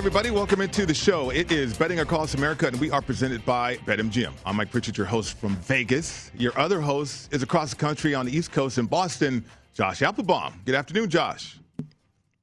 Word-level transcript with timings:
Everybody. 0.00 0.30
Welcome 0.30 0.62
into 0.62 0.86
the 0.86 0.94
show. 0.94 1.28
It 1.28 1.52
is 1.52 1.76
Betting 1.76 2.00
Across 2.00 2.32
America, 2.32 2.66
and 2.66 2.80
we 2.80 2.90
are 2.90 3.02
presented 3.02 3.44
by 3.44 3.76
BetMGM. 3.76 4.32
I'm 4.46 4.56
Mike 4.56 4.70
Pritchard, 4.70 4.96
your 4.96 5.06
host 5.06 5.36
from 5.36 5.56
Vegas. 5.56 6.30
Your 6.38 6.58
other 6.58 6.80
host 6.80 7.30
is 7.34 7.42
across 7.42 7.68
the 7.68 7.76
country 7.76 8.14
on 8.14 8.24
the 8.24 8.34
East 8.34 8.50
Coast 8.50 8.78
in 8.78 8.86
Boston, 8.86 9.44
Josh 9.74 10.00
Applebaum. 10.00 10.54
Good 10.64 10.74
afternoon, 10.74 11.10
Josh. 11.10 11.58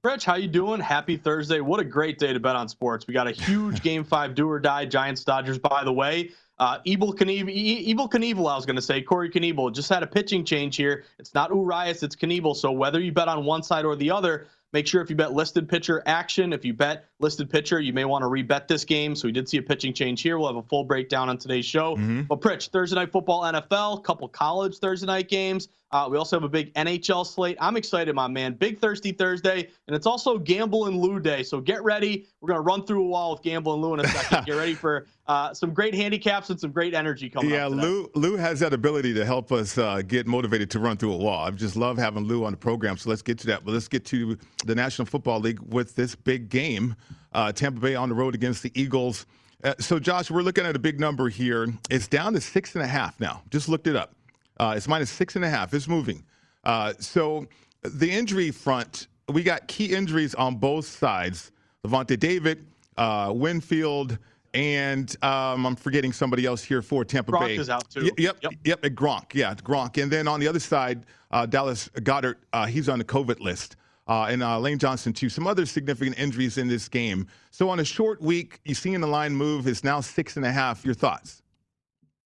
Rich, 0.03 0.23
how 0.23 0.35
you 0.35 0.47
doing? 0.47 0.79
Happy 0.79 1.17
Thursday. 1.17 1.59
What 1.59 1.79
a 1.79 1.83
great 1.83 2.19
day 2.19 2.31
to 2.31 2.39
bet 2.39 2.55
on 2.55 2.69
sports. 2.69 3.07
We 3.07 3.15
got 3.15 3.25
a 3.25 3.31
huge 3.31 3.81
game 3.81 4.03
five 4.13 4.35
do 4.35 4.47
or 4.47 4.59
die 4.59 4.85
Giants 4.85 5.23
Dodgers, 5.23 5.57
by 5.57 5.83
the 5.83 5.91
way. 5.91 6.29
Uh, 6.59 6.77
Evil 6.85 7.11
Knievel, 7.11 7.49
Evil 7.49 8.07
Knievel, 8.07 8.51
I 8.51 8.55
was 8.55 8.67
going 8.67 8.75
to 8.75 8.81
say, 8.83 9.01
Corey 9.01 9.31
Knebel 9.31 9.73
just 9.73 9.89
had 9.89 10.03
a 10.03 10.07
pitching 10.07 10.45
change 10.45 10.75
here. 10.75 11.05
It's 11.17 11.33
not 11.33 11.49
Urias, 11.49 12.03
it's 12.03 12.15
Knebel. 12.15 12.55
So 12.55 12.71
whether 12.71 12.99
you 12.99 13.11
bet 13.11 13.27
on 13.27 13.45
one 13.45 13.63
side 13.63 13.83
or 13.83 13.95
the 13.95 14.11
other, 14.11 14.45
make 14.73 14.87
sure 14.87 15.01
if 15.01 15.09
you 15.09 15.15
bet 15.15 15.33
listed 15.33 15.67
pitcher 15.67 16.03
action, 16.05 16.53
if 16.53 16.65
you 16.65 16.73
bet 16.73 17.05
listed 17.19 17.49
pitcher, 17.49 17.79
you 17.79 17.93
may 17.93 18.05
want 18.05 18.23
to 18.23 18.27
rebet 18.27 18.67
this 18.67 18.85
game. 18.85 19.15
So 19.15 19.27
we 19.27 19.31
did 19.31 19.47
see 19.47 19.57
a 19.57 19.61
pitching 19.61 19.93
change 19.93 20.21
here. 20.21 20.37
We'll 20.37 20.47
have 20.47 20.57
a 20.57 20.67
full 20.67 20.83
breakdown 20.83 21.29
on 21.29 21.37
today's 21.37 21.65
show. 21.65 21.95
Mm-hmm. 21.95 22.23
But 22.23 22.41
Pritch, 22.41 22.69
Thursday 22.69 22.95
night 22.95 23.11
football, 23.11 23.43
NFL, 23.43 24.03
couple 24.03 24.27
college 24.27 24.77
Thursday 24.77 25.07
night 25.07 25.29
games. 25.29 25.69
Uh, 25.91 26.07
we 26.11 26.17
also 26.17 26.35
have 26.35 26.43
a 26.43 26.49
big 26.49 26.73
NHL 26.73 27.25
slate. 27.25 27.57
I'm 27.61 27.77
excited, 27.77 28.13
my 28.13 28.27
man. 28.27 28.53
Big 28.53 28.77
Thirsty 28.79 29.11
Thursday, 29.13 29.69
and 29.87 29.95
it's 29.95 30.05
also 30.05 30.37
Gamble 30.37 30.87
and 30.87 30.97
Lou 30.97 31.19
Day. 31.19 31.43
So 31.43 31.61
get 31.61 31.81
ready. 31.83 32.27
We're 32.41 32.49
gonna 32.49 32.61
run 32.61 32.85
through 32.85 33.05
a 33.05 33.07
wall 33.07 33.31
with 33.31 33.41
Gamble 33.41 33.73
and 33.73 33.81
Lou 33.81 33.93
in 33.93 34.01
a 34.01 34.07
second. 34.07 34.45
get 34.45 34.55
ready 34.57 34.73
for 34.73 35.05
uh, 35.27 35.53
some 35.53 35.73
great 35.73 35.93
handicaps 35.95 36.49
and 36.49 36.59
some 36.59 36.71
great 36.71 36.93
energy 36.93 37.29
coming 37.29 37.51
Yeah, 37.51 37.67
up. 37.67 37.71
Lou 37.73 38.09
Lou 38.15 38.35
has 38.35 38.59
that 38.59 38.73
ability 38.73 39.13
to 39.13 39.23
help 39.25 39.51
us 39.53 39.77
uh, 39.77 40.01
get 40.01 40.27
motivated 40.27 40.69
to 40.71 40.79
run 40.79 40.97
through 40.97 41.13
a 41.13 41.17
wall. 41.17 41.45
I 41.45 41.51
just 41.51 41.77
love 41.77 41.97
having 41.97 42.25
Lou 42.25 42.43
on 42.43 42.51
the 42.51 42.57
program. 42.57 42.97
So 42.97 43.09
let's 43.09 43.21
get 43.21 43.37
to 43.39 43.47
that. 43.47 43.63
But 43.63 43.71
let's 43.73 43.87
get 43.87 44.03
to 44.05 44.37
the 44.65 44.75
National 44.75 45.05
Football 45.05 45.39
League 45.39 45.59
with 45.61 45.95
this 45.95 46.15
big 46.15 46.49
game. 46.49 46.95
Uh, 47.31 47.51
Tampa 47.53 47.79
Bay 47.79 47.95
on 47.95 48.09
the 48.09 48.15
road 48.15 48.35
against 48.35 48.61
the 48.63 48.71
Eagles. 48.79 49.25
Uh, 49.63 49.73
so, 49.79 49.99
Josh, 49.99 50.29
we're 50.29 50.41
looking 50.43 50.65
at 50.65 50.75
a 50.75 50.79
big 50.79 50.99
number 50.99 51.29
here. 51.29 51.67
It's 51.89 52.07
down 52.07 52.33
to 52.33 52.41
six 52.41 52.75
and 52.75 52.83
a 52.83 52.87
half 52.87 53.19
now. 53.19 53.41
Just 53.49 53.69
looked 53.69 53.87
it 53.87 53.95
up. 53.95 54.13
Uh, 54.59 54.73
it's 54.75 54.87
minus 54.87 55.09
six 55.09 55.35
and 55.35 55.45
a 55.45 55.49
half. 55.49 55.73
It's 55.73 55.87
moving. 55.87 56.23
Uh, 56.63 56.93
so, 56.99 57.47
the 57.83 58.09
injury 58.11 58.51
front, 58.51 59.07
we 59.29 59.43
got 59.43 59.67
key 59.67 59.93
injuries 59.93 60.35
on 60.35 60.55
both 60.55 60.85
sides. 60.85 61.51
Lavonte 61.85 62.19
David, 62.19 62.65
uh, 62.97 63.31
Winfield, 63.35 64.17
and 64.53 65.15
um, 65.23 65.65
I'm 65.65 65.75
forgetting 65.75 66.11
somebody 66.11 66.45
else 66.45 66.63
here 66.63 66.81
for 66.81 67.05
Tampa 67.05 67.31
Gronk 67.31 67.39
Bay. 67.39 67.55
is 67.57 67.69
out, 67.69 67.89
too. 67.89 68.03
Y- 68.05 68.11
yep, 68.17 68.37
Yep. 68.41 68.53
yep, 68.65 68.81
Gronk. 68.81 69.33
Yeah, 69.33 69.53
Gronk. 69.53 70.01
And 70.01 70.11
then 70.11 70.27
on 70.27 70.39
the 70.39 70.47
other 70.47 70.59
side, 70.59 71.05
uh, 71.31 71.45
Dallas 71.45 71.89
Goedert, 71.95 72.35
uh, 72.53 72.65
he's 72.65 72.89
on 72.89 72.97
the 72.99 73.05
COVID 73.05 73.39
list. 73.39 73.75
Uh, 74.07 74.23
and 74.29 74.41
uh, 74.41 74.57
Lane 74.57 74.79
Johnson, 74.79 75.11
too. 75.13 75.27
Some 75.29 75.45
other 75.47 75.65
significant 75.65 76.17
injuries 76.17 76.57
in 76.57 76.67
this 76.67 76.87
game. 76.87 77.27
So 77.51 77.69
on 77.69 77.79
a 77.81 77.85
short 77.85 78.21
week, 78.21 78.59
you're 78.63 78.73
seeing 78.73 79.01
the 79.01 79.07
line 79.07 79.33
move. 79.35 79.67
It's 79.67 79.83
now 79.83 79.99
six 80.01 80.37
and 80.37 80.45
a 80.45 80.51
half. 80.51 80.85
Your 80.85 80.93
thoughts? 80.93 81.43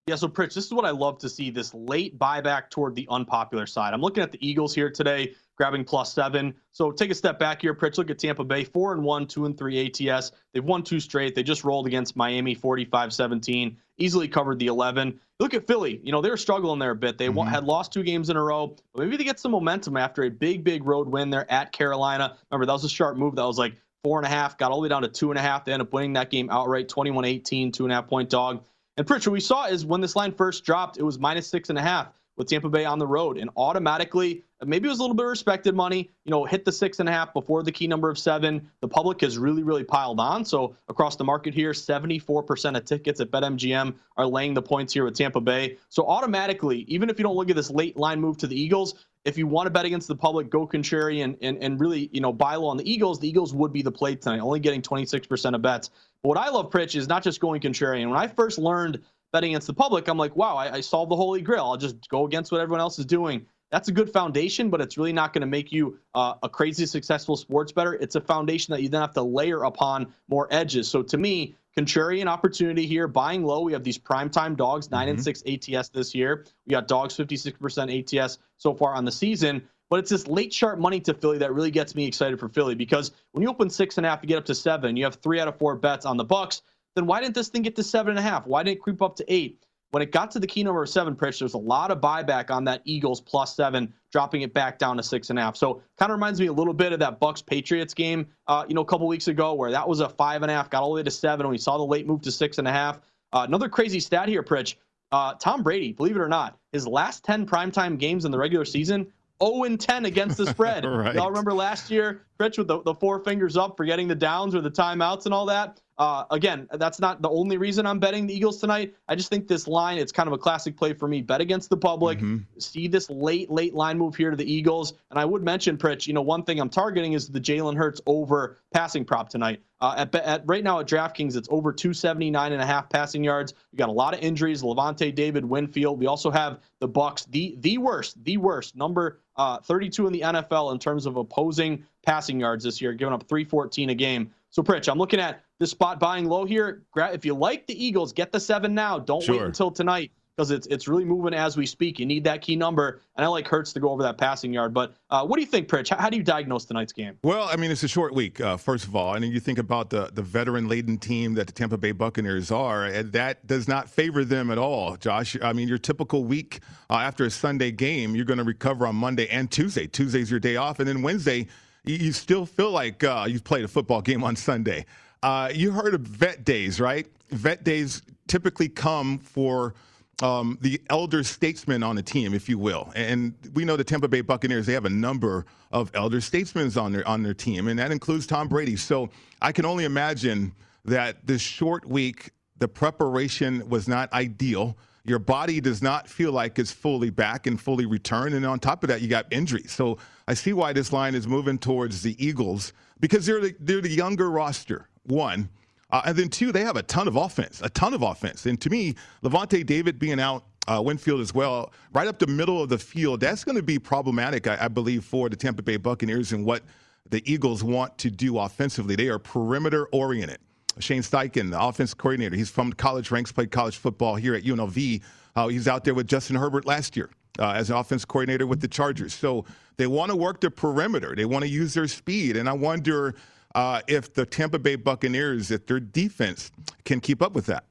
Yeah, 0.07 0.15
so 0.15 0.27
Pritch, 0.27 0.55
this 0.55 0.65
is 0.65 0.73
what 0.73 0.83
I 0.83 0.89
love 0.89 1.19
to 1.19 1.29
see 1.29 1.51
this 1.51 1.75
late 1.75 2.17
buyback 2.17 2.71
toward 2.71 2.95
the 2.95 3.07
unpopular 3.11 3.67
side. 3.67 3.93
I'm 3.93 4.01
looking 4.01 4.23
at 4.23 4.31
the 4.31 4.45
Eagles 4.45 4.73
here 4.73 4.89
today, 4.89 5.35
grabbing 5.57 5.83
plus 5.83 6.11
seven. 6.11 6.55
So 6.71 6.91
take 6.91 7.11
a 7.11 7.15
step 7.15 7.37
back 7.37 7.61
here, 7.61 7.75
Pritch. 7.75 7.99
Look 7.99 8.09
at 8.09 8.17
Tampa 8.17 8.43
Bay, 8.43 8.63
four 8.63 8.93
and 8.93 9.03
one, 9.03 9.27
two 9.27 9.45
and 9.45 9.55
three 9.55 9.85
ATS. 9.85 10.31
They've 10.53 10.63
won 10.63 10.81
two 10.81 10.99
straight. 10.99 11.35
They 11.35 11.43
just 11.43 11.63
rolled 11.63 11.85
against 11.85 12.15
Miami 12.15 12.55
45 12.55 13.13
17, 13.13 13.77
easily 13.99 14.27
covered 14.27 14.57
the 14.57 14.67
11. 14.67 15.19
Look 15.39 15.53
at 15.53 15.67
Philly. 15.67 16.01
You 16.03 16.11
know, 16.11 16.21
they 16.21 16.31
were 16.31 16.37
struggling 16.37 16.79
there 16.79 16.91
a 16.91 16.95
bit. 16.95 17.19
They 17.19 17.29
wa- 17.29 17.43
mm-hmm. 17.43 17.53
had 17.53 17.63
lost 17.65 17.93
two 17.93 18.01
games 18.01 18.31
in 18.31 18.37
a 18.37 18.43
row, 18.43 18.75
but 18.95 19.03
maybe 19.03 19.17
they 19.17 19.23
get 19.23 19.39
some 19.39 19.51
momentum 19.51 19.97
after 19.97 20.23
a 20.23 20.31
big, 20.31 20.63
big 20.63 20.83
road 20.83 21.09
win 21.09 21.29
there 21.29 21.49
at 21.51 21.73
Carolina. 21.73 22.37
Remember, 22.49 22.65
that 22.65 22.73
was 22.73 22.83
a 22.85 22.89
sharp 22.89 23.17
move. 23.17 23.35
That 23.35 23.45
was 23.45 23.59
like 23.59 23.75
four 24.03 24.17
and 24.17 24.25
a 24.25 24.29
half, 24.29 24.57
got 24.57 24.71
all 24.71 24.77
the 24.77 24.83
way 24.83 24.89
down 24.89 25.03
to 25.03 25.09
two 25.09 25.29
and 25.29 25.37
a 25.37 25.43
half. 25.43 25.63
They 25.63 25.73
end 25.73 25.83
up 25.83 25.93
winning 25.93 26.13
that 26.13 26.31
game 26.31 26.49
outright, 26.49 26.89
21 26.89 27.23
18, 27.23 27.71
two 27.71 27.83
and 27.83 27.91
a 27.91 27.95
half 27.95 28.07
point 28.07 28.31
dog. 28.31 28.63
And 29.01 29.07
Pritchard, 29.07 29.31
what 29.31 29.33
we 29.33 29.39
saw 29.39 29.65
is 29.65 29.83
when 29.83 29.99
this 29.99 30.15
line 30.15 30.31
first 30.31 30.63
dropped, 30.63 30.99
it 30.99 31.01
was 31.01 31.17
minus 31.17 31.47
six 31.47 31.69
and 31.69 31.79
a 31.79 31.81
half 31.81 32.13
with 32.37 32.47
Tampa 32.47 32.69
Bay 32.69 32.85
on 32.85 32.99
the 32.99 33.07
road. 33.07 33.39
And 33.39 33.49
automatically, 33.57 34.43
maybe 34.63 34.87
it 34.87 34.91
was 34.91 34.99
a 34.99 35.01
little 35.01 35.15
bit 35.15 35.25
of 35.25 35.31
respected 35.31 35.73
money, 35.73 36.11
you 36.23 36.29
know, 36.29 36.45
hit 36.45 36.65
the 36.65 36.71
six 36.71 36.99
and 36.99 37.09
a 37.09 37.11
half 37.11 37.33
before 37.33 37.63
the 37.63 37.71
key 37.71 37.87
number 37.87 38.11
of 38.11 38.19
seven. 38.19 38.69
The 38.79 38.87
public 38.87 39.21
has 39.21 39.39
really, 39.39 39.63
really 39.63 39.83
piled 39.83 40.19
on. 40.19 40.45
So 40.45 40.75
across 40.87 41.15
the 41.15 41.23
market 41.23 41.55
here, 41.55 41.71
74% 41.71 42.77
of 42.77 42.85
tickets 42.85 43.19
at 43.19 43.31
BetMGM 43.31 43.95
are 44.17 44.27
laying 44.27 44.53
the 44.53 44.61
points 44.61 44.93
here 44.93 45.05
with 45.05 45.17
Tampa 45.17 45.41
Bay. 45.41 45.79
So 45.89 46.05
automatically, 46.05 46.81
even 46.87 47.09
if 47.09 47.17
you 47.17 47.23
don't 47.23 47.35
look 47.35 47.49
at 47.49 47.55
this 47.55 47.71
late 47.71 47.97
line 47.97 48.21
move 48.21 48.37
to 48.37 48.45
the 48.45 48.55
Eagles, 48.55 48.93
if 49.23 49.37
you 49.37 49.45
want 49.45 49.67
to 49.67 49.69
bet 49.69 49.85
against 49.85 50.07
the 50.07 50.15
public, 50.15 50.49
go 50.49 50.67
contrarian 50.67 51.37
and, 51.41 51.57
and 51.61 51.79
really, 51.79 52.09
you 52.11 52.21
know, 52.21 52.33
buy 52.33 52.55
low 52.55 52.67
on 52.67 52.77
the 52.77 52.91
Eagles. 52.91 53.19
The 53.19 53.27
Eagles 53.27 53.53
would 53.53 53.71
be 53.71 53.81
the 53.81 53.91
play 53.91 54.15
tonight, 54.15 54.39
only 54.39 54.59
getting 54.59 54.81
26% 54.81 55.55
of 55.55 55.61
bets. 55.61 55.89
But 56.23 56.29
what 56.29 56.37
I 56.37 56.49
love, 56.49 56.71
Pritch, 56.71 56.95
is 56.95 57.07
not 57.07 57.23
just 57.23 57.39
going 57.39 57.61
contrarian. 57.61 58.09
When 58.09 58.17
I 58.17 58.27
first 58.27 58.57
learned 58.57 59.01
betting 59.31 59.51
against 59.51 59.67
the 59.67 59.73
public, 59.73 60.07
I'm 60.07 60.17
like, 60.17 60.35
wow, 60.35 60.55
I, 60.55 60.75
I 60.75 60.81
solved 60.81 61.11
the 61.11 61.15
holy 61.15 61.41
grail. 61.41 61.65
I'll 61.65 61.77
just 61.77 62.09
go 62.09 62.25
against 62.25 62.51
what 62.51 62.61
everyone 62.61 62.81
else 62.81 62.97
is 62.97 63.05
doing. 63.05 63.45
That's 63.71 63.87
a 63.87 63.91
good 63.91 64.11
foundation, 64.11 64.69
but 64.69 64.81
it's 64.81 64.97
really 64.97 65.13
not 65.13 65.31
going 65.31 65.41
to 65.41 65.47
make 65.47 65.71
you 65.71 65.97
uh, 66.13 66.33
a 66.43 66.49
crazy 66.49 66.85
successful 66.85 67.37
sports 67.37 67.71
bettor. 67.71 67.93
It's 67.93 68.15
a 68.15 68.21
foundation 68.21 68.73
that 68.73 68.81
you 68.81 68.89
then 68.89 69.01
have 69.01 69.13
to 69.13 69.23
layer 69.23 69.63
upon 69.63 70.13
more 70.27 70.47
edges. 70.51 70.89
So 70.89 71.01
to 71.03 71.17
me, 71.17 71.55
contrarian 71.77 72.27
opportunity 72.27 72.85
here, 72.85 73.07
buying 73.07 73.43
low. 73.43 73.61
We 73.61 73.71
have 73.73 73.83
these 73.83 73.97
primetime 73.97 74.57
dogs, 74.57 74.91
9 74.91 74.99
mm-hmm. 74.99 75.09
and 75.09 75.23
six 75.23 75.41
ATS 75.47 75.89
this 75.89 76.13
year. 76.13 76.45
We 76.65 76.71
got 76.71 76.89
dogs 76.89 77.15
56% 77.15 78.21
ATS 78.21 78.39
so 78.57 78.73
far 78.73 78.93
on 78.93 79.05
the 79.05 79.11
season. 79.11 79.63
But 79.89 79.99
it's 79.99 80.09
this 80.09 80.27
late 80.27 80.53
sharp 80.53 80.79
money 80.79 81.01
to 81.01 81.13
Philly 81.13 81.37
that 81.39 81.53
really 81.53 81.71
gets 81.71 81.95
me 81.95 82.05
excited 82.05 82.39
for 82.39 82.47
Philly 82.47 82.75
because 82.75 83.11
when 83.31 83.41
you 83.41 83.49
open 83.49 83.69
six 83.69 83.97
and 83.97 84.05
a 84.05 84.09
half, 84.09 84.19
you 84.21 84.27
get 84.27 84.37
up 84.37 84.45
to 84.45 84.55
seven. 84.55 84.95
You 84.95 85.03
have 85.03 85.15
three 85.15 85.39
out 85.39 85.49
of 85.49 85.57
four 85.57 85.75
bets 85.75 86.05
on 86.05 86.15
the 86.15 86.23
Bucks. 86.23 86.61
Then 86.95 87.05
why 87.05 87.21
didn't 87.21 87.35
this 87.35 87.49
thing 87.49 87.61
get 87.61 87.75
to 87.77 87.83
seven 87.83 88.11
and 88.11 88.19
a 88.19 88.21
half? 88.21 88.47
Why 88.47 88.63
didn't 88.63 88.77
it 88.77 88.81
creep 88.81 89.01
up 89.01 89.17
to 89.17 89.25
eight? 89.33 89.65
When 89.91 90.01
it 90.01 90.13
got 90.13 90.31
to 90.31 90.39
the 90.39 90.47
key 90.47 90.63
number 90.63 90.85
seven, 90.85 91.15
Pritch, 91.15 91.39
there's 91.39 91.53
a 91.53 91.57
lot 91.57 91.91
of 91.91 91.99
buyback 91.99 92.49
on 92.49 92.63
that 92.63 92.81
Eagles 92.85 93.19
plus 93.19 93.55
seven, 93.55 93.93
dropping 94.11 94.41
it 94.41 94.53
back 94.53 94.79
down 94.79 94.95
to 94.97 95.03
six 95.03 95.29
and 95.29 95.37
a 95.37 95.41
half. 95.41 95.57
So 95.57 95.81
kind 95.99 96.11
of 96.11 96.15
reminds 96.15 96.39
me 96.39 96.47
a 96.47 96.53
little 96.53 96.73
bit 96.73 96.93
of 96.93 96.99
that 96.99 97.19
Bucks 97.19 97.41
Patriots 97.41 97.93
game, 97.93 98.27
uh, 98.47 98.65
you 98.69 98.73
know, 98.73 98.81
a 98.81 98.85
couple 98.85 99.05
weeks 99.07 99.27
ago 99.27 99.53
where 99.53 99.71
that 99.71 99.87
was 99.87 99.99
a 99.99 100.07
five 100.07 100.43
and 100.43 100.51
a 100.51 100.53
half, 100.53 100.69
got 100.69 100.81
all 100.81 100.89
the 100.89 100.95
way 100.95 101.03
to 101.03 101.11
seven, 101.11 101.45
and 101.45 101.51
we 101.51 101.57
saw 101.57 101.77
the 101.77 101.83
late 101.83 102.07
move 102.07 102.21
to 102.21 102.31
six 102.31 102.57
and 102.57 102.67
a 102.69 102.71
half. 102.71 103.01
Uh, 103.33 103.43
another 103.47 103.67
crazy 103.67 103.99
stat 103.99 104.29
here, 104.29 104.43
Pritch. 104.43 104.75
Uh, 105.11 105.33
Tom 105.33 105.61
Brady, 105.61 105.91
believe 105.91 106.15
it 106.15 106.21
or 106.21 106.29
not, 106.29 106.57
his 106.71 106.87
last 106.87 107.25
10 107.25 107.45
primetime 107.45 107.97
games 107.97 108.23
in 108.23 108.31
the 108.31 108.37
regular 108.37 108.63
season, 108.63 109.11
0 109.43 109.63
and 109.63 109.77
10 109.77 110.05
against 110.05 110.37
the 110.37 110.45
spread. 110.45 110.85
right. 110.85 111.15
Y'all 111.15 111.27
remember 111.27 111.51
last 111.51 111.91
year, 111.91 112.21
Rich, 112.39 112.57
with 112.57 112.67
the, 112.67 112.81
the 112.83 112.95
four 112.95 113.19
fingers 113.19 113.57
up 113.57 113.75
for 113.75 113.85
getting 113.85 114.07
the 114.07 114.15
downs 114.15 114.55
or 114.55 114.61
the 114.61 114.71
timeouts 114.71 115.25
and 115.25 115.33
all 115.33 115.47
that? 115.47 115.81
Uh, 116.01 116.25
again, 116.31 116.67
that's 116.73 116.99
not 116.99 117.21
the 117.21 117.29
only 117.29 117.57
reason 117.57 117.85
I'm 117.85 117.99
betting 117.99 118.25
the 118.25 118.33
Eagles 118.33 118.59
tonight. 118.59 118.95
I 119.07 119.13
just 119.13 119.29
think 119.29 119.47
this 119.47 119.67
line, 119.67 119.99
it's 119.99 120.11
kind 120.11 120.25
of 120.25 120.33
a 120.33 120.37
classic 120.39 120.75
play 120.75 120.93
for 120.93 121.07
me. 121.07 121.21
Bet 121.21 121.41
against 121.41 121.69
the 121.69 121.77
public. 121.77 122.17
Mm-hmm. 122.17 122.37
See 122.57 122.87
this 122.87 123.07
late, 123.11 123.51
late 123.51 123.75
line 123.75 123.99
move 123.99 124.15
here 124.15 124.31
to 124.31 124.35
the 124.35 124.51
Eagles. 124.51 124.93
And 125.11 125.19
I 125.19 125.25
would 125.25 125.43
mention, 125.43 125.77
Pritch, 125.77 126.07
you 126.07 126.13
know, 126.13 126.23
one 126.23 126.41
thing 126.41 126.59
I'm 126.59 126.71
targeting 126.71 127.13
is 127.13 127.29
the 127.29 127.39
Jalen 127.39 127.77
Hurts 127.77 128.01
over 128.07 128.57
passing 128.73 129.05
prop 129.05 129.29
tonight. 129.29 129.61
Uh, 129.79 129.93
at, 129.97 130.15
at, 130.15 130.41
right 130.47 130.63
now 130.63 130.79
at 130.79 130.87
DraftKings, 130.87 131.35
it's 131.35 131.47
over 131.51 131.71
279 131.71 132.51
and 132.51 132.59
a 132.59 132.65
half 132.65 132.89
passing 132.89 133.23
yards. 133.23 133.53
We 133.71 133.77
got 133.77 133.89
a 133.89 133.91
lot 133.91 134.15
of 134.15 134.21
injuries. 134.21 134.63
Lavonte, 134.63 135.13
David, 135.13 135.45
Winfield. 135.45 135.99
We 135.99 136.07
also 136.07 136.31
have 136.31 136.61
the 136.79 136.87
Bucks, 136.87 137.25
the 137.25 137.57
the 137.59 137.77
worst, 137.77 138.23
the 138.23 138.37
worst 138.37 138.75
number 138.75 139.19
uh, 139.35 139.59
32 139.59 140.07
in 140.07 140.13
the 140.13 140.21
NFL 140.21 140.71
in 140.71 140.79
terms 140.79 141.05
of 141.05 141.17
opposing 141.17 141.85
passing 142.05 142.39
yards 142.39 142.63
this 142.63 142.81
year, 142.81 142.93
giving 142.93 143.13
up 143.13 143.27
314 143.27 143.89
a 143.89 143.95
game. 143.95 144.31
So, 144.51 144.61
Pritch, 144.61 144.89
I'm 144.91 144.97
looking 144.97 145.19
at 145.19 145.43
the 145.59 145.67
spot 145.67 145.99
buying 145.99 146.25
low 146.25 146.45
here. 146.45 146.83
If 146.95 147.25
you 147.25 147.33
like 147.33 147.67
the 147.67 147.83
Eagles, 147.85 148.11
get 148.13 148.31
the 148.31 148.39
seven 148.39 148.73
now. 148.75 148.99
Don't 148.99 149.23
sure. 149.23 149.37
wait 149.37 149.45
until 149.45 149.71
tonight 149.71 150.11
because 150.35 150.51
it's 150.51 150.67
it's 150.67 150.87
really 150.87 151.05
moving 151.05 151.33
as 151.33 151.55
we 151.55 151.65
speak. 151.65 151.99
You 151.99 152.05
need 152.05 152.23
that 152.23 152.41
key 152.41 152.55
number, 152.55 152.99
and 153.15 153.23
I 153.25 153.27
like 153.27 153.47
Hurts 153.47 153.71
to 153.73 153.79
go 153.79 153.89
over 153.91 154.03
that 154.03 154.17
passing 154.17 154.51
yard. 154.51 154.73
But 154.73 154.93
uh, 155.09 155.25
what 155.25 155.35
do 155.37 155.41
you 155.41 155.47
think, 155.47 155.67
Pritch? 155.67 155.89
How, 155.89 155.97
how, 155.97 156.09
do 156.09 156.17
you 156.17 156.23
diagnose 156.23 156.65
tonight's 156.65 156.93
game? 156.93 157.17
Well, 157.23 157.47
I 157.49 157.55
mean, 157.55 157.71
it's 157.71 157.83
a 157.83 157.87
short 157.87 158.13
week, 158.13 158.41
uh, 158.41 158.57
first 158.57 158.85
of 158.85 158.95
all, 158.95 159.13
and 159.13 159.23
you 159.25 159.39
think 159.39 159.59
about 159.59 159.89
the 159.89 160.09
the 160.13 160.21
veteran 160.21 160.67
laden 160.67 160.97
team 160.97 161.33
that 161.35 161.47
the 161.47 161.53
Tampa 161.53 161.77
Bay 161.77 161.91
Buccaneers 161.91 162.51
are, 162.51 162.85
and 162.85 163.11
that 163.13 163.45
does 163.47 163.67
not 163.67 163.89
favor 163.89 164.25
them 164.25 164.51
at 164.51 164.57
all, 164.57 164.95
Josh. 164.97 165.37
I 165.41 165.53
mean, 165.53 165.67
your 165.67 165.77
typical 165.77 166.23
week 166.23 166.59
uh, 166.89 166.95
after 166.95 167.25
a 167.25 167.31
Sunday 167.31 167.71
game, 167.71 168.15
you're 168.15 168.25
going 168.25 168.39
to 168.39 168.43
recover 168.43 168.85
on 168.87 168.95
Monday 168.95 169.27
and 169.29 169.49
Tuesday. 169.49 169.87
Tuesday's 169.87 170.29
your 170.29 170.39
day 170.39 170.55
off, 170.55 170.79
and 170.79 170.87
then 170.87 171.01
Wednesday. 171.01 171.47
You, 171.83 172.11
still 172.11 172.45
feel 172.45 172.71
like 172.71 173.03
uh, 173.03 173.25
you've 173.27 173.43
played 173.43 173.65
a 173.65 173.67
football 173.67 174.01
game 174.01 174.23
on 174.23 174.35
Sunday. 174.35 174.85
Uh, 175.23 175.51
you 175.53 175.71
heard 175.71 175.93
of 175.95 176.01
vet 176.01 176.45
days, 176.45 176.79
right? 176.79 177.07
Vet 177.29 177.63
days 177.63 178.03
typically 178.27 178.69
come 178.69 179.17
for 179.17 179.73
um, 180.21 180.57
the 180.61 180.79
elder 180.89 181.23
statesmen 181.23 181.81
on 181.81 181.95
the 181.95 182.03
team, 182.03 182.33
if 182.33 182.47
you 182.47 182.57
will. 182.59 182.91
And 182.95 183.33
we 183.53 183.65
know 183.65 183.75
the 183.75 183.83
Tampa 183.83 184.07
Bay 184.07 184.21
Buccaneers, 184.21 184.65
they 184.67 184.73
have 184.73 184.85
a 184.85 184.89
number 184.91 185.45
of 185.71 185.89
elder 185.95 186.21
statesmen 186.21 186.71
on 186.77 186.91
their, 186.91 187.07
on 187.07 187.23
their 187.23 187.33
team, 187.33 187.67
and 187.67 187.79
that 187.79 187.91
includes 187.91 188.27
Tom 188.27 188.47
Brady. 188.47 188.75
So 188.75 189.09
I 189.41 189.51
can 189.51 189.65
only 189.65 189.85
imagine 189.85 190.53
that 190.85 191.25
this 191.25 191.41
short 191.41 191.85
week, 191.87 192.31
the 192.57 192.67
preparation 192.67 193.67
was 193.69 193.87
not 193.87 194.11
ideal. 194.13 194.77
Your 195.03 195.19
body 195.19 195.59
does 195.59 195.81
not 195.81 196.07
feel 196.07 196.31
like 196.31 196.59
it's 196.59 196.71
fully 196.71 197.09
back 197.09 197.47
and 197.47 197.59
fully 197.59 197.85
returned. 197.85 198.35
And 198.35 198.45
on 198.45 198.59
top 198.59 198.83
of 198.83 198.89
that, 198.89 199.01
you 199.01 199.07
got 199.07 199.25
injuries. 199.31 199.71
So 199.71 199.97
I 200.27 200.35
see 200.35 200.53
why 200.53 200.73
this 200.73 200.93
line 200.93 201.15
is 201.15 201.27
moving 201.27 201.57
towards 201.57 202.03
the 202.03 202.23
Eagles 202.23 202.73
because 202.99 203.25
they're 203.25 203.41
the, 203.41 203.55
they're 203.59 203.81
the 203.81 203.89
younger 203.89 204.29
roster 204.29 204.87
one. 205.03 205.49
Uh, 205.89 206.03
and 206.05 206.17
then 206.17 206.29
two, 206.29 206.51
they 206.51 206.63
have 206.63 206.77
a 206.77 206.83
ton 206.83 207.07
of 207.07 207.15
offense, 207.15 207.61
a 207.63 207.69
ton 207.69 207.93
of 207.93 208.01
offense. 208.01 208.45
And 208.45 208.61
to 208.61 208.69
me, 208.69 208.95
Lavonte 209.23 209.65
David 209.65 209.99
being 209.99 210.19
out, 210.19 210.45
uh, 210.67 210.81
Winfield 210.83 211.19
as 211.19 211.33
well, 211.33 211.73
right 211.93 212.07
up 212.07 212.19
the 212.19 212.27
middle 212.27 212.61
of 212.61 212.69
the 212.69 212.77
field, 212.77 213.19
that's 213.19 213.43
going 213.43 213.57
to 213.57 213.63
be 213.63 213.79
problematic, 213.79 214.47
I, 214.47 214.57
I, 214.61 214.67
believe, 214.67 215.03
for 215.03 215.27
the 215.27 215.35
Tampa 215.35 215.63
Bay 215.63 215.77
Buccaneers 215.77 216.31
and 216.31 216.45
what 216.45 216.63
the 217.09 217.21
Eagles 217.29 217.63
want 217.63 217.97
to 217.97 218.11
do 218.11 218.37
offensively. 218.37 218.95
They 218.95 219.09
are 219.09 219.19
perimeter 219.19 219.87
oriented. 219.91 220.37
Shane 220.79 221.01
Steichen, 221.01 221.51
the 221.51 221.61
offense 221.61 221.93
coordinator, 221.93 222.35
he's 222.35 222.49
from 222.49 222.73
college 222.73 223.11
ranks, 223.11 223.31
played 223.31 223.51
college 223.51 223.77
football 223.77 224.15
here 224.15 224.33
at 224.35 224.43
UNLV. 224.43 225.01
Uh, 225.35 225.47
he's 225.47 225.67
out 225.67 225.83
there 225.83 225.93
with 225.93 226.07
Justin 226.07 226.35
Herbert 226.35 226.65
last 226.65 226.95
year 226.95 227.09
uh, 227.39 227.51
as 227.51 227.69
an 227.69 227.77
offense 227.77 228.05
coordinator 228.05 228.45
with 228.47 228.61
the 228.61 228.67
Chargers. 228.67 229.13
So 229.13 229.45
they 229.77 229.87
want 229.87 230.11
to 230.11 230.15
work 230.15 230.41
the 230.41 230.51
perimeter. 230.51 231.15
They 231.15 231.25
want 231.25 231.43
to 231.43 231.49
use 231.49 231.73
their 231.73 231.87
speed. 231.87 232.37
And 232.37 232.47
I 232.49 232.53
wonder 232.53 233.15
uh, 233.55 233.81
if 233.87 234.13
the 234.13 234.25
Tampa 234.25 234.59
Bay 234.59 234.75
Buccaneers, 234.75 235.51
if 235.51 235.65
their 235.65 235.79
defense 235.79 236.51
can 236.85 236.99
keep 236.99 237.21
up 237.21 237.33
with 237.33 237.47
that. 237.47 237.65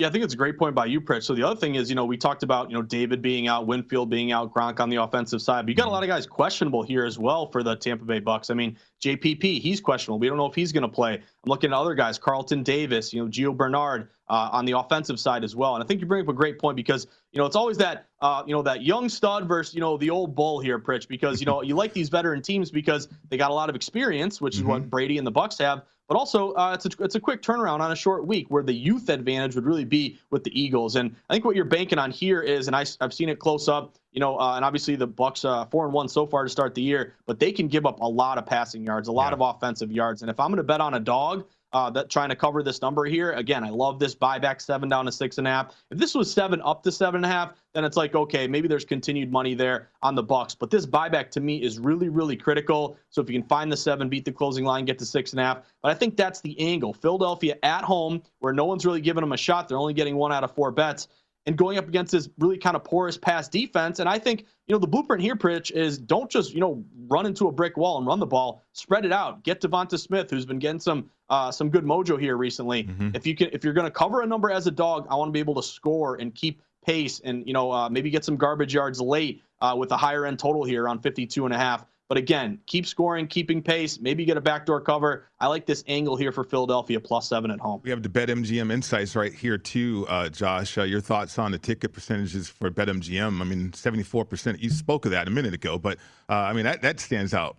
Yeah, 0.00 0.08
I 0.08 0.10
think 0.10 0.24
it's 0.24 0.34
a 0.34 0.36
great 0.36 0.58
point 0.58 0.74
by 0.74 0.86
you, 0.86 1.00
Pritch. 1.00 1.22
So 1.22 1.36
the 1.36 1.44
other 1.44 1.54
thing 1.54 1.76
is, 1.76 1.88
you 1.88 1.94
know, 1.94 2.04
we 2.04 2.16
talked 2.16 2.42
about, 2.42 2.68
you 2.68 2.74
know, 2.74 2.82
David 2.82 3.22
being 3.22 3.46
out, 3.46 3.68
Winfield 3.68 4.10
being 4.10 4.32
out, 4.32 4.52
Gronk 4.52 4.80
on 4.80 4.90
the 4.90 4.96
offensive 4.96 5.40
side. 5.40 5.66
But 5.66 5.68
you 5.68 5.76
got 5.76 5.86
a 5.86 5.90
lot 5.90 6.02
of 6.02 6.08
guys 6.08 6.26
questionable 6.26 6.82
here 6.82 7.04
as 7.04 7.16
well 7.16 7.46
for 7.46 7.62
the 7.62 7.76
Tampa 7.76 8.04
Bay 8.04 8.18
Bucks. 8.18 8.50
I 8.50 8.54
mean, 8.54 8.76
JPP, 9.00 9.60
he's 9.60 9.80
questionable. 9.80 10.18
We 10.18 10.26
don't 10.26 10.36
know 10.36 10.46
if 10.46 10.54
he's 10.56 10.72
going 10.72 10.82
to 10.82 10.88
play. 10.88 11.14
I'm 11.14 11.22
looking 11.46 11.70
at 11.70 11.76
other 11.76 11.94
guys, 11.94 12.18
Carlton 12.18 12.64
Davis, 12.64 13.12
you 13.12 13.22
know, 13.22 13.30
Gio 13.30 13.56
Bernard 13.56 14.08
uh, 14.28 14.48
on 14.50 14.64
the 14.64 14.76
offensive 14.76 15.20
side 15.20 15.44
as 15.44 15.54
well. 15.54 15.76
And 15.76 15.84
I 15.84 15.86
think 15.86 16.00
you 16.00 16.08
bring 16.08 16.22
up 16.22 16.28
a 16.28 16.32
great 16.32 16.58
point 16.58 16.74
because, 16.74 17.06
you 17.30 17.38
know, 17.38 17.46
it's 17.46 17.54
always 17.54 17.76
that, 17.76 18.08
uh, 18.20 18.42
you 18.48 18.52
know, 18.52 18.62
that 18.62 18.82
young 18.82 19.08
stud 19.08 19.46
versus, 19.46 19.76
you 19.76 19.80
know, 19.80 19.96
the 19.96 20.10
old 20.10 20.34
bull 20.34 20.58
here, 20.58 20.80
Pritch, 20.80 21.06
because, 21.06 21.38
you 21.38 21.46
know, 21.46 21.62
you 21.62 21.76
like 21.76 21.92
these 21.92 22.08
veteran 22.08 22.42
teams 22.42 22.72
because 22.72 23.06
they 23.28 23.36
got 23.36 23.52
a 23.52 23.54
lot 23.54 23.68
of 23.68 23.76
experience, 23.76 24.40
which 24.40 24.56
is 24.56 24.62
mm-hmm. 24.62 24.70
what 24.70 24.90
Brady 24.90 25.18
and 25.18 25.26
the 25.26 25.30
Bucks 25.30 25.56
have. 25.58 25.82
But 26.08 26.16
also, 26.16 26.52
uh, 26.52 26.72
it's, 26.74 26.86
a, 26.86 27.02
it's 27.02 27.14
a 27.14 27.20
quick 27.20 27.40
turnaround 27.40 27.80
on 27.80 27.90
a 27.92 27.96
short 27.96 28.26
week 28.26 28.50
where 28.50 28.62
the 28.62 28.74
youth 28.74 29.08
advantage 29.08 29.54
would 29.54 29.64
really 29.64 29.86
be 29.86 30.18
with 30.30 30.44
the 30.44 30.60
Eagles. 30.60 30.96
And 30.96 31.14
I 31.30 31.34
think 31.34 31.44
what 31.44 31.56
you're 31.56 31.64
banking 31.64 31.98
on 31.98 32.10
here 32.10 32.42
is, 32.42 32.66
and 32.66 32.76
I, 32.76 32.84
have 33.00 33.14
seen 33.14 33.30
it 33.30 33.38
close 33.38 33.68
up, 33.68 33.94
you 34.12 34.20
know, 34.20 34.38
uh, 34.38 34.56
and 34.56 34.64
obviously 34.64 34.96
the 34.96 35.06
Bucks 35.06 35.44
uh, 35.44 35.64
four 35.66 35.84
and 35.84 35.94
one 35.94 36.08
so 36.08 36.26
far 36.26 36.44
to 36.44 36.50
start 36.50 36.74
the 36.74 36.82
year, 36.82 37.14
but 37.26 37.38
they 37.38 37.52
can 37.52 37.68
give 37.68 37.86
up 37.86 38.00
a 38.00 38.08
lot 38.08 38.36
of 38.36 38.44
passing 38.44 38.84
yards, 38.84 39.08
a 39.08 39.12
lot 39.12 39.28
yeah. 39.28 39.34
of 39.34 39.40
offensive 39.40 39.90
yards. 39.90 40.22
And 40.22 40.30
if 40.30 40.38
I'm 40.38 40.48
going 40.48 40.58
to 40.58 40.62
bet 40.62 40.80
on 40.80 40.94
a 40.94 41.00
dog, 41.00 41.46
uh, 41.74 41.90
that 41.90 42.08
trying 42.08 42.28
to 42.28 42.36
cover 42.36 42.62
this 42.62 42.80
number 42.80 43.04
here. 43.04 43.32
Again, 43.32 43.64
I 43.64 43.68
love 43.68 43.98
this 43.98 44.14
buyback 44.14 44.62
seven 44.62 44.88
down 44.88 45.04
to 45.06 45.12
six 45.12 45.38
and 45.38 45.46
a 45.46 45.50
half. 45.50 45.74
If 45.90 45.98
this 45.98 46.14
was 46.14 46.32
seven 46.32 46.62
up 46.62 46.84
to 46.84 46.92
seven 46.92 47.16
and 47.16 47.24
a 47.26 47.28
half, 47.28 47.54
then 47.74 47.84
it's 47.84 47.96
like 47.96 48.14
okay, 48.14 48.46
maybe 48.46 48.68
there's 48.68 48.84
continued 48.84 49.32
money 49.32 49.54
there 49.54 49.90
on 50.00 50.14
the 50.14 50.22
Bucks. 50.22 50.54
But 50.54 50.70
this 50.70 50.86
buyback 50.86 51.30
to 51.32 51.40
me 51.40 51.62
is 51.62 51.80
really, 51.80 52.08
really 52.08 52.36
critical. 52.36 52.96
So 53.10 53.20
if 53.20 53.28
you 53.28 53.38
can 53.38 53.48
find 53.48 53.70
the 53.70 53.76
seven, 53.76 54.08
beat 54.08 54.24
the 54.24 54.32
closing 54.32 54.64
line, 54.64 54.84
get 54.84 54.98
to 55.00 55.06
six 55.06 55.32
and 55.32 55.40
a 55.40 55.44
half. 55.44 55.58
But 55.82 55.90
I 55.90 55.94
think 55.94 56.16
that's 56.16 56.40
the 56.40 56.58
angle. 56.60 56.94
Philadelphia 56.94 57.56
at 57.64 57.82
home, 57.82 58.22
where 58.38 58.52
no 58.52 58.64
one's 58.64 58.86
really 58.86 59.00
giving 59.00 59.22
them 59.22 59.32
a 59.32 59.36
shot. 59.36 59.68
They're 59.68 59.78
only 59.78 59.94
getting 59.94 60.14
one 60.14 60.32
out 60.32 60.44
of 60.44 60.54
four 60.54 60.70
bets 60.70 61.08
and 61.46 61.56
going 61.56 61.78
up 61.78 61.88
against 61.88 62.12
this 62.12 62.28
really 62.38 62.56
kind 62.56 62.76
of 62.76 62.84
porous 62.84 63.18
pass 63.18 63.48
defense. 63.48 63.98
And 63.98 64.08
I 64.08 64.18
think, 64.18 64.46
you 64.66 64.74
know, 64.74 64.78
the 64.78 64.86
blueprint 64.86 65.22
here, 65.22 65.36
Pritch, 65.36 65.70
is 65.70 65.98
don't 65.98 66.30
just, 66.30 66.54
you 66.54 66.60
know, 66.60 66.84
run 67.06 67.26
into 67.26 67.48
a 67.48 67.52
brick 67.52 67.76
wall 67.76 67.98
and 67.98 68.06
run 68.06 68.18
the 68.18 68.26
ball. 68.26 68.64
Spread 68.72 69.04
it 69.04 69.12
out. 69.12 69.44
Get 69.44 69.60
Devonta 69.60 69.98
Smith, 69.98 70.30
who's 70.30 70.46
been 70.46 70.58
getting 70.58 70.80
some 70.80 71.10
uh, 71.30 71.50
some 71.50 71.70
good 71.70 71.84
mojo 71.84 72.20
here 72.20 72.36
recently. 72.36 72.84
Mm-hmm. 72.84 73.10
If 73.14 73.26
you 73.26 73.34
can 73.34 73.50
if 73.52 73.64
you're 73.64 73.72
gonna 73.74 73.90
cover 73.90 74.22
a 74.22 74.26
number 74.26 74.50
as 74.50 74.66
a 74.66 74.70
dog, 74.70 75.06
I 75.10 75.16
want 75.16 75.28
to 75.28 75.32
be 75.32 75.40
able 75.40 75.54
to 75.56 75.62
score 75.62 76.16
and 76.16 76.34
keep 76.34 76.62
pace 76.84 77.20
and, 77.20 77.46
you 77.46 77.52
know, 77.52 77.72
uh, 77.72 77.88
maybe 77.88 78.10
get 78.10 78.24
some 78.24 78.36
garbage 78.36 78.74
yards 78.74 79.00
late 79.00 79.42
uh, 79.60 79.74
with 79.76 79.90
a 79.92 79.96
higher 79.96 80.26
end 80.26 80.38
total 80.38 80.64
here 80.64 80.88
on 80.88 81.00
52 81.00 81.44
and 81.44 81.54
a 81.54 81.58
half. 81.58 81.84
But 82.08 82.18
again, 82.18 82.58
keep 82.66 82.86
scoring, 82.86 83.26
keeping 83.26 83.62
pace. 83.62 83.98
Maybe 83.98 84.24
get 84.24 84.36
a 84.36 84.40
backdoor 84.40 84.82
cover. 84.82 85.30
I 85.40 85.46
like 85.46 85.64
this 85.64 85.82
angle 85.86 86.16
here 86.16 86.32
for 86.32 86.44
Philadelphia 86.44 87.00
plus 87.00 87.28
seven 87.28 87.50
at 87.50 87.60
home. 87.60 87.80
We 87.82 87.90
have 87.90 88.02
the 88.02 88.08
BetMGM 88.08 88.70
insights 88.70 89.16
right 89.16 89.32
here 89.32 89.56
too, 89.56 90.06
uh, 90.08 90.28
Josh. 90.28 90.76
Uh, 90.76 90.82
your 90.82 91.00
thoughts 91.00 91.38
on 91.38 91.52
the 91.52 91.58
ticket 91.58 91.92
percentages 91.92 92.48
for 92.48 92.70
BetMGM? 92.70 93.40
I 93.40 93.44
mean, 93.44 93.72
seventy-four 93.72 94.26
percent. 94.26 94.60
You 94.60 94.70
spoke 94.70 95.06
of 95.06 95.12
that 95.12 95.28
a 95.28 95.30
minute 95.30 95.54
ago, 95.54 95.78
but 95.78 95.98
uh, 96.28 96.34
I 96.34 96.52
mean 96.52 96.64
that 96.64 96.82
that 96.82 97.00
stands 97.00 97.32
out 97.32 97.56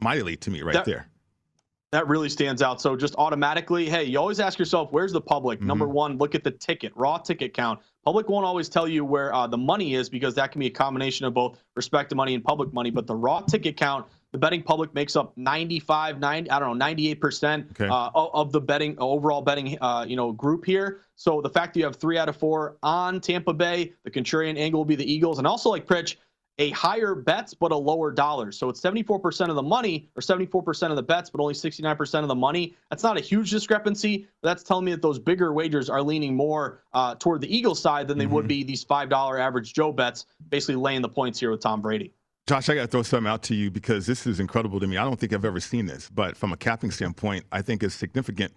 mightily 0.00 0.36
to 0.36 0.50
me 0.50 0.62
right 0.62 0.74
that, 0.74 0.84
there. 0.84 1.08
That 1.90 2.06
really 2.06 2.28
stands 2.28 2.60
out. 2.60 2.82
So 2.82 2.96
just 2.96 3.14
automatically, 3.16 3.88
hey, 3.88 4.04
you 4.04 4.18
always 4.18 4.40
ask 4.40 4.58
yourself, 4.58 4.92
where's 4.92 5.12
the 5.12 5.22
public? 5.22 5.58
Mm-hmm. 5.58 5.68
Number 5.68 5.88
one, 5.88 6.18
look 6.18 6.34
at 6.34 6.44
the 6.44 6.50
ticket, 6.50 6.92
raw 6.94 7.16
ticket 7.16 7.54
count. 7.54 7.80
Public 8.04 8.28
won't 8.28 8.44
always 8.44 8.68
tell 8.68 8.86
you 8.86 9.06
where 9.06 9.34
uh, 9.34 9.46
the 9.46 9.56
money 9.56 9.94
is 9.94 10.10
because 10.10 10.34
that 10.34 10.52
can 10.52 10.60
be 10.60 10.66
a 10.66 10.70
combination 10.70 11.24
of 11.24 11.32
both 11.32 11.58
respect 11.76 12.10
to 12.10 12.16
money 12.16 12.34
and 12.34 12.44
public 12.44 12.74
money. 12.74 12.90
But 12.90 13.06
the 13.06 13.14
raw 13.14 13.40
ticket 13.40 13.78
count, 13.78 14.06
the 14.32 14.38
betting 14.38 14.62
public 14.62 14.92
makes 14.92 15.16
up 15.16 15.32
95, 15.38 16.20
90, 16.20 16.50
I 16.50 16.58
don't 16.58 16.78
know, 16.78 16.84
98% 16.84 17.70
okay. 17.70 17.88
uh, 17.88 18.10
of 18.14 18.52
the 18.52 18.60
betting 18.60 18.94
overall 18.98 19.40
betting, 19.40 19.78
uh, 19.80 20.04
you 20.06 20.16
know, 20.16 20.32
group 20.32 20.66
here. 20.66 21.00
So 21.16 21.40
the 21.40 21.50
fact 21.50 21.72
that 21.72 21.80
you 21.80 21.86
have 21.86 21.96
three 21.96 22.18
out 22.18 22.28
of 22.28 22.36
four 22.36 22.76
on 22.82 23.20
Tampa 23.22 23.54
Bay, 23.54 23.94
the 24.04 24.10
contrarian 24.10 24.58
angle 24.58 24.80
will 24.80 24.84
be 24.84 24.96
the 24.96 25.10
Eagles, 25.10 25.38
and 25.38 25.46
also 25.46 25.70
like 25.70 25.86
Pritch, 25.86 26.16
a 26.58 26.70
higher 26.70 27.14
bets 27.14 27.54
but 27.54 27.72
a 27.72 27.76
lower 27.76 28.10
dollar. 28.10 28.52
So 28.52 28.68
it's 28.68 28.80
74% 28.80 29.48
of 29.48 29.54
the 29.54 29.62
money 29.62 30.08
or 30.16 30.20
74% 30.20 30.90
of 30.90 30.96
the 30.96 31.02
bets, 31.02 31.30
but 31.30 31.40
only 31.40 31.54
69% 31.54 32.22
of 32.22 32.28
the 32.28 32.34
money. 32.34 32.76
That's 32.90 33.02
not 33.02 33.16
a 33.16 33.20
huge 33.20 33.50
discrepancy. 33.50 34.26
But 34.42 34.48
that's 34.48 34.62
telling 34.62 34.84
me 34.84 34.90
that 34.92 35.02
those 35.02 35.18
bigger 35.18 35.52
wagers 35.52 35.88
are 35.88 36.02
leaning 36.02 36.34
more 36.34 36.82
uh, 36.92 37.14
toward 37.14 37.40
the 37.40 37.54
Eagles 37.54 37.80
side 37.80 38.08
than 38.08 38.18
they 38.18 38.24
mm-hmm. 38.24 38.34
would 38.34 38.48
be 38.48 38.64
these 38.64 38.84
$5 38.84 39.40
average 39.40 39.72
Joe 39.72 39.92
bets, 39.92 40.26
basically 40.48 40.76
laying 40.76 41.02
the 41.02 41.08
points 41.08 41.38
here 41.38 41.50
with 41.50 41.60
Tom 41.60 41.80
Brady. 41.80 42.12
Josh, 42.48 42.68
I 42.70 42.74
got 42.74 42.82
to 42.82 42.86
throw 42.86 43.02
something 43.02 43.30
out 43.30 43.42
to 43.44 43.54
you 43.54 43.70
because 43.70 44.06
this 44.06 44.26
is 44.26 44.40
incredible 44.40 44.80
to 44.80 44.86
me. 44.86 44.96
I 44.96 45.04
don't 45.04 45.20
think 45.20 45.34
I've 45.34 45.44
ever 45.44 45.60
seen 45.60 45.84
this, 45.84 46.08
but 46.08 46.34
from 46.34 46.52
a 46.52 46.56
capping 46.56 46.90
standpoint, 46.90 47.44
I 47.52 47.60
think 47.60 47.82
it's 47.82 47.94
significant. 47.94 48.54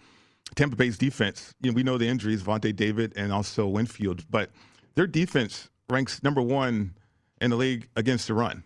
Tampa 0.55 0.75
Bay's 0.75 0.98
defense, 0.98 1.53
you 1.62 1.72
know, 1.72 1.75
we 1.75 1.84
know 1.84 1.98
the 1.98 2.08
injuries, 2.08 2.41
Vontae 2.41 2.75
David 2.75 3.13
and 3.15 3.31
also 3.31 3.67
Winfield, 3.67 4.24
but 4.29 4.50
their 4.96 5.08
defense 5.08 5.70
ranks 5.89 6.24
number 6.24 6.41
one 6.41 6.93
in 7.41 7.50
the 7.50 7.57
league 7.57 7.89
against 7.95 8.27
the 8.27 8.33
run, 8.33 8.63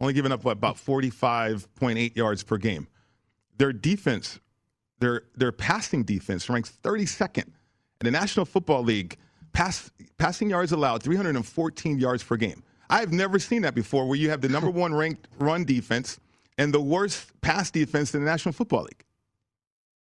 only 0.00 0.12
giving 0.12 0.30
up 0.30 0.44
what, 0.44 0.52
about 0.52 0.76
45.8 0.76 2.14
yards 2.14 2.42
per 2.44 2.58
game. 2.58 2.86
Their 3.56 3.72
defense, 3.72 4.38
their 5.00 5.22
their 5.34 5.50
passing 5.50 6.04
defense 6.04 6.48
ranks 6.48 6.72
32nd 6.82 7.46
in 7.46 7.52
the 8.04 8.10
National 8.10 8.46
Football 8.46 8.84
League. 8.84 9.16
Pass, 9.52 9.90
passing 10.18 10.50
yards 10.50 10.70
allowed 10.70 11.02
314 11.02 11.98
yards 11.98 12.22
per 12.22 12.36
game. 12.36 12.62
I've 12.90 13.12
never 13.12 13.38
seen 13.38 13.62
that 13.62 13.74
before, 13.74 14.06
where 14.06 14.16
you 14.16 14.30
have 14.30 14.40
the 14.40 14.48
number 14.48 14.70
one 14.84 14.94
ranked 14.94 15.26
run 15.38 15.64
defense 15.64 16.20
and 16.58 16.72
the 16.72 16.80
worst 16.80 17.40
pass 17.40 17.70
defense 17.70 18.14
in 18.14 18.24
the 18.24 18.30
National 18.30 18.52
Football 18.52 18.84
League. 18.84 19.04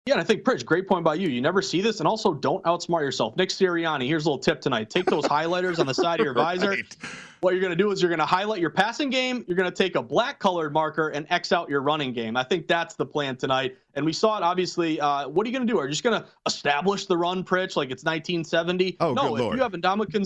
Yeah, 0.08 0.14
and 0.14 0.22
I 0.22 0.24
think 0.24 0.44
Pritch, 0.44 0.64
great 0.64 0.88
point 0.88 1.04
by 1.04 1.16
you. 1.16 1.30
You 1.30 1.42
never 1.42 1.64
see 1.64 1.82
this, 1.82 1.98
and 1.98 2.08
also 2.08 2.32
don't 2.32 2.64
outsmart 2.66 3.02
yourself. 3.02 3.36
Nick 3.38 3.50
Sirianni, 3.50 4.06
here's 4.06 4.28
a 4.28 4.30
little 4.30 4.38
tip 4.38 4.62
tonight: 4.62 4.92
take 4.92 5.08
those 5.08 5.26
highlighters 5.26 5.80
on 5.80 5.88
the 5.88 5.96
side 5.96 6.20
of 6.20 6.26
your 6.26 6.34
visor. 6.36 6.70
Right. 6.70 6.96
What 7.42 7.56
you're 7.56 7.62
going 7.62 7.72
to 7.72 7.76
do 7.76 7.90
is 7.90 8.04
you're 8.04 8.10
going 8.10 8.20
to 8.20 8.26
highlight 8.26 8.62
your 8.62 8.70
passing 8.70 9.10
game. 9.10 9.44
You're 9.48 9.58
going 9.58 9.70
to 9.70 9.76
take 9.76 9.96
a 9.96 10.04
black 10.04 10.38
colored 10.38 10.74
marker 10.74 11.10
and 11.10 11.26
X 11.32 11.52
out 11.52 11.70
your 11.70 11.82
running 11.82 12.14
game. 12.14 12.38
I 12.38 12.44
think 12.44 12.68
that's 12.68 12.94
the 12.94 13.06
plan 13.06 13.36
tonight. 13.36 13.78
And 13.96 14.06
we 14.06 14.14
saw 14.14 14.38
it 14.38 14.44
obviously. 14.44 15.02
Uh, 15.02 15.28
what 15.28 15.44
are 15.44 15.50
you 15.50 15.58
going 15.58 15.66
to 15.66 15.74
do? 15.74 15.80
Are 15.80 15.86
you 15.86 15.92
just 15.92 16.04
going 16.04 16.22
to 16.22 16.28
establish 16.46 17.08
the 17.08 17.18
run, 17.18 17.44
Pritch, 17.44 17.76
like 17.76 17.90
it's 17.90 18.04
1970? 18.04 18.98
Oh, 19.00 19.14
no. 19.14 19.36
if 19.36 19.42
Lord. 19.42 19.58
you 19.58 19.64
have 19.64 19.74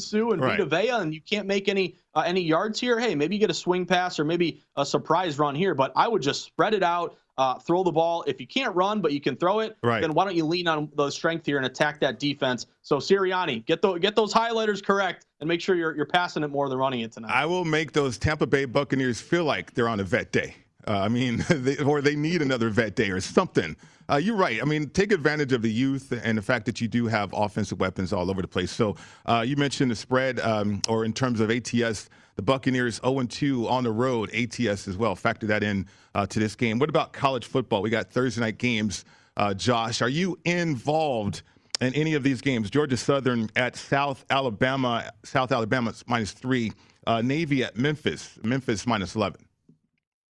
Suh 0.02 0.32
and 0.32 0.42
right. 0.42 0.60
Vita 0.60 0.66
Vea 0.66 0.90
and 0.90 1.14
you 1.14 1.22
can't 1.22 1.48
make 1.48 1.70
any 1.70 1.96
uh, 2.16 2.24
any 2.26 2.42
yards 2.42 2.82
here, 2.82 3.00
hey, 3.00 3.16
maybe 3.16 3.36
you 3.36 3.40
get 3.40 3.50
a 3.50 3.54
swing 3.54 3.86
pass 3.86 4.20
or 4.20 4.26
maybe 4.26 4.62
a 4.76 4.86
surprise 4.86 5.40
run 5.40 5.56
here. 5.56 5.74
But 5.74 5.94
I 5.96 6.10
would 6.10 6.22
just 6.22 6.44
spread 6.44 6.74
it 6.74 6.84
out 6.84 7.18
uh, 7.40 7.58
throw 7.58 7.84
the 7.84 7.92
ball. 7.92 8.24
If 8.28 8.42
you 8.42 8.46
can't 8.46 8.76
run, 8.76 9.00
but 9.00 9.14
you 9.14 9.22
can 9.22 9.38
throw 9.38 9.60
it, 9.60 9.78
right. 9.82 10.02
then 10.02 10.14
why 10.14 10.26
don't 10.26 10.36
you 10.36 10.46
lean 10.46 10.68
on 10.68 10.92
the 10.96 11.10
strength 11.10 11.46
here 11.46 11.56
and 11.56 11.66
attack 11.66 12.02
that 12.02 12.20
defense? 12.20 12.68
So 12.82 12.98
Sirianni, 12.98 13.66
get 13.66 13.82
the, 13.82 13.94
get 13.94 14.14
those 14.14 14.34
highlighters 14.34 14.84
correct 14.84 15.26
and 15.40 15.48
make 15.48 15.62
sure 15.62 15.76
you're 15.76 15.96
you're 15.96 16.06
passing 16.06 16.44
it 16.44 16.50
more 16.50 16.68
than 16.68 16.78
running 16.78 17.00
it 17.00 17.14
tonight. 17.14 17.32
I 17.32 17.46
will 17.46 17.64
make 17.64 17.94
those 17.94 18.18
Tampa 18.18 18.46
Bay 18.46 18.66
Buccaneers 18.66 19.22
feel 19.22 19.46
like 19.46 19.74
they're 19.74 19.88
on 19.88 20.02
a 20.02 20.04
vet 20.04 20.34
day. 20.34 20.54
Uh, 20.86 21.00
I 21.00 21.08
mean, 21.08 21.46
they, 21.50 21.78
or 21.78 22.02
they 22.02 22.18
need 22.18 22.42
another 22.42 22.70
vet 22.70 22.96
day 22.96 23.10
or 23.10 23.22
something. 23.22 23.78
Uh, 24.10 24.18
you're 24.18 24.36
right. 24.36 24.62
I 24.62 24.66
mean, 24.66 24.90
take 24.90 25.14
advantage 25.14 25.54
of 25.54 25.62
the 25.62 25.72
youth 25.72 26.12
and 26.12 26.38
the 26.38 26.42
fact 26.42 26.66
that 26.66 26.82
you 26.82 26.90
do 26.90 27.06
have 27.08 27.32
offensive 27.32 27.80
weapons 27.80 28.12
all 28.12 28.30
over 28.30 28.42
the 28.42 28.48
place. 28.48 28.72
So 28.72 28.98
uh, 29.26 29.46
you 29.48 29.56
mentioned 29.56 29.92
the 29.92 29.96
spread, 29.96 30.40
um, 30.42 30.82
or 30.90 31.06
in 31.06 31.14
terms 31.14 31.40
of 31.40 31.52
ATS, 31.52 32.10
the 32.40 32.44
Buccaneers 32.44 33.02
0-2 33.02 33.70
on 33.70 33.84
the 33.84 33.92
road, 33.92 34.34
ATS 34.34 34.88
as 34.88 34.96
well. 34.96 35.14
Factor 35.14 35.46
that 35.48 35.62
in 35.62 35.86
uh, 36.16 36.26
to 36.28 36.40
this 36.40 36.56
game. 36.56 36.80
What 36.80 36.88
about 36.88 37.12
college 37.12 37.46
football? 37.46 37.82
We 37.82 37.90
got 37.90 38.10
Thursday 38.10 38.40
night 38.40 38.58
games. 38.58 39.04
Uh, 39.36 39.54
Josh, 39.54 40.02
are 40.02 40.08
you 40.08 40.40
involved 40.46 41.42
in 41.82 41.94
any 41.96 42.14
of 42.14 42.24
these 42.24 42.40
games? 42.40 42.70
Georgia 42.70 42.96
Southern 42.96 43.50
at 43.58 43.76
South 43.76 44.24
Alabama, 44.30 45.12
South 45.26 45.52
Alabama 45.52 45.94
minus 46.08 46.32
three. 46.32 46.72
Uh, 47.06 47.22
Navy 47.22 47.62
at 47.62 47.76
Memphis, 47.76 48.40
Memphis 48.42 48.88
minus 48.88 49.16
11. 49.16 49.46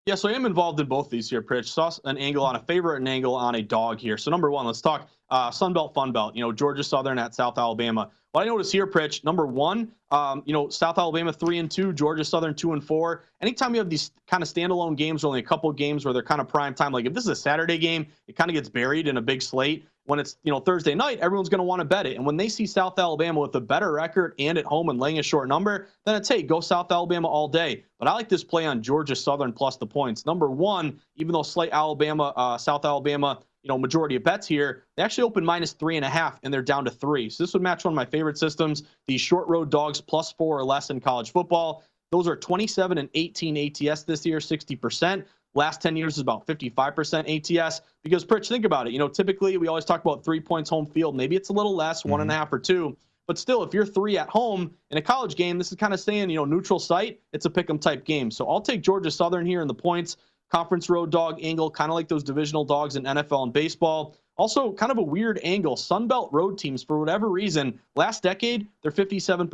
Yeah, 0.07 0.15
so 0.15 0.29
I 0.29 0.31
am 0.31 0.47
involved 0.47 0.79
in 0.79 0.87
both 0.87 1.11
these 1.11 1.29
here, 1.29 1.43
Pritch. 1.43 1.67
Saw 1.67 1.91
an 2.05 2.17
angle 2.17 2.43
on 2.43 2.55
a 2.55 2.59
favorite 2.59 2.97
and 2.97 3.07
angle 3.07 3.35
on 3.35 3.53
a 3.53 3.61
dog 3.61 3.99
here. 3.99 4.17
So 4.17 4.31
number 4.31 4.49
one, 4.49 4.65
let's 4.65 4.81
talk 4.81 5.07
uh, 5.29 5.51
Sun 5.51 5.73
Belt, 5.73 5.93
Fun 5.93 6.11
Belt. 6.11 6.35
You 6.35 6.41
know, 6.41 6.51
Georgia 6.51 6.83
Southern 6.83 7.19
at 7.19 7.35
South 7.35 7.59
Alabama. 7.59 8.09
What 8.31 8.43
I 8.43 8.45
notice 8.45 8.71
here, 8.71 8.85
Pritch, 8.85 9.23
number 9.23 9.47
one, 9.47 9.91
um, 10.11 10.43
you 10.45 10.53
know, 10.53 10.69
South 10.69 10.99
Alabama 10.99 11.33
three 11.33 11.57
and 11.57 11.69
two, 11.69 11.91
Georgia 11.93 12.23
Southern 12.23 12.53
two 12.53 12.73
and 12.73 12.83
four. 12.83 13.23
Anytime 13.41 13.73
you 13.73 13.79
have 13.79 13.89
these 13.89 14.11
kind 14.27 14.43
of 14.43 14.49
standalone 14.49 14.95
games, 14.95 15.23
only 15.23 15.39
a 15.39 15.43
couple 15.43 15.71
games 15.71 16.05
where 16.05 16.13
they're 16.13 16.21
kind 16.21 16.39
of 16.39 16.47
prime 16.47 16.75
time, 16.75 16.91
like 16.91 17.05
if 17.05 17.13
this 17.13 17.23
is 17.23 17.29
a 17.29 17.35
Saturday 17.35 17.79
game, 17.79 18.05
it 18.27 18.35
kind 18.35 18.51
of 18.51 18.53
gets 18.53 18.69
buried 18.69 19.07
in 19.07 19.17
a 19.17 19.21
big 19.21 19.41
slate 19.41 19.87
when 20.09 20.19
it's 20.19 20.37
you 20.43 20.51
know 20.51 20.59
Thursday 20.59 20.95
night, 20.95 21.19
everyone's 21.19 21.49
going 21.49 21.59
to 21.59 21.63
want 21.63 21.79
to 21.79 21.85
bet 21.85 22.07
it. 22.07 22.17
And 22.17 22.25
when 22.25 22.35
they 22.35 22.49
see 22.49 22.65
South 22.65 22.97
Alabama 22.97 23.39
with 23.39 23.53
a 23.55 23.61
better 23.61 23.91
record 23.91 24.33
and 24.39 24.57
at 24.57 24.65
home 24.65 24.89
and 24.89 24.99
laying 24.99 25.19
a 25.19 25.23
short 25.23 25.47
number, 25.47 25.87
then 26.05 26.15
it's 26.15 26.27
hey, 26.27 26.41
go 26.41 26.59
South 26.59 26.91
Alabama 26.91 27.27
all 27.27 27.47
day. 27.47 27.83
But 27.99 28.07
I 28.07 28.13
like 28.13 28.27
this 28.27 28.43
play 28.43 28.65
on 28.65 28.81
Georgia 28.81 29.15
Southern 29.15 29.53
plus 29.53 29.77
the 29.77 29.85
points. 29.85 30.25
Number 30.25 30.49
one, 30.49 30.99
even 31.15 31.31
though 31.31 31.43
slight 31.43 31.69
Alabama, 31.71 32.33
uh, 32.35 32.57
South 32.57 32.85
Alabama, 32.85 33.39
know, 33.69 33.77
majority 33.77 34.15
of 34.15 34.23
bets 34.23 34.45
here, 34.45 34.83
they 34.97 35.03
actually 35.03 35.23
open 35.23 35.45
minus 35.45 35.73
three 35.73 35.95
and 35.95 36.05
a 36.05 36.09
half, 36.09 36.39
and 36.43 36.53
they're 36.53 36.61
down 36.61 36.85
to 36.85 36.91
three. 36.91 37.29
So 37.29 37.43
this 37.43 37.53
would 37.53 37.61
match 37.61 37.85
one 37.85 37.93
of 37.93 37.95
my 37.95 38.05
favorite 38.05 38.37
systems: 38.37 38.83
the 39.07 39.17
short 39.17 39.47
road 39.47 39.71
dogs 39.71 40.01
plus 40.01 40.31
four 40.33 40.57
or 40.57 40.65
less 40.65 40.89
in 40.89 40.99
college 40.99 41.31
football. 41.31 41.83
Those 42.11 42.27
are 42.27 42.35
27 42.35 42.97
and 42.97 43.09
18 43.13 43.57
ATS 43.57 44.03
this 44.03 44.25
year, 44.25 44.39
60%. 44.39 45.25
Last 45.55 45.81
10 45.81 45.95
years 45.95 46.13
is 46.13 46.19
about 46.19 46.45
55% 46.47 47.59
ATS. 47.59 47.81
Because, 48.03 48.25
Pritch, 48.25 48.47
think 48.47 48.65
about 48.65 48.87
it. 48.87 48.93
You 48.93 48.99
know, 48.99 49.07
typically 49.07 49.57
we 49.57 49.67
always 49.67 49.85
talk 49.85 50.01
about 50.01 50.23
three 50.23 50.39
points 50.39 50.69
home 50.69 50.85
field. 50.85 51.15
Maybe 51.15 51.35
it's 51.35 51.49
a 51.49 51.53
little 51.53 51.75
less, 51.75 52.01
mm-hmm. 52.01 52.09
one 52.09 52.21
and 52.21 52.29
a 52.29 52.33
mm-hmm. 52.33 52.39
half 52.39 52.53
or 52.53 52.59
two. 52.59 52.97
But 53.27 53.37
still, 53.37 53.61
if 53.61 53.75
you're 53.75 53.85
three 53.85 54.17
at 54.17 54.27
home 54.27 54.73
in 54.89 54.97
a 54.97 55.03
college 55.03 55.35
game, 55.35 55.59
this 55.59 55.71
is 55.71 55.77
kind 55.77 55.93
of 55.93 55.99
saying, 55.99 56.31
you 56.31 56.37
know, 56.37 56.45
neutral 56.45 56.79
site, 56.79 57.19
it's 57.31 57.45
a 57.45 57.49
pick 57.49 57.69
'em 57.69 57.77
type 57.77 58.03
game. 58.03 58.31
So 58.31 58.49
I'll 58.49 58.61
take 58.61 58.81
Georgia 58.81 59.11
Southern 59.11 59.45
here 59.45 59.61
in 59.61 59.67
the 59.67 59.73
points. 59.73 60.17
Conference 60.49 60.89
road 60.89 61.11
dog 61.11 61.39
angle, 61.41 61.69
kind 61.69 61.91
of 61.91 61.95
like 61.95 62.07
those 62.07 62.23
divisional 62.23 62.65
dogs 62.65 62.95
in 62.95 63.03
NFL 63.03 63.43
and 63.43 63.53
baseball. 63.53 64.15
Also, 64.37 64.71
kind 64.71 64.89
of 64.89 64.97
a 64.97 65.01
weird 65.01 65.37
angle. 65.43 65.75
Sunbelt 65.75 66.29
road 66.31 66.57
teams, 66.57 66.81
for 66.81 66.97
whatever 66.97 67.27
reason, 67.27 67.77
last 67.95 68.23
decade, 68.23 68.67
they're 68.81 68.91
57% 68.91 69.49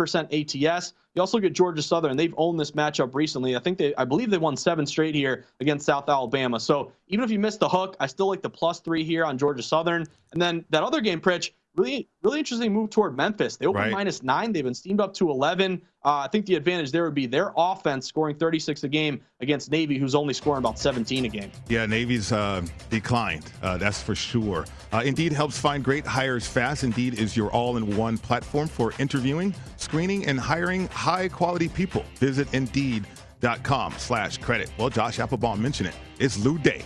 ATS. 0.66 0.94
You 1.16 1.22
also 1.22 1.40
get 1.40 1.54
Georgia 1.54 1.82
Southern. 1.82 2.16
They've 2.16 2.36
owned 2.38 2.60
this 2.60 2.72
matchup 2.72 3.16
recently. 3.16 3.56
I 3.56 3.60
think 3.60 3.80
they, 3.80 3.96
I 3.96 4.06
believe 4.06 4.30
they 4.30 4.38
won 4.38 4.56
seven 4.56 4.86
straight 4.86 5.16
here 5.16 5.46
against 5.60 5.88
South 5.88 6.08
Alabama. 6.08 6.60
So 6.60 6.92
even 7.08 7.25
if 7.25 7.32
you 7.32 7.40
missed 7.40 7.62
the 7.62 7.70
hook, 7.70 7.98
I 8.00 8.06
still 8.06 8.28
like 8.28 8.44
the 8.44 8.50
plus 8.50 8.80
three 8.80 9.04
here 9.04 9.25
on 9.25 9.40
Georgia 9.40 9.64
Southern. 9.64 10.06
And 10.34 10.42
then 10.42 10.64
that 10.70 10.84
other 10.84 11.02
game, 11.02 11.20
Pritch, 11.20 11.52
really, 11.77 12.08
really 12.22 12.39
interesting 12.39 12.74
move 12.74 12.89
toward 12.89 13.15
Memphis. 13.15 13.58
They 13.58 13.65
opened 13.65 13.86
right. 13.86 13.91
minus 13.91 14.24
nine. 14.24 14.51
They've 14.51 14.63
been 14.63 14.74
steamed 14.74 15.01
up 15.01 15.13
to 15.15 15.29
11. 15.29 15.82
Uh, 16.03 16.17
I 16.17 16.27
think 16.27 16.46
the 16.46 16.55
advantage 16.55 16.91
there 16.91 17.03
would 17.03 17.13
be 17.13 17.25
their 17.25 17.51
offense 17.58 18.08
scoring 18.08 18.36
36 18.36 18.84
a 18.84 18.88
game 18.88 19.22
against 19.41 19.72
Navy, 19.72 19.98
who's 19.98 20.15
only 20.15 20.34
scoring 20.34 20.60
about 20.60 20.77
17 20.77 21.25
a 21.25 21.29
game. 21.29 21.51
Yeah, 21.67 21.86
Navy's 21.86 22.32
uh, 22.32 22.65
declined. 22.89 23.51
Uh, 23.62 23.77
that's 23.77 24.01
for 24.01 24.15
sure. 24.15 24.65
Uh, 24.94 25.01
Indeed 25.05 25.32
helps 25.34 25.60
find 25.60 25.84
great 25.84 26.05
hires 26.05 26.48
fast. 26.48 26.84
Indeed 26.84 27.20
is 27.20 27.36
your 27.36 27.50
all-in-one 27.51 28.17
platform 28.20 28.67
for 28.67 28.94
interviewing, 29.00 29.55
screening, 29.77 30.25
and 30.27 30.39
hiring 30.39 30.88
high-quality 30.89 31.70
people. 31.70 32.05
Visit 32.17 32.53
Indeed.com 32.53 33.94
slash 33.98 34.38
credit. 34.38 34.72
Well, 34.77 34.89
Josh 34.89 35.20
Applebaum 35.20 35.62
mentioned 35.62 35.89
it. 35.89 35.96
It's 36.20 36.38
Lou 36.38 36.58
Day. 36.58 36.84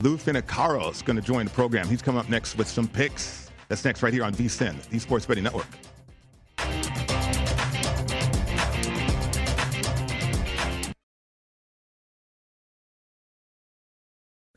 Lou 0.00 0.16
Finocchiaro 0.16 0.90
is 0.90 1.02
going 1.02 1.16
to 1.16 1.22
join 1.22 1.44
the 1.44 1.50
program. 1.52 1.86
He's 1.88 2.02
coming 2.02 2.18
up 2.18 2.28
next 2.28 2.56
with 2.56 2.66
some 2.66 2.88
picks 2.88 3.41
that's 3.72 3.86
next 3.86 4.02
right 4.02 4.12
here 4.12 4.22
on 4.22 4.34
VSIN, 4.34 4.74
the 4.90 4.98
Sports 4.98 5.24
Betting 5.24 5.44
Network. 5.44 5.66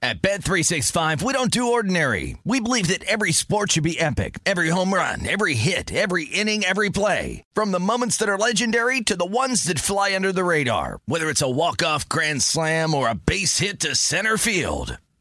At 0.01 0.21
Bet365, 0.21 1.23
we 1.23 1.33
don't 1.33 1.49
do 1.49 1.71
ordinary. 1.71 2.37
We 2.43 2.59
believe 2.59 2.89
that 2.89 3.05
every 3.05 3.31
sport 3.31 3.71
should 3.71 3.83
be 3.83 3.99
epic. 3.99 4.37
Every 4.45 4.69
home 4.69 4.93
run, 4.93 5.25
every 5.25 5.55
hit, 5.55 5.91
every 5.91 6.25
inning, 6.25 6.63
every 6.65 6.89
play. 6.89 7.43
From 7.53 7.71
the 7.71 7.79
moments 7.79 8.17
that 8.17 8.29
are 8.29 8.37
legendary 8.37 9.01
to 9.01 9.15
the 9.15 9.25
ones 9.25 9.63
that 9.63 9.79
fly 9.79 10.13
under 10.13 10.31
the 10.33 10.43
radar. 10.43 10.99
Whether 11.05 11.29
it's 11.29 11.41
a 11.41 11.49
walk-off 11.49 12.07
grand 12.09 12.43
slam 12.43 12.93
or 12.93 13.07
a 13.07 13.15
base 13.15 13.59
hit 13.59 13.79
to 13.79 13.95
center 13.95 14.37
field. 14.37 14.99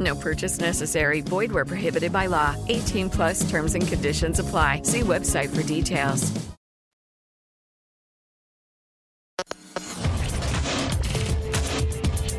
No 0.00 0.14
purchase 0.14 0.58
necessary. 0.58 1.20
Void 1.20 1.52
where 1.52 1.66
prohibited 1.66 2.12
by 2.12 2.26
law. 2.26 2.56
18 2.68 3.10
plus 3.10 3.48
terms 3.50 3.74
and 3.74 3.86
conditions 3.86 4.38
apply. 4.38 4.80
See 4.82 5.00
website 5.00 5.54
for 5.54 5.62
details. 5.62 6.32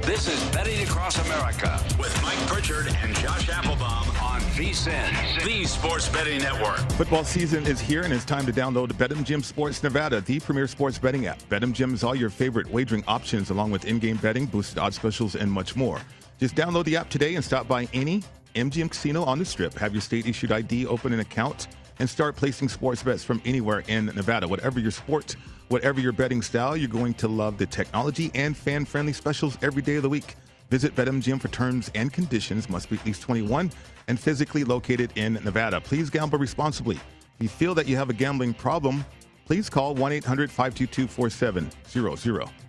This 0.05 0.27
is 0.27 0.43
Betting 0.51 0.81
Across 0.83 1.25
America 1.25 1.83
with 1.99 2.21
Mike 2.21 2.37
Pritchard 2.47 2.87
and 2.87 3.15
Josh 3.17 3.49
Applebaum 3.49 4.07
on 4.21 4.39
VSIN, 4.55 5.43
the 5.43 5.65
Sports 5.65 6.07
Betting 6.09 6.39
Network. 6.39 6.79
Football 6.91 7.23
season 7.23 7.65
is 7.65 7.81
here, 7.81 8.03
and 8.03 8.13
it's 8.13 8.23
time 8.23 8.45
to 8.45 8.53
download 8.53 8.93
BetMGM 8.93 9.43
Sports 9.43 9.83
Nevada, 9.83 10.21
the 10.21 10.39
premier 10.39 10.67
sports 10.67 10.97
betting 10.97 11.25
app. 11.25 11.41
BetMGM 11.49 11.93
is 11.93 12.03
all 12.03 12.15
your 12.15 12.29
favorite 12.29 12.67
wagering 12.71 13.03
options, 13.07 13.49
along 13.49 13.71
with 13.71 13.85
in-game 13.85 14.17
betting, 14.17 14.45
boosted 14.45 14.77
odds 14.77 14.95
specials, 14.95 15.35
and 15.35 15.51
much 15.51 15.75
more. 15.75 15.99
Just 16.39 16.55
download 16.55 16.85
the 16.85 16.97
app 16.97 17.09
today 17.09 17.35
and 17.35 17.43
stop 17.43 17.67
by 17.67 17.87
any 17.93 18.23
MGM 18.55 18.89
casino 18.89 19.23
on 19.23 19.39
the 19.39 19.45
strip. 19.45 19.73
Have 19.75 19.93
your 19.93 20.01
state 20.01 20.27
issued 20.27 20.51
ID, 20.51 20.85
open 20.85 21.13
an 21.13 21.21
account, 21.21 21.67
and 21.99 22.09
start 22.09 22.35
placing 22.35 22.69
sports 22.69 23.03
bets 23.03 23.23
from 23.23 23.41
anywhere 23.45 23.83
in 23.87 24.07
Nevada. 24.07 24.47
Whatever 24.47 24.79
your 24.79 24.91
sport, 24.91 25.35
whatever 25.69 26.01
your 26.01 26.11
betting 26.11 26.41
style, 26.41 26.75
you're 26.75 26.89
going 26.89 27.13
to 27.15 27.27
love 27.27 27.57
the 27.57 27.65
technology 27.65 28.31
and 28.35 28.55
fan 28.55 28.83
friendly 28.85 29.13
specials 29.13 29.57
every 29.61 29.81
day 29.81 29.95
of 29.95 30.03
the 30.03 30.09
week. 30.09 30.35
Visit 30.69 30.95
BetMGM 30.95 31.39
for 31.39 31.47
terms 31.49 31.89
and 31.95 32.11
conditions. 32.11 32.69
Must 32.69 32.89
be 32.89 32.97
at 32.97 33.05
least 33.05 33.21
21 33.21 33.71
and 34.07 34.19
physically 34.19 34.63
located 34.63 35.11
in 35.15 35.33
Nevada. 35.35 35.79
Please 35.79 36.09
gamble 36.09 36.39
responsibly. 36.39 36.95
If 36.95 37.43
you 37.43 37.49
feel 37.49 37.75
that 37.75 37.87
you 37.87 37.95
have 37.97 38.09
a 38.09 38.13
gambling 38.13 38.53
problem, 38.53 39.05
please 39.45 39.69
call 39.69 39.95
1 39.95 40.11
800 40.11 40.51
522 40.51 41.07
4700. 41.07 42.64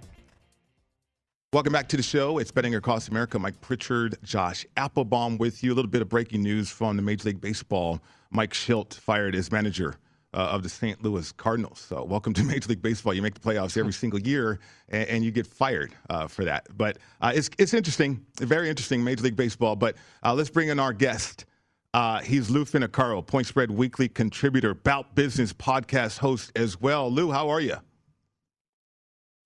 Welcome 1.57 1.73
back 1.73 1.89
to 1.89 1.97
the 1.97 2.03
show. 2.03 2.37
It's 2.37 2.51
Betting 2.51 2.75
Across 2.75 3.09
America. 3.09 3.39
Mike 3.39 3.59
Pritchard, 3.63 4.19
Josh 4.23 4.67
Applebaum 4.77 5.39
with 5.39 5.65
you. 5.65 5.73
A 5.73 5.75
little 5.75 5.91
bit 5.91 6.03
of 6.03 6.09
breaking 6.11 6.43
news 6.43 6.69
from 6.69 6.97
the 6.97 7.03
Major 7.03 7.29
League 7.29 7.41
Baseball. 7.41 7.99
Mike 8.31 8.53
Shildt 8.53 8.93
fired 8.93 9.35
as 9.35 9.51
manager 9.51 9.95
uh, 10.35 10.49
of 10.53 10.63
the 10.63 10.69
St. 10.69 11.03
Louis 11.03 11.33
Cardinals. 11.33 11.81
So, 11.81 12.05
welcome 12.05 12.35
to 12.35 12.45
Major 12.45 12.69
League 12.69 12.83
Baseball. 12.83 13.15
You 13.15 13.23
make 13.23 13.33
the 13.33 13.41
playoffs 13.41 13.79
every 13.79 13.93
single 13.95 14.21
year, 14.21 14.59
and, 14.91 15.09
and 15.09 15.25
you 15.25 15.31
get 15.31 15.47
fired 15.47 15.95
uh, 16.11 16.27
for 16.27 16.45
that. 16.45 16.67
But 16.77 16.99
uh, 17.23 17.33
it's 17.35 17.49
it's 17.57 17.73
interesting, 17.73 18.27
very 18.39 18.69
interesting, 18.69 19.03
Major 19.03 19.25
League 19.25 19.37
Baseball. 19.37 19.77
But 19.77 19.97
uh, 20.23 20.35
let's 20.35 20.51
bring 20.51 20.69
in 20.69 20.79
our 20.79 20.93
guest. 20.93 21.47
Uh, 21.95 22.21
he's 22.21 22.51
Lou 22.51 22.67
Finocchiaro, 22.67 23.27
Point 23.27 23.47
Spread 23.47 23.71
Weekly 23.71 24.11
contributor, 24.11 24.75
Bout 24.75 25.15
Business 25.15 25.55
podcast 25.55 26.19
host 26.19 26.53
as 26.55 26.79
well. 26.79 27.11
Lou, 27.11 27.33
how 27.33 27.49
are 27.49 27.63
you? 27.63 27.77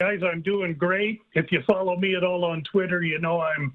Guys, 0.01 0.21
I'm 0.25 0.41
doing 0.41 0.73
great. 0.75 1.21
If 1.35 1.53
you 1.53 1.63
follow 1.67 1.95
me 1.95 2.17
at 2.17 2.25
all 2.25 2.43
on 2.47 2.63
Twitter, 2.63 3.03
you 3.03 3.19
know 3.21 3.43
I'm 3.43 3.75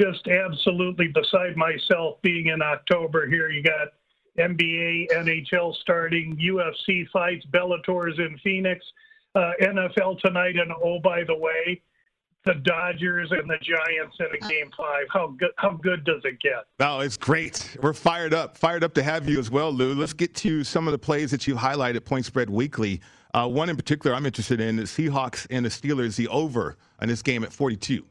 just 0.00 0.26
absolutely 0.26 1.06
beside 1.14 1.56
myself 1.56 2.20
being 2.22 2.48
in 2.48 2.60
October 2.60 3.28
here. 3.28 3.50
You 3.50 3.62
got 3.62 3.92
NBA, 4.36 5.12
NHL 5.12 5.72
starting, 5.76 6.36
UFC 6.38 7.08
fights, 7.10 7.46
Bellator's 7.52 8.18
in 8.18 8.36
Phoenix, 8.42 8.84
uh, 9.36 9.52
NFL 9.62 10.18
tonight, 10.18 10.56
and 10.56 10.72
oh, 10.82 10.98
by 10.98 11.22
the 11.22 11.36
way, 11.36 11.80
the 12.44 12.54
Dodgers 12.64 13.30
and 13.30 13.48
the 13.48 13.58
Giants 13.62 14.16
in 14.18 14.26
a 14.26 14.50
game 14.50 14.72
five. 14.76 15.06
How 15.12 15.28
good 15.38 15.52
how 15.54 15.78
good 15.80 16.02
does 16.04 16.22
it 16.24 16.40
get? 16.40 16.64
Oh, 16.80 16.98
it's 16.98 17.16
great. 17.16 17.76
We're 17.80 17.92
fired 17.92 18.34
up. 18.34 18.56
Fired 18.56 18.82
up 18.82 18.94
to 18.94 19.04
have 19.04 19.28
you 19.28 19.38
as 19.38 19.52
well, 19.52 19.70
Lou. 19.70 19.94
Let's 19.94 20.14
get 20.14 20.34
to 20.36 20.64
some 20.64 20.88
of 20.88 20.92
the 20.92 20.98
plays 20.98 21.30
that 21.30 21.46
you 21.46 21.54
highlight 21.54 21.94
at 21.94 22.04
Point 22.04 22.24
Spread 22.24 22.50
Weekly. 22.50 23.00
Uh, 23.32 23.48
one 23.48 23.68
in 23.68 23.76
particular 23.76 24.14
I'm 24.14 24.26
interested 24.26 24.60
in 24.60 24.76
the 24.76 24.82
Seahawks 24.84 25.46
and 25.50 25.64
the 25.64 25.70
Steelers, 25.70 26.16
the 26.16 26.28
over 26.28 26.76
in 27.00 27.08
this 27.08 27.22
game 27.22 27.44
at 27.44 27.52
42. 27.52 28.04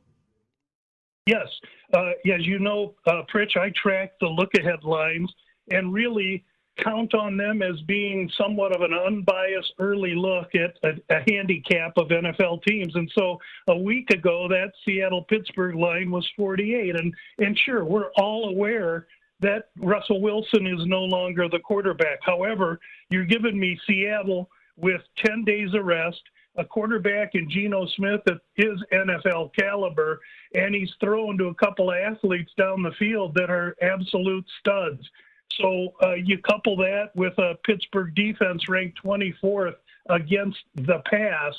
Yes. 1.25 1.47
Uh, 1.93 2.11
as 2.33 2.45
you 2.45 2.59
know, 2.59 2.95
uh, 3.07 3.23
Pritch, 3.33 3.57
I 3.57 3.71
track 3.75 4.13
the 4.19 4.27
look 4.27 4.49
ahead 4.55 4.83
lines 4.83 5.31
and 5.69 5.93
really 5.93 6.43
count 6.83 7.13
on 7.13 7.37
them 7.37 7.61
as 7.61 7.79
being 7.81 8.31
somewhat 8.37 8.75
of 8.75 8.81
an 8.81 8.93
unbiased 8.93 9.73
early 9.79 10.15
look 10.15 10.49
at 10.55 10.75
a, 10.83 11.15
a, 11.15 11.23
handicap 11.29 11.93
of 11.97 12.07
NFL 12.07 12.63
teams. 12.63 12.95
And 12.95 13.11
so 13.17 13.37
a 13.67 13.77
week 13.77 14.09
ago, 14.11 14.47
that 14.47 14.71
Seattle 14.85 15.23
Pittsburgh 15.23 15.75
line 15.75 16.09
was 16.09 16.27
48. 16.37 16.95
And, 16.95 17.13
and 17.39 17.57
sure, 17.65 17.83
we're 17.83 18.11
all 18.17 18.49
aware 18.49 19.07
that 19.41 19.69
Russell 19.77 20.21
Wilson 20.21 20.67
is 20.67 20.85
no 20.85 21.01
longer 21.03 21.47
the 21.49 21.59
quarterback. 21.59 22.19
However, 22.21 22.79
you're 23.09 23.25
giving 23.25 23.59
me 23.59 23.79
Seattle 23.87 24.49
with 24.79 25.01
10 25.17 25.43
days 25.43 25.73
of 25.73 25.85
rest, 25.85 26.21
a 26.55 26.65
quarterback 26.65 27.35
in 27.35 27.49
Geno 27.49 27.85
Smith 27.95 28.21
that 28.25 28.39
is 28.57 28.81
NFL 28.91 29.53
caliber, 29.55 30.19
and 30.53 30.75
he's 30.75 30.91
thrown 30.99 31.37
to 31.37 31.47
a 31.47 31.55
couple 31.55 31.91
of 31.91 31.97
athletes 31.97 32.51
down 32.57 32.83
the 32.83 32.91
field 32.91 33.33
that 33.35 33.49
are 33.49 33.75
absolute 33.81 34.45
studs. 34.59 35.09
So 35.53 35.93
uh, 36.03 36.13
you 36.13 36.37
couple 36.39 36.75
that 36.77 37.11
with 37.15 37.37
a 37.37 37.55
Pittsburgh 37.65 38.13
defense 38.13 38.67
ranked 38.67 39.01
24th 39.03 39.75
against 40.09 40.59
the 40.75 41.01
pass, 41.05 41.55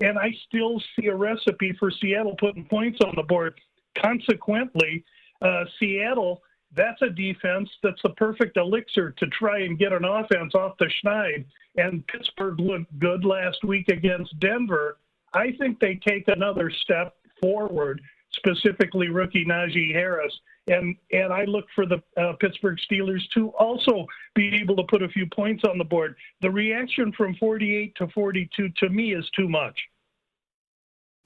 and 0.00 0.18
I 0.18 0.34
still 0.46 0.80
see 0.94 1.06
a 1.06 1.14
recipe 1.14 1.72
for 1.78 1.90
Seattle 1.90 2.36
putting 2.38 2.64
points 2.64 3.00
on 3.00 3.14
the 3.16 3.22
board. 3.22 3.58
Consequently, 3.96 5.04
uh, 5.42 5.64
Seattle, 5.78 6.42
that's 6.74 7.00
a 7.02 7.10
defense 7.10 7.68
that's 7.82 8.00
the 8.02 8.10
perfect 8.10 8.56
elixir 8.56 9.12
to 9.12 9.26
try 9.28 9.60
and 9.60 9.78
get 9.78 9.92
an 9.92 10.04
offense 10.04 10.54
off 10.54 10.76
the 10.78 10.90
schneid. 11.02 11.44
And 11.76 12.06
Pittsburgh 12.06 12.58
looked 12.58 12.98
good 12.98 13.24
last 13.24 13.62
week 13.64 13.88
against 13.88 14.38
Denver. 14.40 14.98
I 15.34 15.52
think 15.58 15.78
they 15.80 16.00
take 16.06 16.28
another 16.28 16.70
step 16.70 17.14
forward, 17.40 18.00
specifically 18.32 19.08
rookie 19.08 19.44
Najee 19.44 19.92
Harris 19.92 20.32
and 20.68 20.96
and 21.12 21.32
I 21.32 21.44
look 21.44 21.66
for 21.74 21.86
the 21.86 22.02
uh, 22.16 22.32
Pittsburgh 22.40 22.78
Steelers 22.90 23.22
to 23.34 23.50
also 23.50 24.06
be 24.34 24.58
able 24.60 24.76
to 24.76 24.82
put 24.84 25.02
a 25.02 25.08
few 25.08 25.26
points 25.26 25.64
on 25.68 25.78
the 25.78 25.84
board. 25.84 26.16
The 26.40 26.50
reaction 26.50 27.12
from 27.16 27.34
48 27.36 27.94
to 27.96 28.08
42 28.08 28.68
to 28.78 28.88
me 28.88 29.14
is 29.14 29.28
too 29.36 29.48
much. 29.48 29.78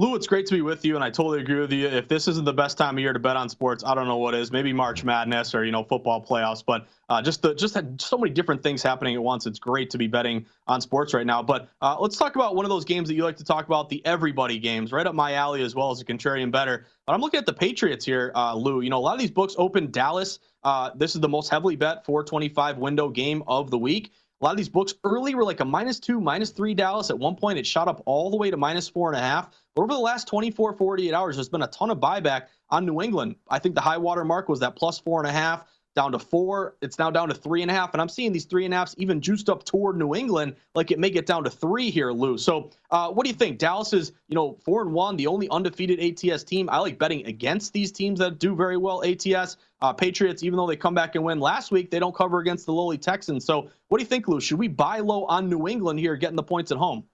Lou, 0.01 0.15
it's 0.15 0.27
great 0.27 0.47
to 0.47 0.55
be 0.55 0.63
with 0.63 0.83
you, 0.83 0.95
and 0.95 1.05
I 1.05 1.11
totally 1.11 1.43
agree 1.43 1.61
with 1.61 1.71
you. 1.71 1.87
If 1.87 2.09
this 2.09 2.27
isn't 2.27 2.47
the 2.47 2.55
best 2.55 2.79
time 2.79 2.97
of 2.97 3.01
year 3.01 3.13
to 3.13 3.19
bet 3.19 3.37
on 3.37 3.51
sports, 3.51 3.85
I 3.85 3.95
don't 3.95 4.09
know 4.09 4.17
what 4.17 4.35
is. 4.35 4.51
Maybe 4.51 4.73
March 4.73 5.05
Madness 5.05 5.55
or 5.55 5.63
you 5.63 5.73
know 5.73 5.85
football 5.85 6.25
playoffs, 6.25 6.65
but 6.65 6.87
uh, 7.11 7.21
just 7.21 7.43
the, 7.43 7.55
just 7.55 7.75
had 7.75 8.01
so 8.01 8.17
many 8.17 8.33
different 8.33 8.63
things 8.63 8.83
happening 8.83 9.15
at 9.15 9.23
once. 9.23 9.45
It's 9.45 9.59
great 9.59 9.91
to 9.91 9.99
be 9.99 10.07
betting 10.07 10.47
on 10.67 10.81
sports 10.81 11.13
right 11.13 11.27
now. 11.27 11.43
But 11.43 11.69
uh, 11.83 11.99
let's 12.01 12.17
talk 12.17 12.35
about 12.35 12.57
one 12.57 12.65
of 12.65 12.71
those 12.71 12.87
games 12.87 13.09
that 13.11 13.15
you 13.15 13.25
like 13.25 13.37
to 13.37 13.45
talk 13.45 13.67
about, 13.67 13.91
the 13.91 14.01
everybody 14.07 14.59
games, 14.59 14.91
right 14.91 15.07
up 15.07 15.15
my 15.15 15.35
alley 15.35 15.63
as 15.63 15.75
well 15.75 15.91
as 15.91 16.01
a 16.01 16.05
contrarian 16.07 16.51
bettor. 16.51 16.87
But 17.05 17.13
I'm 17.13 17.21
looking 17.21 17.37
at 17.37 17.45
the 17.45 17.53
Patriots 17.53 18.07
here, 18.07 18.33
uh, 18.35 18.55
Lou. 18.55 18.81
You 18.81 18.89
know, 18.89 18.97
a 18.97 19.01
lot 19.01 19.13
of 19.13 19.21
these 19.21 19.31
books 19.31 19.55
open 19.59 19.91
Dallas. 19.91 20.39
Uh, 20.65 20.93
this 20.97 21.15
is 21.15 21.21
the 21.21 21.29
most 21.29 21.51
heavily 21.51 21.77
bet 21.77 22.07
425 22.07 22.79
window 22.79 23.11
game 23.11 23.43
of 23.47 23.71
the 23.71 23.79
week. 23.79 24.13
A 24.41 24.47
lot 24.47 24.53
of 24.53 24.57
these 24.57 24.71
books 24.71 24.95
early 25.05 25.35
were 25.35 25.45
like 25.45 25.61
a 25.61 25.67
minus 25.67 26.01
two, 26.01 26.19
minus 26.19 26.49
three 26.49 26.73
Dallas. 26.73 27.11
At 27.11 27.19
one 27.19 27.37
point, 27.37 27.59
it 27.59 27.67
shot 27.67 27.89
up 27.89 28.03
all 28.07 28.31
the 28.31 28.39
way 28.39 28.51
to 28.51 28.57
minus 28.57 28.89
four 28.89 29.13
and 29.13 29.19
a 29.19 29.21
half. 29.21 29.51
Over 29.77 29.95
the 29.95 29.99
last 30.01 30.27
24, 30.29 30.75
48 30.75 31.15
hours, 31.15 31.37
there's 31.37 31.49
been 31.49 31.63
a 31.63 31.69
ton 31.69 31.91
of 31.91 31.99
buyback 31.99 32.47
on 32.71 32.85
New 32.85 33.01
England. 33.01 33.37
I 33.49 33.59
think 33.59 33.75
the 33.75 33.81
high 33.81 33.99
water 33.99 34.25
mark 34.25 34.49
was 34.49 34.61
that 34.61 34.77
plus 34.77 34.99
four 34.99 35.21
and 35.21 35.29
a 35.29 35.33
half. 35.33 35.65
down 35.95 36.13
to 36.13 36.19
four. 36.19 36.77
It's 36.83 36.99
now 36.99 37.11
down 37.11 37.29
to 37.29 37.35
three 37.35 37.63
and 37.63 37.71
a 37.71 37.75
half. 37.75 37.93
And 37.95 38.01
I'm 38.01 38.09
seeing 38.09 38.33
these 38.33 38.45
three 38.45 38.65
and 38.65 38.73
a 38.73 38.77
halfs 38.77 38.95
even 38.99 39.21
juiced 39.21 39.49
up 39.49 39.65
toward 39.65 39.97
New 39.97 40.15
England, 40.15 40.55
like 40.75 40.91
it 40.91 40.99
may 40.99 41.11
get 41.11 41.27
down 41.27 41.45
to 41.45 41.51
three 41.51 41.91
here, 41.91 42.13
Lou. 42.13 42.39
So 42.39 42.71
uh, 42.91 43.11
what 43.11 43.25
do 43.25 43.31
you 43.31 43.37
think? 43.37 43.59
Dallas 43.59 43.93
is, 43.93 44.13
you 44.29 44.35
know, 44.37 44.57
four 44.65 44.83
and 44.83 44.93
one, 44.93 45.17
the 45.17 45.27
only 45.27 45.49
undefeated 45.51 46.01
ATS 46.01 46.45
team. 46.45 46.69
I 46.71 46.79
like 46.79 46.99
betting 46.99 47.27
against 47.27 47.73
these 47.73 47.91
teams 47.93 48.21
that 48.21 48.39
do 48.39 48.55
very 48.55 48.77
well 48.77 49.03
ATS. 49.05 49.57
Uh, 49.83 49.93
Patriots, 49.93 50.43
even 50.45 50.57
though 50.57 50.67
they 50.67 50.77
come 50.77 50.95
back 50.95 51.15
and 51.17 51.25
win 51.25 51.41
last 51.41 51.73
week, 51.73 51.91
they 51.91 51.99
don't 51.99 52.15
cover 52.15 52.39
against 52.39 52.67
the 52.67 52.73
lowly 52.73 52.99
Texans. 52.99 53.45
So 53.45 53.71
what 53.89 53.99
do 53.99 54.03
you 54.03 54.09
think, 54.09 54.29
Lou? 54.29 54.41
Should 54.41 54.59
we 54.59 54.69
buy 54.69 54.99
low 55.01 55.25
on 55.25 55.49
New 55.49 55.67
England 55.69 55.99
here, 55.99 56.17
getting 56.17 56.37
the 56.37 56.43
points 56.43 56.71
at 56.71 56.79
home? 56.79 57.05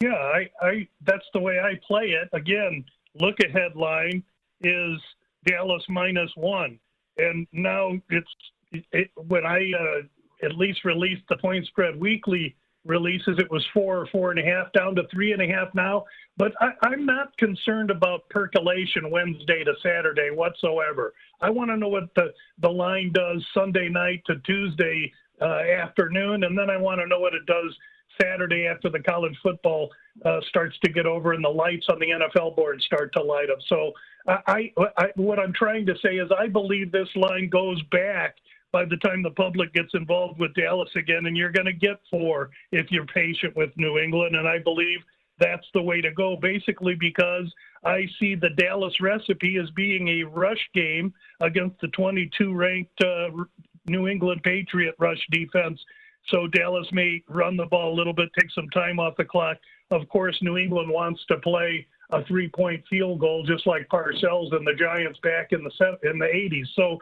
Yeah, 0.00 0.14
I, 0.14 0.50
I 0.62 0.88
that's 1.06 1.26
the 1.34 1.40
way 1.40 1.60
I 1.60 1.78
play 1.86 2.06
it. 2.06 2.28
Again, 2.32 2.84
look 3.20 3.36
ahead 3.40 3.76
line 3.76 4.22
is 4.62 4.98
Dallas 5.46 5.84
minus 5.88 6.30
one, 6.36 6.78
and 7.18 7.46
now 7.52 7.92
it's 8.08 8.30
it, 8.92 9.10
when 9.28 9.44
I 9.44 9.70
uh, 9.78 10.46
at 10.46 10.56
least 10.56 10.84
released 10.84 11.22
the 11.28 11.36
point 11.36 11.66
spread 11.66 12.00
weekly 12.00 12.56
releases, 12.86 13.38
it 13.38 13.50
was 13.50 13.66
four 13.74 13.98
or 13.98 14.06
four 14.06 14.30
and 14.30 14.40
a 14.40 14.42
half 14.42 14.72
down 14.72 14.94
to 14.94 15.02
three 15.12 15.32
and 15.32 15.42
a 15.42 15.46
half 15.46 15.74
now. 15.74 16.04
But 16.38 16.52
I, 16.60 16.70
I'm 16.82 17.04
not 17.04 17.36
concerned 17.36 17.90
about 17.90 18.26
percolation 18.30 19.10
Wednesday 19.10 19.64
to 19.64 19.74
Saturday 19.82 20.30
whatsoever. 20.32 21.12
I 21.42 21.50
want 21.50 21.70
to 21.70 21.76
know 21.76 21.88
what 21.88 22.14
the 22.14 22.32
the 22.62 22.70
line 22.70 23.12
does 23.12 23.44
Sunday 23.52 23.90
night 23.90 24.22
to 24.26 24.36
Tuesday 24.46 25.12
uh, 25.42 25.60
afternoon, 25.78 26.44
and 26.44 26.56
then 26.56 26.70
I 26.70 26.78
want 26.78 27.00
to 27.00 27.06
know 27.06 27.20
what 27.20 27.34
it 27.34 27.44
does 27.44 27.76
Saturday 28.20 28.66
after 28.66 28.88
the 28.88 29.00
college 29.00 29.36
football 29.42 29.90
uh, 30.24 30.40
starts 30.48 30.76
to 30.84 30.90
get 30.90 31.06
over 31.06 31.32
and 31.32 31.44
the 31.44 31.48
lights 31.48 31.86
on 31.90 31.98
the 31.98 32.06
NFL 32.06 32.56
board 32.56 32.80
start 32.82 33.12
to 33.14 33.22
light 33.22 33.50
up. 33.50 33.58
So 33.68 33.92
I, 34.26 34.72
I, 34.96 35.06
what 35.16 35.38
I'm 35.38 35.52
trying 35.52 35.86
to 35.86 35.94
say 36.02 36.16
is 36.16 36.30
I 36.38 36.46
believe 36.46 36.92
this 36.92 37.08
line 37.16 37.48
goes 37.48 37.80
back 37.90 38.36
by 38.72 38.84
the 38.84 38.96
time 38.98 39.22
the 39.22 39.30
public 39.30 39.72
gets 39.72 39.90
involved 39.94 40.38
with 40.38 40.54
Dallas 40.54 40.90
again, 40.94 41.26
and 41.26 41.36
you're 41.36 41.50
going 41.50 41.66
to 41.66 41.72
get 41.72 42.00
four 42.10 42.50
if 42.70 42.90
you're 42.90 43.06
patient 43.06 43.56
with 43.56 43.70
New 43.76 43.98
England. 43.98 44.36
And 44.36 44.46
I 44.46 44.58
believe 44.58 45.00
that's 45.38 45.66
the 45.74 45.82
way 45.82 46.00
to 46.00 46.12
go, 46.12 46.36
basically 46.36 46.94
because 46.94 47.52
I 47.84 48.06
see 48.18 48.34
the 48.34 48.50
Dallas 48.50 48.94
recipe 49.00 49.58
as 49.60 49.70
being 49.70 50.06
a 50.08 50.24
rush 50.24 50.68
game 50.74 51.12
against 51.40 51.80
the 51.80 51.88
22 51.88 52.54
ranked 52.54 53.02
uh, 53.02 53.30
New 53.88 54.06
England 54.06 54.42
Patriot 54.44 54.94
rush 54.98 55.26
defense 55.30 55.80
so 56.28 56.46
Dallas 56.46 56.86
may 56.92 57.22
run 57.28 57.56
the 57.56 57.66
ball 57.66 57.92
a 57.92 57.96
little 57.96 58.12
bit, 58.12 58.28
take 58.38 58.50
some 58.52 58.68
time 58.70 58.98
off 58.98 59.16
the 59.16 59.24
clock. 59.24 59.56
Of 59.90 60.08
course, 60.08 60.38
New 60.42 60.56
England 60.56 60.90
wants 60.90 61.20
to 61.28 61.38
play 61.38 61.86
a 62.10 62.24
three-point 62.24 62.84
field 62.88 63.20
goal, 63.20 63.44
just 63.44 63.66
like 63.66 63.88
Parcells 63.88 64.54
and 64.54 64.66
the 64.66 64.74
Giants 64.74 65.18
back 65.22 65.52
in 65.52 65.62
the 65.62 65.98
in 66.08 66.18
the 66.18 66.26
80s. 66.26 66.66
So 66.74 66.98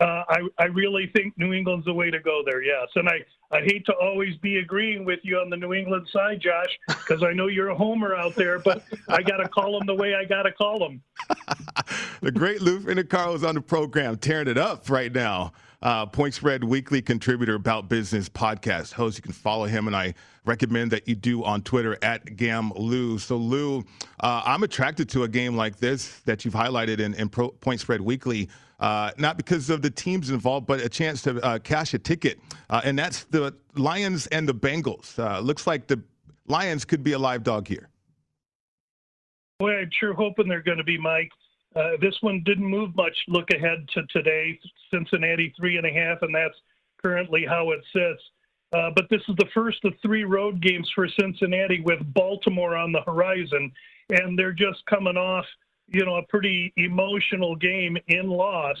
uh, 0.00 0.22
I, 0.28 0.38
I 0.58 0.64
really 0.66 1.10
think 1.14 1.36
New 1.36 1.52
England's 1.52 1.86
the 1.86 1.92
way 1.92 2.10
to 2.10 2.20
go 2.20 2.42
there. 2.44 2.62
Yes, 2.62 2.88
and 2.94 3.08
I, 3.08 3.18
I 3.50 3.60
hate 3.62 3.84
to 3.86 3.92
always 3.94 4.36
be 4.36 4.58
agreeing 4.58 5.04
with 5.04 5.18
you 5.24 5.38
on 5.38 5.50
the 5.50 5.56
New 5.56 5.74
England 5.74 6.06
side, 6.12 6.40
Josh, 6.40 6.78
because 6.86 7.22
I 7.24 7.32
know 7.32 7.48
you're 7.48 7.70
a 7.70 7.76
homer 7.76 8.14
out 8.14 8.36
there, 8.36 8.60
but 8.60 8.84
I 9.08 9.22
got 9.22 9.38
to 9.38 9.48
call 9.48 9.76
them 9.76 9.86
the 9.86 9.94
way 9.94 10.14
I 10.14 10.24
got 10.24 10.42
to 10.42 10.52
call 10.52 10.78
them. 10.78 11.02
the 12.20 12.30
great 12.30 12.62
Lou 12.62 12.78
is 12.78 13.44
on 13.44 13.56
the 13.56 13.60
program, 13.60 14.16
tearing 14.18 14.48
it 14.48 14.58
up 14.58 14.88
right 14.88 15.12
now 15.12 15.52
uh, 15.82 16.06
Point 16.06 16.34
Spread 16.34 16.64
Weekly 16.64 17.00
contributor 17.02 17.54
about 17.54 17.88
business 17.88 18.28
podcast 18.28 18.92
host. 18.92 19.18
You 19.18 19.22
can 19.22 19.32
follow 19.32 19.66
him, 19.66 19.86
and 19.86 19.94
I 19.94 20.14
recommend 20.44 20.90
that 20.90 21.06
you 21.06 21.14
do 21.14 21.44
on 21.44 21.62
Twitter 21.62 21.96
at 22.02 22.36
Gam 22.36 22.72
Lou. 22.74 23.18
So, 23.18 23.36
Lou, 23.36 23.84
uh, 24.20 24.42
I'm 24.44 24.62
attracted 24.62 25.08
to 25.10 25.22
a 25.24 25.28
game 25.28 25.56
like 25.56 25.76
this 25.78 26.20
that 26.20 26.44
you've 26.44 26.54
highlighted 26.54 27.00
in, 27.00 27.14
in 27.14 27.28
Pro, 27.28 27.50
Point 27.50 27.80
Spread 27.80 28.00
Weekly. 28.00 28.48
Uh, 28.80 29.10
not 29.18 29.36
because 29.36 29.70
of 29.70 29.82
the 29.82 29.90
teams 29.90 30.30
involved, 30.30 30.66
but 30.66 30.80
a 30.80 30.88
chance 30.88 31.22
to 31.22 31.40
uh, 31.42 31.58
cash 31.58 31.94
a 31.94 31.98
ticket, 31.98 32.38
uh, 32.70 32.80
and 32.84 32.96
that's 32.96 33.24
the 33.24 33.52
Lions 33.74 34.28
and 34.28 34.48
the 34.48 34.54
Bengals. 34.54 35.18
Uh, 35.18 35.40
looks 35.40 35.66
like 35.66 35.88
the 35.88 36.00
Lions 36.46 36.84
could 36.84 37.02
be 37.02 37.12
a 37.12 37.18
live 37.18 37.42
dog 37.42 37.66
here. 37.66 37.88
Boy, 39.58 39.72
I'm 39.72 39.90
sure 39.98 40.14
hoping 40.14 40.46
they're 40.46 40.62
going 40.62 40.78
to 40.78 40.84
be, 40.84 40.96
Mike. 40.96 41.30
Uh, 41.76 41.90
this 42.00 42.14
one 42.22 42.42
didn't 42.44 42.64
move 42.64 42.94
much. 42.96 43.16
Look 43.28 43.50
ahead 43.50 43.86
to 43.94 44.02
today, 44.06 44.58
Cincinnati 44.92 45.52
three 45.56 45.76
and 45.76 45.86
a 45.86 45.92
half, 45.92 46.22
and 46.22 46.34
that's 46.34 46.56
currently 47.02 47.44
how 47.46 47.70
it 47.70 47.80
sits. 47.92 48.22
Uh, 48.72 48.90
but 48.94 49.06
this 49.10 49.22
is 49.28 49.36
the 49.36 49.48
first 49.54 49.82
of 49.84 49.94
three 50.02 50.24
road 50.24 50.60
games 50.60 50.90
for 50.94 51.08
Cincinnati 51.20 51.80
with 51.80 52.00
Baltimore 52.14 52.76
on 52.76 52.92
the 52.92 53.02
horizon, 53.02 53.72
and 54.10 54.38
they're 54.38 54.52
just 54.52 54.84
coming 54.86 55.16
off, 55.16 55.44
you 55.88 56.04
know, 56.04 56.16
a 56.16 56.26
pretty 56.26 56.72
emotional 56.76 57.56
game 57.56 57.96
in 58.08 58.28
loss. 58.28 58.76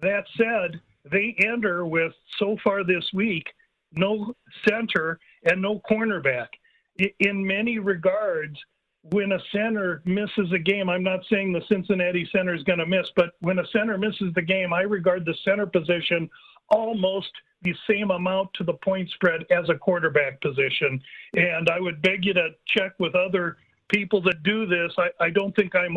That 0.00 0.24
said, 0.36 0.80
they 1.10 1.34
enter 1.44 1.84
with 1.84 2.12
so 2.38 2.56
far 2.62 2.84
this 2.84 3.04
week 3.12 3.44
no 3.92 4.34
center 4.68 5.18
and 5.44 5.60
no 5.60 5.80
cornerback. 5.90 6.48
In 7.20 7.46
many 7.46 7.78
regards, 7.78 8.58
when 9.10 9.32
a 9.32 9.38
center 9.52 10.02
misses 10.04 10.52
a 10.52 10.58
game, 10.58 10.88
I'm 10.88 11.02
not 11.02 11.20
saying 11.30 11.52
the 11.52 11.62
Cincinnati 11.68 12.28
center 12.32 12.54
is 12.54 12.62
going 12.64 12.78
to 12.78 12.86
miss, 12.86 13.10
but 13.16 13.30
when 13.40 13.58
a 13.58 13.66
center 13.68 13.96
misses 13.96 14.32
the 14.34 14.42
game, 14.42 14.72
I 14.72 14.82
regard 14.82 15.24
the 15.24 15.34
center 15.44 15.66
position 15.66 16.28
almost 16.70 17.30
the 17.62 17.74
same 17.88 18.10
amount 18.10 18.52
to 18.54 18.64
the 18.64 18.74
point 18.74 19.10
spread 19.10 19.44
as 19.50 19.68
a 19.68 19.74
quarterback 19.74 20.40
position. 20.40 21.00
And 21.34 21.68
I 21.68 21.80
would 21.80 22.02
beg 22.02 22.24
you 22.24 22.34
to 22.34 22.50
check 22.66 22.92
with 22.98 23.14
other 23.14 23.56
people 23.88 24.20
that 24.22 24.42
do 24.42 24.66
this. 24.66 24.92
I, 24.98 25.08
I 25.20 25.30
don't 25.30 25.54
think 25.56 25.74
I'm 25.74 25.96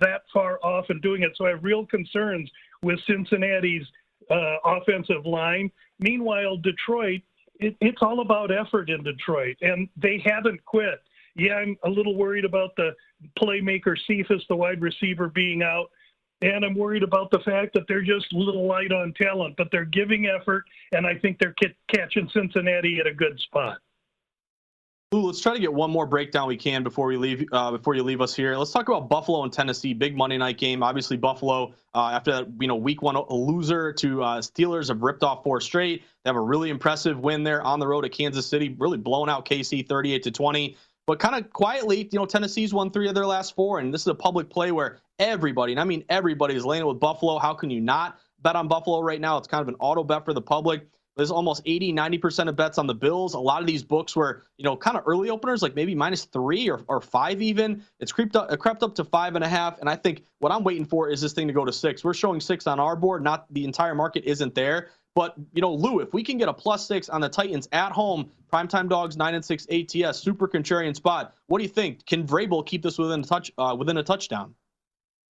that 0.00 0.22
far 0.32 0.58
off 0.62 0.90
in 0.90 1.00
doing 1.00 1.22
it. 1.22 1.32
So 1.36 1.46
I 1.46 1.50
have 1.50 1.64
real 1.64 1.86
concerns 1.86 2.50
with 2.82 3.00
Cincinnati's 3.06 3.86
uh, 4.30 4.56
offensive 4.64 5.26
line. 5.26 5.70
Meanwhile, 5.98 6.58
Detroit, 6.58 7.22
it, 7.58 7.76
it's 7.80 8.02
all 8.02 8.20
about 8.20 8.50
effort 8.50 8.90
in 8.90 9.02
Detroit, 9.02 9.56
and 9.62 9.88
they 9.96 10.22
haven't 10.24 10.64
quit 10.64 11.02
yeah, 11.36 11.54
I'm 11.54 11.76
a 11.84 11.88
little 11.88 12.16
worried 12.16 12.44
about 12.44 12.74
the 12.76 12.90
playmaker 13.38 13.96
Cephus, 14.06 14.42
the 14.48 14.56
wide 14.56 14.80
receiver, 14.80 15.28
being 15.28 15.62
out. 15.62 15.90
And 16.42 16.64
I'm 16.64 16.74
worried 16.74 17.02
about 17.02 17.30
the 17.30 17.40
fact 17.40 17.74
that 17.74 17.82
they're 17.86 18.02
just 18.02 18.32
a 18.32 18.36
little 18.36 18.66
light 18.66 18.92
on 18.92 19.12
talent, 19.20 19.56
but 19.58 19.68
they're 19.70 19.84
giving 19.84 20.26
effort, 20.26 20.64
and 20.92 21.06
I 21.06 21.14
think 21.18 21.38
they're 21.38 21.54
catching 21.88 22.30
Cincinnati 22.32 22.98
at 22.98 23.06
a 23.06 23.12
good 23.12 23.38
spot. 23.40 23.78
Ooh, 25.12 25.22
let's 25.22 25.40
try 25.40 25.52
to 25.52 25.58
get 25.58 25.72
one 25.72 25.90
more 25.90 26.06
breakdown 26.06 26.46
we 26.46 26.56
can 26.56 26.84
before 26.84 27.08
we 27.08 27.16
leave. 27.16 27.44
Uh, 27.50 27.72
before 27.72 27.96
you 27.96 28.04
leave 28.04 28.20
us 28.20 28.32
here, 28.32 28.56
let's 28.56 28.70
talk 28.70 28.88
about 28.88 29.08
Buffalo 29.08 29.42
and 29.42 29.52
Tennessee. 29.52 29.92
Big 29.92 30.16
Monday 30.16 30.38
night 30.38 30.56
game. 30.56 30.84
Obviously, 30.84 31.16
Buffalo 31.16 31.74
uh, 31.96 32.10
after 32.10 32.30
that, 32.30 32.46
you 32.60 32.68
know, 32.68 32.76
week 32.76 33.02
one 33.02 33.16
loser 33.28 33.92
to 33.94 34.22
uh, 34.22 34.38
Steelers 34.38 34.86
have 34.86 35.02
ripped 35.02 35.24
off 35.24 35.42
four 35.42 35.60
straight. 35.60 36.04
They 36.22 36.28
have 36.28 36.36
a 36.36 36.40
really 36.40 36.70
impressive 36.70 37.18
win 37.18 37.42
there 37.42 37.60
on 37.60 37.80
the 37.80 37.88
road 37.88 38.04
at 38.04 38.12
Kansas 38.12 38.46
City, 38.46 38.76
really 38.78 38.98
blowing 38.98 39.28
out 39.28 39.44
KC 39.44 39.88
38 39.88 40.22
to 40.22 40.30
20. 40.30 40.76
But 41.10 41.18
kind 41.18 41.34
of 41.34 41.52
quietly, 41.52 42.08
you 42.12 42.20
know, 42.20 42.24
Tennessee's 42.24 42.72
won 42.72 42.92
three 42.92 43.08
of 43.08 43.16
their 43.16 43.26
last 43.26 43.56
four, 43.56 43.80
and 43.80 43.92
this 43.92 44.02
is 44.02 44.06
a 44.06 44.14
public 44.14 44.48
play 44.48 44.70
where 44.70 45.00
everybody, 45.18 45.72
and 45.72 45.80
I 45.80 45.82
mean 45.82 46.04
everybody, 46.08 46.54
is 46.54 46.64
laying 46.64 46.86
with 46.86 47.00
Buffalo. 47.00 47.40
How 47.40 47.52
can 47.52 47.68
you 47.68 47.80
not 47.80 48.20
bet 48.42 48.54
on 48.54 48.68
Buffalo 48.68 49.00
right 49.00 49.20
now? 49.20 49.36
It's 49.36 49.48
kind 49.48 49.60
of 49.60 49.66
an 49.66 49.74
auto 49.80 50.04
bet 50.04 50.24
for 50.24 50.32
the 50.32 50.40
public. 50.40 50.86
There's 51.16 51.32
almost 51.32 51.62
80, 51.66 51.92
90% 51.94 52.48
of 52.48 52.54
bets 52.54 52.78
on 52.78 52.86
the 52.86 52.94
Bills. 52.94 53.34
A 53.34 53.40
lot 53.40 53.60
of 53.60 53.66
these 53.66 53.82
books 53.82 54.14
were, 54.14 54.44
you 54.56 54.64
know, 54.64 54.76
kind 54.76 54.96
of 54.96 55.02
early 55.04 55.30
openers, 55.30 55.62
like 55.62 55.74
maybe 55.74 55.96
minus 55.96 56.26
three 56.26 56.70
or, 56.70 56.80
or 56.86 57.00
five 57.00 57.42
even. 57.42 57.82
It's 57.98 58.12
creeped 58.12 58.36
up, 58.36 58.52
it 58.52 58.58
crept 58.58 58.84
up 58.84 58.94
to 58.94 59.04
five 59.04 59.34
and 59.34 59.42
a 59.42 59.48
half. 59.48 59.80
And 59.80 59.90
I 59.90 59.96
think 59.96 60.22
what 60.38 60.52
I'm 60.52 60.62
waiting 60.62 60.84
for 60.84 61.10
is 61.10 61.20
this 61.20 61.32
thing 61.32 61.48
to 61.48 61.52
go 61.52 61.64
to 61.64 61.72
six. 61.72 62.04
We're 62.04 62.14
showing 62.14 62.40
six 62.40 62.68
on 62.68 62.78
our 62.78 62.94
board, 62.94 63.24
not 63.24 63.52
the 63.52 63.64
entire 63.64 63.96
market 63.96 64.22
isn't 64.26 64.54
there. 64.54 64.90
But 65.20 65.34
you 65.52 65.60
know, 65.60 65.74
Lou, 65.74 66.00
if 66.00 66.14
we 66.14 66.22
can 66.22 66.38
get 66.38 66.48
a 66.48 66.52
plus 66.54 66.86
six 66.86 67.10
on 67.10 67.20
the 67.20 67.28
Titans 67.28 67.68
at 67.72 67.92
home, 67.92 68.30
primetime 68.50 68.88
dogs 68.88 69.18
nine 69.18 69.34
and 69.34 69.44
six 69.44 69.66
ATS, 69.70 70.18
super 70.18 70.48
contrarian 70.48 70.96
spot. 70.96 71.34
What 71.48 71.58
do 71.58 71.62
you 71.62 71.68
think? 71.68 72.06
Can 72.06 72.26
Vrabel 72.26 72.64
keep 72.64 72.82
this 72.82 72.96
within 72.96 73.20
a 73.20 73.22
touch 73.22 73.52
uh, 73.58 73.76
within 73.78 73.98
a 73.98 74.02
touchdown? 74.02 74.54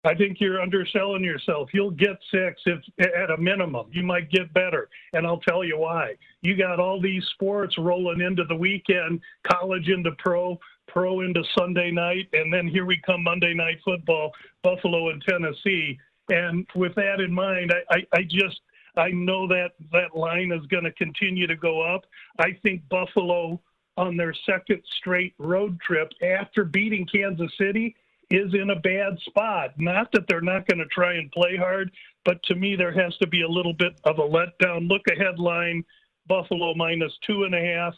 I 0.03 0.17
think 0.17 0.41
you're 0.41 0.61
underselling 0.61 1.23
yourself. 1.23 1.69
You'll 1.73 1.93
get 1.93 2.17
six 2.33 2.61
if 2.67 2.81
at 2.99 3.31
a 3.31 3.37
minimum. 3.37 3.87
You 3.93 4.03
might 4.03 4.29
get 4.29 4.53
better, 4.53 4.89
and 5.13 5.25
I'll 5.25 5.39
tell 5.39 5.63
you 5.63 5.79
why. 5.79 6.17
You 6.43 6.57
got 6.57 6.81
all 6.81 7.01
these 7.01 7.25
sports 7.35 7.79
rolling 7.79 8.23
into 8.23 8.43
the 8.43 8.57
weekend, 8.57 9.21
college 9.45 9.89
into 9.89 10.11
pro, 10.19 10.59
pro 10.89 11.21
into 11.21 11.45
Sunday 11.57 11.93
night, 11.93 12.27
and 12.33 12.53
then 12.53 12.67
here 12.67 12.87
we 12.87 13.01
come 13.07 13.23
Monday 13.23 13.55
night 13.55 13.79
football, 13.85 14.33
Buffalo 14.65 15.11
and 15.11 15.23
Tennessee. 15.23 15.97
And 16.29 16.67
with 16.75 16.97
that 16.97 17.21
in 17.21 17.33
mind, 17.33 17.73
I, 17.73 17.99
I, 17.99 18.19
I 18.19 18.23
just 18.23 18.63
I 18.97 19.11
know 19.11 19.47
that 19.49 19.73
that 19.93 20.17
line 20.17 20.53
is 20.53 20.67
going 20.67 20.85
to 20.85 20.93
continue 20.93 21.47
to 21.47 21.57
go 21.57 21.83
up. 21.83 22.07
I 22.39 22.57
think 22.63 22.89
Buffalo 22.89 23.61
on 23.97 24.17
their 24.17 24.35
second 24.45 24.83
straight 24.99 25.35
road 25.39 25.81
trip 25.81 26.13
after 26.23 26.65
beating 26.65 27.07
Kansas 27.07 27.51
City 27.59 27.95
is 28.31 28.53
in 28.55 28.71
a 28.71 28.81
bad 28.81 29.19
spot. 29.27 29.71
Not 29.79 30.11
that 30.13 30.27
they're 30.29 30.41
not 30.41 30.67
going 30.67 30.79
to 30.79 30.87
try 30.87 31.15
and 31.15 31.31
play 31.31 31.57
hard, 31.57 31.91
but 32.25 32.43
to 32.45 32.55
me, 32.55 32.75
there 32.77 32.93
has 32.93 33.17
to 33.19 33.27
be 33.27 33.43
a 33.43 33.49
little 33.49 33.73
bit 33.73 33.99
of 34.05 34.19
a 34.19 34.23
letdown. 34.23 34.89
Look 34.89 35.03
ahead 35.11 35.39
line 35.39 35.85
Buffalo 36.29 36.75
minus 36.75 37.13
two 37.27 37.45
and 37.45 37.55
a 37.55 37.61
half. 37.61 37.95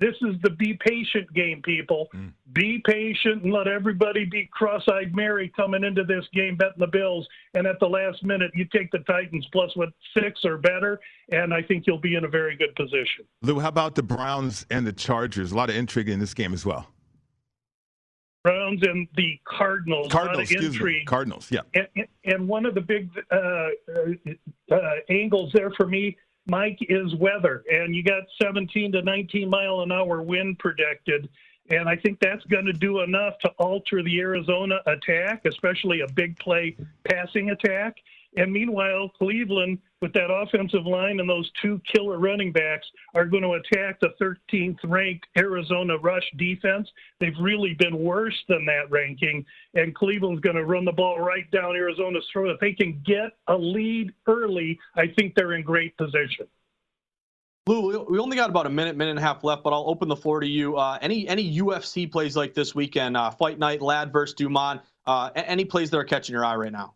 This 0.00 0.14
is 0.22 0.36
the 0.42 0.50
be 0.50 0.78
patient 0.84 1.32
game, 1.34 1.62
people. 1.62 2.08
Mm. 2.14 2.32
Be 2.52 2.82
patient 2.86 3.42
and 3.42 3.52
let 3.52 3.66
everybody 3.66 4.24
be 4.24 4.48
cross-eyed 4.52 5.14
Mary 5.14 5.52
coming 5.56 5.84
into 5.84 6.04
this 6.04 6.24
game 6.32 6.56
betting 6.56 6.78
the 6.78 6.86
Bills. 6.86 7.26
And 7.54 7.66
at 7.66 7.80
the 7.80 7.88
last 7.88 8.22
minute, 8.22 8.50
you 8.54 8.64
take 8.66 8.90
the 8.90 9.00
Titans 9.00 9.46
plus 9.52 9.74
what 9.76 9.90
six 10.16 10.40
or 10.44 10.58
better, 10.58 11.00
and 11.30 11.52
I 11.52 11.62
think 11.62 11.84
you'll 11.86 11.98
be 11.98 12.14
in 12.14 12.24
a 12.24 12.28
very 12.28 12.56
good 12.56 12.74
position. 12.74 13.24
Lou, 13.42 13.58
how 13.58 13.68
about 13.68 13.94
the 13.94 14.02
Browns 14.02 14.66
and 14.70 14.86
the 14.86 14.92
Chargers? 14.92 15.52
A 15.52 15.56
lot 15.56 15.70
of 15.70 15.76
intrigue 15.76 16.08
in 16.08 16.20
this 16.20 16.34
game 16.34 16.52
as 16.52 16.64
well. 16.64 16.86
Browns 18.44 18.80
and 18.82 19.08
the 19.16 19.38
Cardinals. 19.46 20.08
Cardinals, 20.10 20.50
excuse 20.50 20.80
me. 20.80 21.04
Cardinals, 21.04 21.48
yeah. 21.50 21.60
And, 21.74 22.06
and 22.24 22.48
one 22.48 22.64
of 22.64 22.74
the 22.74 22.80
big 22.80 23.10
uh, 23.30 23.36
uh, 23.36 24.74
uh, 24.74 24.78
angles 25.10 25.50
there 25.52 25.70
for 25.72 25.86
me 25.86 26.16
Mike, 26.48 26.78
is 26.80 27.14
weather. 27.16 27.64
And 27.70 27.94
you 27.94 28.02
got 28.02 28.24
17 28.42 28.92
to 28.92 29.02
19 29.02 29.48
mile 29.48 29.80
an 29.82 29.92
hour 29.92 30.22
wind 30.22 30.58
predicted. 30.58 31.28
And 31.70 31.88
I 31.88 31.96
think 31.96 32.18
that's 32.20 32.44
going 32.44 32.64
to 32.64 32.72
do 32.72 33.00
enough 33.00 33.38
to 33.40 33.50
alter 33.58 34.02
the 34.02 34.20
Arizona 34.20 34.80
attack, 34.86 35.44
especially 35.44 36.00
a 36.00 36.08
big 36.12 36.38
play 36.38 36.76
passing 37.04 37.50
attack. 37.50 37.96
And 38.36 38.52
meanwhile, 38.52 39.10
Cleveland, 39.18 39.78
with 40.00 40.12
that 40.12 40.30
offensive 40.30 40.86
line 40.86 41.20
and 41.20 41.28
those 41.28 41.50
two 41.60 41.80
killer 41.92 42.18
running 42.18 42.52
backs, 42.52 42.86
are 43.14 43.24
going 43.24 43.42
to 43.42 43.52
attack 43.52 43.98
the 44.00 44.10
13th 44.20 44.78
ranked 44.84 45.26
Arizona 45.36 45.96
rush 45.98 46.28
defense. 46.36 46.88
They've 47.20 47.38
really 47.40 47.74
been 47.74 47.98
worse 47.98 48.38
than 48.48 48.64
that 48.66 48.90
ranking. 48.90 49.44
And 49.74 49.94
Cleveland's 49.94 50.40
going 50.40 50.56
to 50.56 50.64
run 50.64 50.84
the 50.84 50.92
ball 50.92 51.20
right 51.20 51.50
down 51.50 51.76
Arizona's 51.76 52.26
throat. 52.32 52.50
If 52.50 52.60
they 52.60 52.72
can 52.72 53.02
get 53.04 53.32
a 53.48 53.56
lead 53.56 54.12
early, 54.26 54.78
I 54.96 55.08
think 55.18 55.34
they're 55.34 55.54
in 55.54 55.62
great 55.62 55.96
position. 55.96 56.46
Lou, 57.68 58.06
we 58.08 58.18
only 58.18 58.36
got 58.36 58.48
about 58.48 58.64
a 58.64 58.70
minute, 58.70 58.96
minute 58.96 59.10
and 59.10 59.18
a 59.18 59.22
half 59.22 59.44
left, 59.44 59.62
but 59.62 59.74
I'll 59.74 59.84
open 59.86 60.08
the 60.08 60.16
floor 60.16 60.40
to 60.40 60.46
you. 60.46 60.76
Uh, 60.76 60.96
any 61.02 61.28
any 61.28 61.58
UFC 61.58 62.10
plays 62.10 62.34
like 62.34 62.54
this 62.54 62.74
weekend? 62.74 63.14
Uh, 63.14 63.30
Fight 63.30 63.58
Night, 63.58 63.82
Ladd 63.82 64.10
versus 64.10 64.34
Dumont. 64.34 64.80
Uh, 65.06 65.30
any 65.34 65.66
plays 65.66 65.90
that 65.90 65.98
are 65.98 66.04
catching 66.04 66.32
your 66.32 66.46
eye 66.46 66.56
right 66.56 66.72
now? 66.72 66.94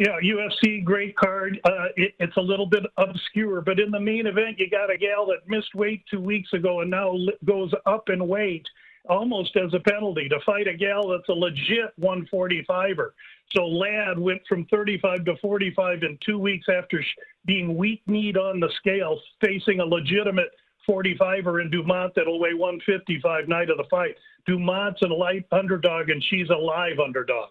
Yeah, 0.00 0.16
UFC, 0.22 0.84
great 0.84 1.16
card. 1.16 1.60
Uh, 1.64 1.86
it, 1.96 2.14
it's 2.20 2.36
a 2.36 2.40
little 2.40 2.66
bit 2.66 2.84
obscure, 2.98 3.60
but 3.60 3.80
in 3.80 3.90
the 3.90 3.98
main 3.98 4.28
event, 4.28 4.56
you 4.60 4.70
got 4.70 4.92
a 4.92 4.96
gal 4.96 5.26
that 5.26 5.48
missed 5.48 5.74
weight 5.74 6.04
two 6.08 6.20
weeks 6.20 6.52
ago 6.52 6.82
and 6.82 6.90
now 6.90 7.16
goes 7.44 7.72
up 7.84 8.08
in 8.08 8.28
weight 8.28 8.64
almost 9.08 9.56
as 9.56 9.74
a 9.74 9.80
penalty 9.80 10.28
to 10.28 10.38
fight 10.46 10.68
a 10.68 10.74
gal 10.74 11.08
that's 11.08 11.28
a 11.28 11.32
legit 11.32 11.98
145er. 12.00 13.10
So 13.56 13.66
Ladd 13.66 14.20
went 14.20 14.42
from 14.48 14.66
35 14.66 15.24
to 15.24 15.36
45 15.38 16.02
in 16.04 16.18
two 16.24 16.38
weeks 16.38 16.66
after 16.68 17.02
being 17.44 17.76
weak 17.76 18.02
kneed 18.06 18.36
on 18.36 18.60
the 18.60 18.70
scale, 18.76 19.18
facing 19.40 19.80
a 19.80 19.84
legitimate 19.84 20.50
45er 20.88 21.60
in 21.60 21.70
Dumont 21.70 22.12
that'll 22.14 22.38
weigh 22.38 22.54
155 22.54 23.48
night 23.48 23.68
of 23.68 23.78
the 23.78 23.84
fight. 23.90 24.14
Dumont's 24.46 25.02
a 25.02 25.06
light 25.06 25.44
underdog, 25.50 26.08
and 26.08 26.22
she's 26.22 26.48
a 26.50 26.54
live 26.54 27.00
underdog. 27.00 27.50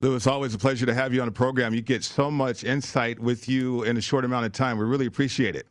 Lou, 0.00 0.14
it's 0.14 0.28
always 0.28 0.54
a 0.54 0.58
pleasure 0.58 0.86
to 0.86 0.94
have 0.94 1.12
you 1.12 1.20
on 1.20 1.26
the 1.26 1.32
program. 1.32 1.74
You 1.74 1.82
get 1.82 2.04
so 2.04 2.30
much 2.30 2.62
insight 2.62 3.18
with 3.18 3.48
you 3.48 3.82
in 3.82 3.96
a 3.96 4.00
short 4.00 4.24
amount 4.24 4.46
of 4.46 4.52
time. 4.52 4.78
We 4.78 4.84
really 4.84 5.06
appreciate 5.06 5.56
it. 5.56 5.66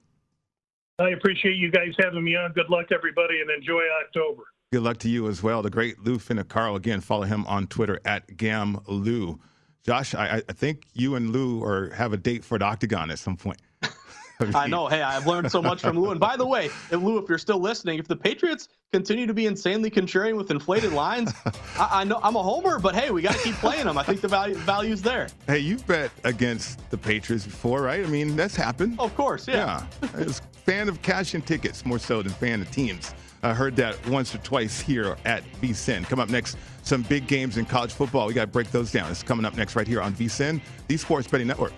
I 0.99 1.11
appreciate 1.11 1.55
you 1.55 1.71
guys 1.71 1.93
having 2.03 2.25
me 2.25 2.35
on. 2.35 2.51
Good 2.51 2.69
luck, 2.69 2.87
everybody, 2.91 3.39
and 3.39 3.49
enjoy 3.49 3.83
October. 4.03 4.43
Good 4.73 4.81
luck 4.81 4.97
to 4.99 5.09
you 5.09 5.29
as 5.29 5.41
well. 5.41 5.61
The 5.61 5.69
great 5.69 6.03
Lou 6.03 6.17
Finocchiaro. 6.17 6.75
Again, 6.75 6.99
follow 6.99 7.23
him 7.23 7.45
on 7.47 7.67
Twitter 7.67 8.01
at 8.03 8.27
GamLou. 8.27 9.39
Josh, 9.85 10.13
I, 10.13 10.41
I 10.49 10.53
think 10.53 10.87
you 10.93 11.15
and 11.15 11.29
Lou 11.29 11.63
are 11.63 11.91
have 11.91 12.11
a 12.11 12.17
date 12.17 12.43
for 12.43 12.59
the 12.59 12.65
Octagon 12.65 13.09
at 13.11 13.19
some 13.19 13.37
point. 13.37 13.61
I 14.53 14.67
know. 14.67 14.87
Hey, 14.87 15.01
I've 15.01 15.25
learned 15.25 15.51
so 15.51 15.61
much 15.61 15.81
from 15.81 15.99
Lou. 15.99 16.11
And 16.11 16.19
by 16.19 16.37
the 16.37 16.45
way, 16.45 16.65
if 16.65 16.93
Lou, 16.93 17.17
if 17.17 17.27
you're 17.27 17.37
still 17.37 17.59
listening, 17.59 17.99
if 17.99 18.07
the 18.07 18.15
Patriots 18.15 18.69
continue 18.91 19.25
to 19.25 19.33
be 19.33 19.45
insanely 19.45 19.89
contrarian 19.89 20.37
with 20.37 20.51
inflated 20.51 20.93
lines, 20.93 21.33
I, 21.77 21.89
I, 21.91 22.03
know 22.03 22.19
I'm 22.23 22.35
a 22.35 22.43
homer, 22.43 22.79
but 22.79 22.95
hey, 22.95 23.09
we 23.09 23.21
got 23.21 23.33
to 23.33 23.43
keep 23.43 23.55
playing 23.55 23.85
them. 23.85 23.97
I 23.97 24.03
think 24.03 24.21
the 24.21 24.27
value 24.27 24.55
value's 24.55 25.01
there. 25.01 25.27
Hey, 25.47 25.59
you've 25.59 25.85
bet 25.87 26.11
against 26.23 26.89
the 26.89 26.97
Patriots 26.97 27.45
before, 27.45 27.81
right? 27.81 28.03
I 28.03 28.07
mean, 28.07 28.35
that's 28.35 28.55
happened. 28.55 28.99
Of 28.99 29.15
course, 29.15 29.47
yeah. 29.47 29.85
Yeah, 30.01 30.25
fan 30.65 30.89
of 30.89 31.01
cash 31.01 31.33
and 31.33 31.45
tickets 31.45 31.85
more 31.85 31.99
so 31.99 32.21
than 32.21 32.31
fan 32.33 32.61
of 32.61 32.69
teams. 32.71 33.13
I 33.43 33.53
heard 33.53 33.75
that 33.75 34.05
once 34.07 34.33
or 34.33 34.39
twice 34.39 34.81
here 34.81 35.15
at 35.25 35.43
VSIN. 35.61 36.05
Come 36.09 36.19
up 36.19 36.29
next, 36.29 36.57
some 36.81 37.03
big 37.03 37.27
games 37.27 37.57
in 37.57 37.65
college 37.65 37.93
football. 37.93 38.27
We 38.27 38.33
got 38.33 38.41
to 38.41 38.47
break 38.47 38.71
those 38.71 38.91
down. 38.91 39.11
It's 39.11 39.23
coming 39.23 39.45
up 39.45 39.55
next 39.55 39.75
right 39.75 39.87
here 39.87 40.01
on 40.01 40.13
VSIN, 40.13 40.59
the 40.87 40.97
Sports 40.97 41.27
Betting 41.27 41.47
Network. 41.47 41.73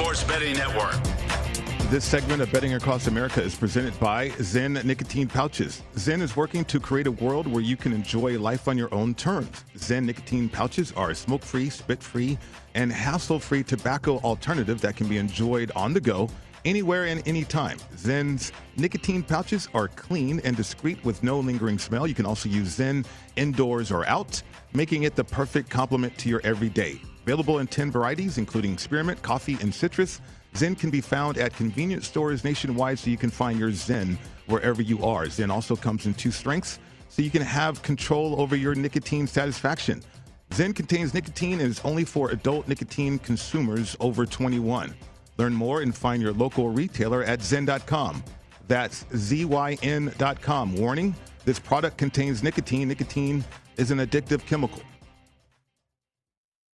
Sports 0.00 0.24
Betting 0.24 0.54
Network. 0.54 0.98
This 1.90 2.06
segment 2.06 2.40
of 2.40 2.50
Betting 2.50 2.72
Across 2.72 3.06
America 3.06 3.42
is 3.42 3.54
presented 3.54 4.00
by 4.00 4.30
Zyn 4.30 4.82
Nicotine 4.82 5.28
Pouches. 5.28 5.82
Zyn 5.96 6.22
is 6.22 6.34
working 6.34 6.64
to 6.64 6.80
create 6.80 7.06
a 7.06 7.12
world 7.12 7.46
where 7.46 7.60
you 7.60 7.76
can 7.76 7.92
enjoy 7.92 8.38
life 8.38 8.66
on 8.66 8.78
your 8.78 8.92
own 8.94 9.14
terms. 9.14 9.66
Zyn 9.76 10.06
Nicotine 10.06 10.48
Pouches 10.48 10.90
are 10.92 11.10
a 11.10 11.14
smoke 11.14 11.42
free, 11.42 11.68
spit 11.68 12.02
free, 12.02 12.38
and 12.74 12.90
hassle 12.90 13.38
free 13.38 13.62
tobacco 13.62 14.16
alternative 14.20 14.80
that 14.80 14.96
can 14.96 15.06
be 15.06 15.18
enjoyed 15.18 15.70
on 15.76 15.92
the 15.92 16.00
go 16.00 16.30
anywhere 16.64 17.04
and 17.04 17.22
anytime. 17.28 17.76
Zyn's 17.96 18.52
nicotine 18.78 19.22
pouches 19.22 19.68
are 19.74 19.88
clean 19.88 20.40
and 20.44 20.56
discreet 20.56 21.04
with 21.04 21.22
no 21.22 21.40
lingering 21.40 21.78
smell. 21.78 22.06
You 22.06 22.14
can 22.14 22.24
also 22.24 22.48
use 22.48 22.78
Zyn 22.78 23.04
indoors 23.36 23.90
or 23.90 24.06
out, 24.06 24.42
making 24.72 25.02
it 25.02 25.14
the 25.14 25.24
perfect 25.24 25.68
complement 25.68 26.16
to 26.18 26.30
your 26.30 26.40
everyday. 26.42 27.02
Available 27.30 27.60
in 27.60 27.68
10 27.68 27.92
varieties, 27.92 28.38
including 28.38 28.76
spearmint, 28.76 29.22
coffee, 29.22 29.56
and 29.60 29.72
citrus. 29.72 30.20
Zyn 30.54 30.76
can 30.76 30.90
be 30.90 31.00
found 31.00 31.38
at 31.38 31.54
convenience 31.54 32.08
stores 32.08 32.42
nationwide, 32.42 32.98
so 32.98 33.08
you 33.08 33.16
can 33.16 33.30
find 33.30 33.56
your 33.56 33.70
Zyn 33.70 34.18
wherever 34.48 34.82
you 34.82 35.04
are. 35.04 35.26
Zyn 35.26 35.48
also 35.48 35.76
comes 35.76 36.06
in 36.06 36.14
two 36.14 36.32
strengths, 36.32 36.80
so 37.08 37.22
you 37.22 37.30
can 37.30 37.40
have 37.40 37.82
control 37.82 38.40
over 38.40 38.56
your 38.56 38.74
nicotine 38.74 39.28
satisfaction. 39.28 40.02
Zyn 40.50 40.74
contains 40.74 41.14
nicotine 41.14 41.60
and 41.60 41.70
is 41.70 41.80
only 41.84 42.02
for 42.02 42.30
adult 42.32 42.66
nicotine 42.66 43.16
consumers 43.20 43.96
over 44.00 44.26
21. 44.26 44.92
Learn 45.38 45.52
more 45.52 45.82
and 45.82 45.94
find 45.94 46.20
your 46.20 46.32
local 46.32 46.68
retailer 46.70 47.22
at 47.22 47.38
Zyn.com. 47.38 48.24
That's 48.66 49.06
Z-Y-N.com. 49.14 50.74
Warning, 50.74 51.14
this 51.44 51.60
product 51.60 51.96
contains 51.96 52.42
nicotine. 52.42 52.88
Nicotine 52.88 53.44
is 53.76 53.92
an 53.92 53.98
addictive 53.98 54.44
chemical. 54.46 54.82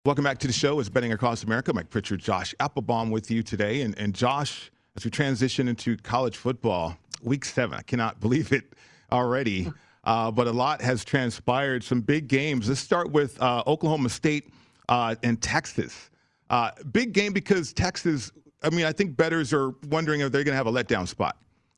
Welcome 0.07 0.23
back 0.23 0.39
to 0.39 0.47
the 0.47 0.53
show. 0.53 0.79
It's 0.79 0.89
Betting 0.89 1.13
Across 1.13 1.43
America. 1.43 1.73
Mike 1.73 1.91
Pritchard, 1.91 2.21
Josh 2.21 2.55
Applebaum 2.61 3.11
with 3.11 3.29
you 3.29 3.43
today. 3.43 3.83
And, 3.83 3.99
and 3.99 4.15
Josh, 4.15 4.71
as 4.97 5.05
we 5.05 5.11
transition 5.11 5.67
into 5.67 5.97
college 5.97 6.37
football, 6.37 6.97
week 7.25 7.45
seven, 7.45 7.77
I 7.77 7.83
cannot 7.83 8.21
believe 8.21 8.53
it 8.53 8.73
already. 9.11 9.73
Uh, 10.05 10.31
but 10.31 10.47
a 10.47 10.53
lot 10.53 10.81
has 10.81 11.05
transpired. 11.05 11.83
Some 11.83 12.01
big 12.01 12.29
games. 12.29 12.69
Let's 12.69 12.81
start 12.81 13.11
with 13.11 13.43
uh, 13.43 13.65
Oklahoma 13.67 14.09
State 14.09 14.53
uh, 14.89 15.17
and 15.25 15.43
Texas. 15.43 16.11
Uh, 16.49 16.71
big 16.93 17.13
game 17.13 17.33
because 17.33 17.73
Texas 17.73 18.31
I 18.63 18.71
mean, 18.71 18.85
I 18.85 18.93
think 18.93 19.17
bettors 19.17 19.53
are 19.53 19.71
wondering 19.89 20.21
if 20.21 20.31
they're 20.31 20.45
going 20.45 20.53
to 20.53 20.57
have 20.57 20.69
a 20.69 20.73
letdown 20.73 21.09
spot. 21.09 21.37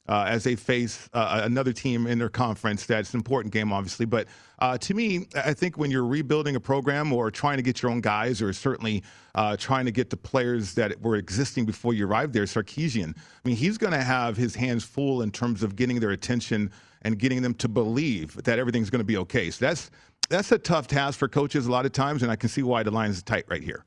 Uh, 0.09 0.25
as 0.27 0.43
they 0.43 0.57
face 0.57 1.09
uh, 1.13 1.43
another 1.45 1.71
team 1.71 2.07
in 2.07 2.19
their 2.19 2.31
conference. 2.31 2.87
That's 2.87 3.13
an 3.13 3.19
important 3.19 3.53
game, 3.53 3.73
obviously. 3.73 4.07
But 4.07 4.27
uh, 4.59 4.79
to 4.79 4.95
me, 4.95 5.27
I 5.37 5.53
think 5.53 5.77
when 5.77 5.91
you're 5.91 6.07
rebuilding 6.07 6.57
a 6.57 6.61
program 6.61 7.13
or 7.13 7.31
trying 7.31 7.59
to 7.59 7.63
get 7.63 7.83
your 7.83 7.91
own 7.91 8.01
guys, 8.01 8.41
or 8.41 8.53
certainly 8.55 9.03
uh, 9.35 9.59
trying 9.59 9.85
to 9.85 9.93
get 9.93 10.09
the 10.09 10.17
players 10.17 10.73
that 10.75 10.99
were 11.03 11.17
existing 11.17 11.67
before 11.67 11.93
you 11.93 12.07
arrived 12.07 12.33
there, 12.33 12.45
Sarkisian, 12.45 13.15
I 13.17 13.49
mean, 13.49 13.57
he's 13.57 13.77
going 13.77 13.93
to 13.93 14.03
have 14.03 14.37
his 14.37 14.55
hands 14.55 14.83
full 14.83 15.21
in 15.21 15.31
terms 15.31 15.63
of 15.63 15.77
getting 15.77 16.01
their 16.01 16.11
attention 16.11 16.71
and 17.03 17.19
getting 17.19 17.43
them 17.43 17.53
to 17.55 17.69
believe 17.69 18.43
that 18.45 18.59
everything's 18.59 18.89
going 18.89 19.01
to 19.01 19.05
be 19.05 19.19
okay. 19.19 19.51
So 19.51 19.67
that's 19.67 19.91
that's 20.31 20.53
a 20.53 20.59
tough 20.59 20.87
task 20.87 21.19
for 21.19 21.29
coaches 21.29 21.67
a 21.67 21.71
lot 21.71 21.87
of 21.87 21.93
times, 21.93 22.23
and 22.23 22.33
I 22.33 22.37
can 22.37 22.49
see 22.49 22.63
why 22.63 22.83
the 22.83 22.91
line 22.91 23.11
is 23.11 23.23
tight 23.23 23.45
right 23.49 23.63
here. 23.63 23.85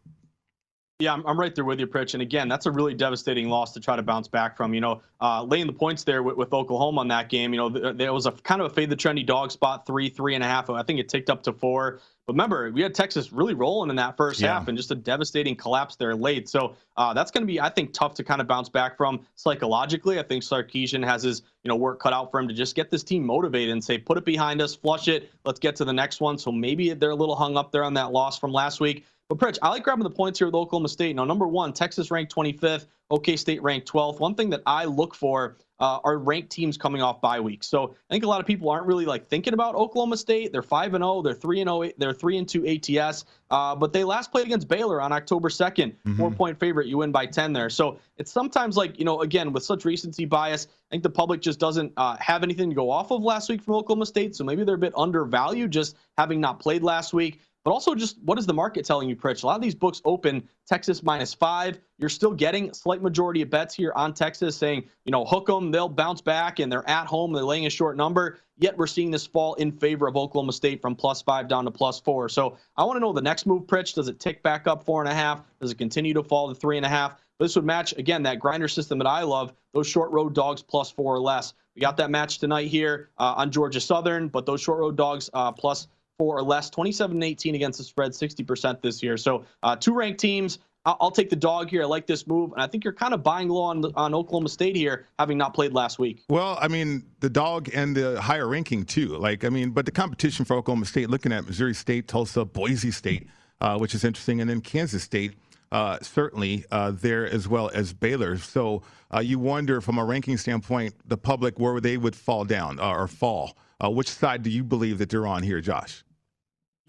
Yeah, 1.02 1.14
I'm, 1.14 1.26
I'm 1.26 1.40
right 1.40 1.54
there 1.54 1.66
with 1.66 1.80
you, 1.80 1.88
Pritch. 1.88 2.14
And 2.14 2.22
again, 2.22 2.48
that's 2.48 2.68
a 2.68 2.72
really 2.72 2.94
devastating 2.94 3.50
loss 3.50 3.74
to 3.74 3.80
try 3.80 3.96
to 3.96 4.04
bounce 4.04 4.28
back 4.28 4.56
from. 4.56 4.74
You 4.74 4.82
know, 4.82 5.02
uh, 5.20 5.44
laying 5.44 5.68
the 5.68 5.74
points 5.74 6.04
there 6.04 6.22
with, 6.22 6.38
with, 6.38 6.54
Oklahoma 6.54 7.02
on 7.02 7.08
that 7.08 7.30
game. 7.30 7.54
You 7.54 7.60
know, 7.60 7.94
there 7.94 8.14
was 8.14 8.28
a 8.28 8.32
kind 8.32 8.62
of 8.62 8.72
a 8.72 8.74
fade 8.74 8.90
the 8.90 8.96
trendy 8.96 9.26
dog 9.26 9.52
spot, 9.52 9.86
three, 9.86 10.10
three 10.10 10.36
and 10.36 10.44
a 10.44 10.48
half. 10.48 10.70
I 10.70 10.84
think 10.84 11.00
it 11.00 11.10
ticked 11.10 11.30
up 11.30 11.44
to 11.44 11.54
four. 11.54 12.00
But 12.28 12.34
remember, 12.34 12.72
we 12.72 12.82
had 12.82 12.94
Texas 12.94 13.34
really 13.34 13.56
rolling 13.56 13.90
in 13.90 13.96
that 13.96 14.16
first 14.16 14.40
yeah. 14.40 14.54
half 14.54 14.68
and 14.68 14.78
just 14.78 14.92
a 14.92 14.96
devastating 14.96 15.56
collapse 15.56 15.96
there 15.96 16.16
late. 16.16 16.48
So 16.48 16.76
uh, 16.96 17.14
that's 17.14 17.32
going 17.32 17.42
to 17.42 17.48
be, 17.48 17.60
I 17.60 17.70
think, 17.70 17.94
tough 17.94 18.14
to 18.16 18.24
kind 18.24 18.42
of 18.42 18.48
bounce 18.48 18.70
back 18.70 18.96
from 18.96 19.26
psychologically. 19.36 20.20
I 20.20 20.24
think 20.24 20.44
Sarkisian 20.44 21.04
has 21.04 21.24
his, 21.24 21.42
you 21.64 21.70
know, 21.70 21.76
work 21.76 22.00
cut 22.00 22.14
out 22.14 22.30
for 22.30 22.40
him 22.40 22.48
to 22.48 22.54
just 22.54 22.76
get 22.76 22.92
this 22.92 23.04
team 23.04 23.26
motivated 23.26 23.72
and 23.72 23.84
say, 23.84 23.98
put 23.98 24.18
it 24.18 24.26
behind 24.26 24.62
us, 24.62 24.76
flush 24.76 25.08
it, 25.08 25.32
let's 25.46 25.60
get 25.60 25.76
to 25.78 25.86
the 25.86 25.94
next 25.94 26.22
one. 26.22 26.38
So 26.38 26.52
maybe 26.52 26.94
they're 26.94 27.10
a 27.10 27.16
little 27.16 27.36
hung 27.36 27.58
up 27.58 27.72
there 27.72 27.84
on 27.84 27.96
that 27.96 28.12
loss 28.12 28.38
from 28.38 28.52
last 28.52 28.80
week. 28.80 29.06
But 29.32 29.38
Pritch, 29.38 29.58
I 29.62 29.70
like 29.70 29.84
grabbing 29.84 30.04
the 30.04 30.10
points 30.10 30.40
here 30.40 30.48
with 30.50 30.56
Oklahoma 30.56 30.90
State. 30.90 31.16
Now, 31.16 31.24
number 31.24 31.48
one, 31.48 31.72
Texas 31.72 32.12
ranked 32.12 32.36
25th, 32.36 32.88
OK 33.10 33.38
State 33.38 33.64
ranked 33.64 33.90
12th. 33.90 34.20
One 34.20 34.36
thing 34.36 34.50
that 34.50 34.62
I 34.66 34.84
look 34.84 35.16
for 35.16 35.56
uh, 35.80 36.00
are 36.04 36.18
ranked 36.18 36.50
teams 36.50 36.78
coming 36.78 37.02
off 37.02 37.22
bye 37.22 37.40
weeks. 37.40 37.66
So 37.66 37.96
I 38.10 38.14
think 38.14 38.26
a 38.26 38.28
lot 38.28 38.42
of 38.42 38.46
people 38.46 38.70
aren't 38.70 38.88
really 38.88 39.06
like 39.06 39.30
thinking 39.30 39.54
about 39.54 39.76
Oklahoma 39.76 40.18
State. 40.18 40.52
They're 40.52 40.62
five 40.62 40.96
and 40.96 41.02
zero. 41.02 41.14
Oh, 41.14 41.22
they're 41.22 41.34
three 41.34 41.62
and 41.62 41.70
zero. 41.70 41.84
Oh, 41.84 41.92
they're 41.98 42.14
three 42.14 42.38
and 42.38 42.48
two 42.48 42.68
ATS. 42.68 43.24
Uh, 43.50 43.74
but 43.74 43.94
they 43.94 44.04
last 44.04 44.34
played 44.34 44.48
against 44.48 44.68
Baylor 44.68 45.02
on 45.02 45.14
October 45.14 45.48
2nd. 45.48 45.76
Mm-hmm. 45.94 46.18
Four 46.18 46.32
point 46.32 46.60
favorite. 46.60 46.88
You 46.88 46.98
win 46.98 47.14
by 47.14 47.26
10 47.26 47.54
there. 47.54 47.70
So 47.70 48.00
it's 48.18 48.34
sometimes 48.34 48.76
like 48.76 49.00
you 49.00 49.06
know 49.06 49.22
again 49.22 49.54
with 49.54 49.64
such 49.64 49.86
recency 49.86 50.26
bias. 50.26 50.68
I 50.70 50.92
think 50.92 51.04
the 51.04 51.10
public 51.10 51.40
just 51.40 51.58
doesn't 51.58 51.94
uh, 51.96 52.18
have 52.20 52.44
anything 52.44 52.70
to 52.70 52.76
go 52.76 52.92
off 52.92 53.12
of 53.12 53.24
last 53.24 53.48
week 53.48 53.64
from 53.64 53.76
Oklahoma 53.76 54.06
State. 54.06 54.36
So 54.36 54.44
maybe 54.44 54.66
they're 54.66 54.76
a 54.76 54.78
bit 54.78 54.94
undervalued 54.98 55.72
just 55.72 55.96
having 56.18 56.42
not 56.42 56.60
played 56.60 56.84
last 56.84 57.14
week 57.14 57.40
but 57.64 57.72
also 57.72 57.94
just 57.94 58.18
what 58.24 58.40
is 58.40 58.46
the 58.46 58.54
market 58.54 58.86
telling 58.86 59.08
you, 59.08 59.16
Pritch? 59.16 59.44
A 59.44 59.46
lot 59.46 59.56
of 59.56 59.62
these 59.62 59.76
books 59.76 60.02
open 60.06 60.48
Texas 60.68 61.04
minus 61.04 61.34
five. 61.34 61.80
You're 61.98 62.10
still 62.10 62.32
getting 62.32 62.74
slight 62.74 63.02
majority 63.02 63.42
of 63.42 63.50
bets 63.50 63.76
here 63.76 63.92
on 63.96 64.14
Texas 64.14 64.58
saying, 64.58 64.84
you 65.06 65.12
know, 65.12 65.26
hook 65.26 65.46
them, 65.46 65.72
they'll 65.72 65.90
bounce 65.90 66.22
back, 66.22 66.60
and 66.60 66.72
they're 66.72 66.88
at 66.90 67.08
home, 67.08 67.34
they're 67.34 67.44
laying 67.44 67.66
a 67.66 67.70
short 67.70 67.98
number. 67.98 68.40
Yet 68.58 68.78
we're 68.78 68.88
seeing 68.88 69.12
this 69.12 69.26
fall 69.26 69.56
in 69.56 69.72
favor 69.72 70.08
of 70.08 70.16
Oklahoma 70.16 70.54
State 70.54 70.82
from 70.82 70.96
plus 70.96 71.22
five 71.22 71.48
down 71.48 71.66
to 71.66 71.72
plus 71.72 72.00
four. 72.00 72.30
So 72.30 72.58
I 72.78 72.84
want 72.84 72.96
to 72.98 73.00
know 73.00 73.14
the 73.14 73.22
next 73.22 73.46
move, 73.46 73.64
Pritch. 73.64 73.94
Does 73.96 74.08
it 74.08 74.20
tick 74.20 74.44
back 74.44 74.68
up 74.68 74.84
four 74.84 75.02
and 75.02 75.10
a 75.10 75.16
half? 75.16 75.42
Does 75.60 75.72
it 75.72 75.78
continue 75.78 76.14
to 76.14 76.24
fall 76.24 76.50
to 76.50 76.56
three 76.56 76.78
and 76.78 76.86
a 76.86 76.90
half? 76.90 77.16
This 77.40 77.56
would 77.56 77.66
match, 77.66 77.94
again, 77.98 78.22
that 78.24 78.40
grinder 78.40 78.68
system 78.68 79.00
that 79.00 79.08
I 79.08 79.24
love, 79.24 79.52
those 79.74 79.88
short 79.88 80.12
road 80.12 80.36
dogs 80.36 80.62
plus 80.62 80.92
four 80.92 81.16
or 81.16 81.20
less. 81.20 81.56
We 81.76 81.82
got 81.82 81.98
that 81.98 82.12
match 82.12 82.38
tonight 82.38 82.68
here 82.68 83.10
uh, 83.18 83.34
on 83.38 83.50
Georgia 83.50 83.82
Southern, 83.82 84.28
but 84.28 84.46
those 84.46 84.62
short 84.62 84.78
road 84.78 84.96
dogs 84.96 85.28
uh, 85.34 85.52
plus 85.52 85.88
four 86.22 86.38
or 86.38 86.44
less, 86.44 86.70
27 86.70 87.16
and 87.16 87.24
18 87.24 87.56
against 87.56 87.80
the 87.80 87.84
spread, 87.84 88.12
60% 88.12 88.80
this 88.84 89.02
year. 89.02 89.18
So 89.18 89.44
uh, 89.64 89.76
two 89.76 89.92
ranked 89.92 90.20
teams. 90.20 90.60
I'll, 90.86 90.96
I'll, 91.02 91.10
take 91.10 91.32
the 91.32 91.36
dog 91.36 91.68
here. 91.68 91.82
I 91.82 91.86
like 91.86 92.06
this 92.06 92.28
move, 92.28 92.52
and 92.52 92.62
I 92.62 92.68
think 92.68 92.84
you're 92.84 92.94
kind 92.94 93.16
of 93.16 93.24
buying 93.24 93.50
low 93.50 93.64
on, 93.64 93.84
on 93.96 94.14
Oklahoma 94.14 94.50
State 94.50 94.76
here, 94.76 95.08
having 95.18 95.40
not 95.40 95.56
played 95.56 95.74
last 95.74 95.98
week. 95.98 96.24
Well, 96.30 96.60
I 96.62 96.68
mean, 96.68 97.08
the 97.22 97.30
dog 97.30 97.72
and 97.74 97.96
the 97.96 98.22
higher 98.22 98.48
ranking 98.48 98.86
too. 98.86 99.18
Like, 99.18 99.44
I 99.44 99.50
mean, 99.50 99.72
but 99.72 99.86
the 99.88 99.92
competition 99.92 100.46
for 100.46 100.56
Oklahoma 100.58 100.86
State, 100.86 101.10
looking 101.10 101.32
at 101.32 101.48
Missouri 101.48 101.74
State, 101.74 102.08
Tulsa, 102.08 102.46
Boise 102.46 102.92
State, 102.92 103.28
uh, 103.62 103.80
which 103.80 103.96
is 103.96 104.04
interesting, 104.04 104.42
and 104.42 104.48
then 104.48 104.62
Kansas 104.62 105.02
State. 105.02 105.34
Uh, 105.72 105.98
certainly 106.02 106.66
uh, 106.70 106.92
there 106.92 107.26
as 107.26 107.48
well 107.48 107.72
as 107.74 107.94
Baylor. 107.94 108.38
So 108.38 108.84
uh, 109.12 109.22
you 109.22 109.40
wonder 109.40 109.82
from 109.82 109.98
a 109.98 110.06
ranking 110.06 110.38
standpoint, 110.38 110.94
the 111.08 111.18
public 111.18 111.58
where 111.58 111.80
they 111.80 111.98
would 111.98 112.16
fall 112.16 112.46
down 112.46 112.80
uh, 112.80 112.92
or 112.92 113.08
fall. 113.08 113.58
Uh, 113.84 113.90
which 113.90 114.10
side 114.10 114.44
do 114.44 114.50
you 114.50 114.64
believe 114.64 115.00
that 115.00 115.10
they're 115.10 115.26
on 115.26 115.42
here, 115.42 115.62
Josh? 115.62 116.04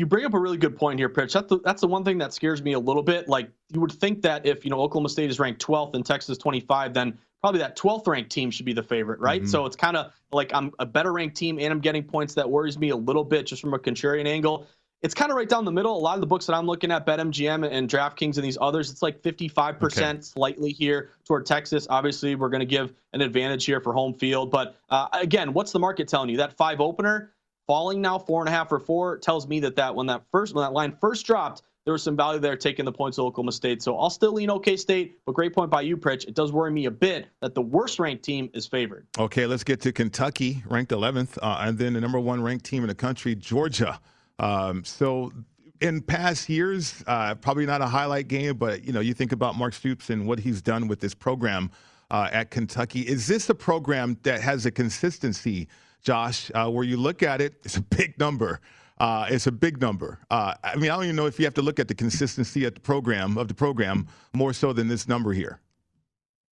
You 0.03 0.07
bring 0.07 0.25
up 0.25 0.35
a 0.35 0.39
really 0.39 0.57
good 0.57 0.77
point 0.77 0.99
here, 0.99 1.09
Pritch. 1.09 1.33
That's 1.33 1.49
the, 1.49 1.61
that's 1.61 1.81
the 1.81 1.87
one 1.87 2.03
thing 2.03 2.19
that 2.19 2.33
scares 2.35 2.61
me 2.61 2.73
a 2.73 2.79
little 2.81 3.05
bit. 3.05 3.29
Like 3.29 3.49
you 3.73 3.81
would 3.81 3.93
think 3.93 4.21
that 4.23 4.45
if 4.45 4.65
you 4.65 4.71
know 4.73 4.81
Oklahoma 4.81 5.09
State 5.09 5.31
is 5.31 5.39
ranked 5.39 5.65
12th 5.65 5.95
and 5.95 6.05
Texas 6.05 6.37
25, 6.39 6.93
then 6.93 7.17
probably 7.41 7.61
that 7.61 7.79
12th 7.79 8.09
ranked 8.09 8.33
team 8.33 8.51
should 8.51 8.67
be 8.67 8.73
the 8.73 8.83
favorite, 8.83 9.21
right? 9.21 9.43
Mm-hmm. 9.43 9.51
So 9.51 9.65
it's 9.65 9.77
kind 9.77 9.97
of 9.97 10.13
like 10.33 10.51
I'm 10.53 10.73
a 10.81 10.87
better 10.87 11.13
ranked 11.13 11.37
team 11.37 11.61
and 11.61 11.71
I'm 11.73 11.79
getting 11.79 12.03
points. 12.03 12.35
That 12.35 12.51
worries 12.51 12.81
me 12.81 12.89
a 12.89 12.97
little 12.97 13.23
bit 13.23 13.47
just 13.47 13.63
from 13.63 13.75
a 13.75 13.79
contrarian 13.79 14.27
angle. 14.27 14.67
It's 15.03 15.15
kind 15.15 15.31
of 15.31 15.37
right 15.37 15.49
down 15.49 15.65
the 15.65 15.71
middle. 15.71 15.97
A 15.97 16.01
lot 16.01 16.17
of 16.17 16.21
the 16.21 16.27
books 16.27 16.47
that 16.47 16.55
I'm 16.55 16.67
looking 16.67 16.91
at, 16.91 17.07
BetMGM 17.07 17.71
and 17.71 17.89
DraftKings 17.89 18.37
and 18.37 18.45
these 18.45 18.59
others, 18.61 18.91
it's 18.91 19.03
like 19.03 19.23
55% 19.23 19.85
okay. 19.85 20.21
slightly 20.21 20.73
here 20.73 21.11
toward 21.25 21.47
Texas. 21.47 21.87
Obviously, 21.89 22.35
we're 22.35 22.49
going 22.49 22.61
to 22.61 22.67
give 22.67 22.93
an 23.13 23.21
advantage 23.21 23.65
here 23.67 23.81
for 23.81 23.93
home 23.93 24.15
field. 24.15 24.51
But 24.51 24.75
uh, 24.91 25.07
again, 25.13 25.53
what's 25.53 25.71
the 25.71 25.79
market 25.79 26.09
telling 26.09 26.29
you? 26.29 26.39
That 26.39 26.57
five 26.57 26.81
opener, 26.81 27.33
falling 27.67 28.01
now 28.01 28.19
four 28.19 28.41
and 28.41 28.49
a 28.49 28.53
half 28.53 28.73
or 28.73 28.79
four 28.79 29.19
tells 29.19 29.47
me 29.47 29.61
that 29.61 29.77
that 29.77 29.95
when 29.95 30.07
that 30.07 30.23
first 30.31 30.55
when 30.55 30.63
that 30.63 30.73
line 30.73 30.97
first 31.01 31.27
dropped 31.27 31.63
there 31.85 31.93
was 31.93 32.03
some 32.03 32.17
value 32.17 32.39
there 32.39 32.57
taking 32.57 32.85
the 32.85 32.93
points 32.93 33.19
of 33.19 33.25
Oklahoma 33.25 33.53
State. 33.53 33.83
So 33.83 33.99
I'll 33.99 34.11
still 34.11 34.33
lean 34.33 34.51
OK 34.51 34.77
State, 34.77 35.19
but 35.27 35.33
great 35.33 35.53
point 35.53 35.71
by 35.71 35.81
you, 35.81 35.97
Pritch. 35.97 36.27
It 36.27 36.35
does 36.35 36.53
worry 36.53 36.71
me 36.71 36.87
a 36.87 36.91
bit 36.91 37.27
that 37.41 37.55
the 37.55 37.63
worst 37.63 37.99
ranked 37.99 38.25
team 38.25 38.51
is 38.55 38.67
favored. 38.67 39.07
Okay, 39.19 39.47
let's 39.47 39.65
get 39.65 39.81
to 39.81 39.93
Kentucky, 39.93 40.63
ranked 40.69 40.93
11th, 40.93 41.39
uh, 41.43 41.59
and 41.61 41.77
then 41.77 41.95
the 41.95 42.01
number 42.01 42.21
one 42.21 42.41
ranked 42.41 42.65
team 42.65 42.85
in 42.85 42.89
the 42.89 42.95
country, 42.95 43.35
Georgia. 43.35 44.01
Um, 44.39 44.85
so 44.85 45.33
in 45.81 46.01
past 46.01 46.49
years, 46.49 47.03
uh, 47.07 47.35
probably 47.35 47.67
not 47.67 47.81
a 47.81 47.87
highlight 47.87 48.29
game, 48.29 48.57
but 48.57 48.85
you 48.85 48.93
know, 48.93 49.01
you 49.01 49.15
think 49.15 49.33
about 49.33 49.57
Mark 49.57 49.75
Stoops 49.75 50.11
and 50.11 50.27
what 50.27 50.39
he's 50.39 50.63
done 50.63 50.87
with 50.87 51.01
this 51.01 51.15
program 51.15 51.71
uh, 52.13 52.29
at 52.33 52.51
Kentucky. 52.51 53.01
Is 53.01 53.27
this 53.27 53.51
a 53.51 53.55
program 53.55 54.17
that 54.23 54.41
has 54.41 54.67
a 54.67 54.71
consistency? 54.71 55.67
Josh, 56.03 56.51
uh, 56.55 56.69
where 56.69 56.85
you 56.85 56.97
look 56.97 57.23
at 57.23 57.41
it, 57.41 57.55
it's 57.65 57.77
a 57.77 57.83
big 57.83 58.19
number. 58.19 58.61
Uh, 58.99 59.27
it's 59.31 59.47
a 59.47 59.53
big 59.53 59.81
number. 59.81 60.19
Uh, 60.31 60.55
I 60.63 60.77
mean, 60.77 60.91
I 60.91 60.95
don't 60.95 61.05
even 61.05 61.17
know 61.17 61.27
if 61.27 61.39
you 61.39 61.45
have 61.47 61.55
to 61.55 61.63
look 61.63 61.81
at 61.81 61.89
the 61.89 61.95
consistency 61.95 62.65
of 62.65 62.75
the 62.75 62.81
program 62.81 63.39
of 63.39 63.49
the 63.49 63.55
program 63.55 64.07
more 64.35 64.53
so 64.53 64.73
than 64.73 64.89
this 64.89 65.09
number 65.09 65.33
here. 65.33 65.61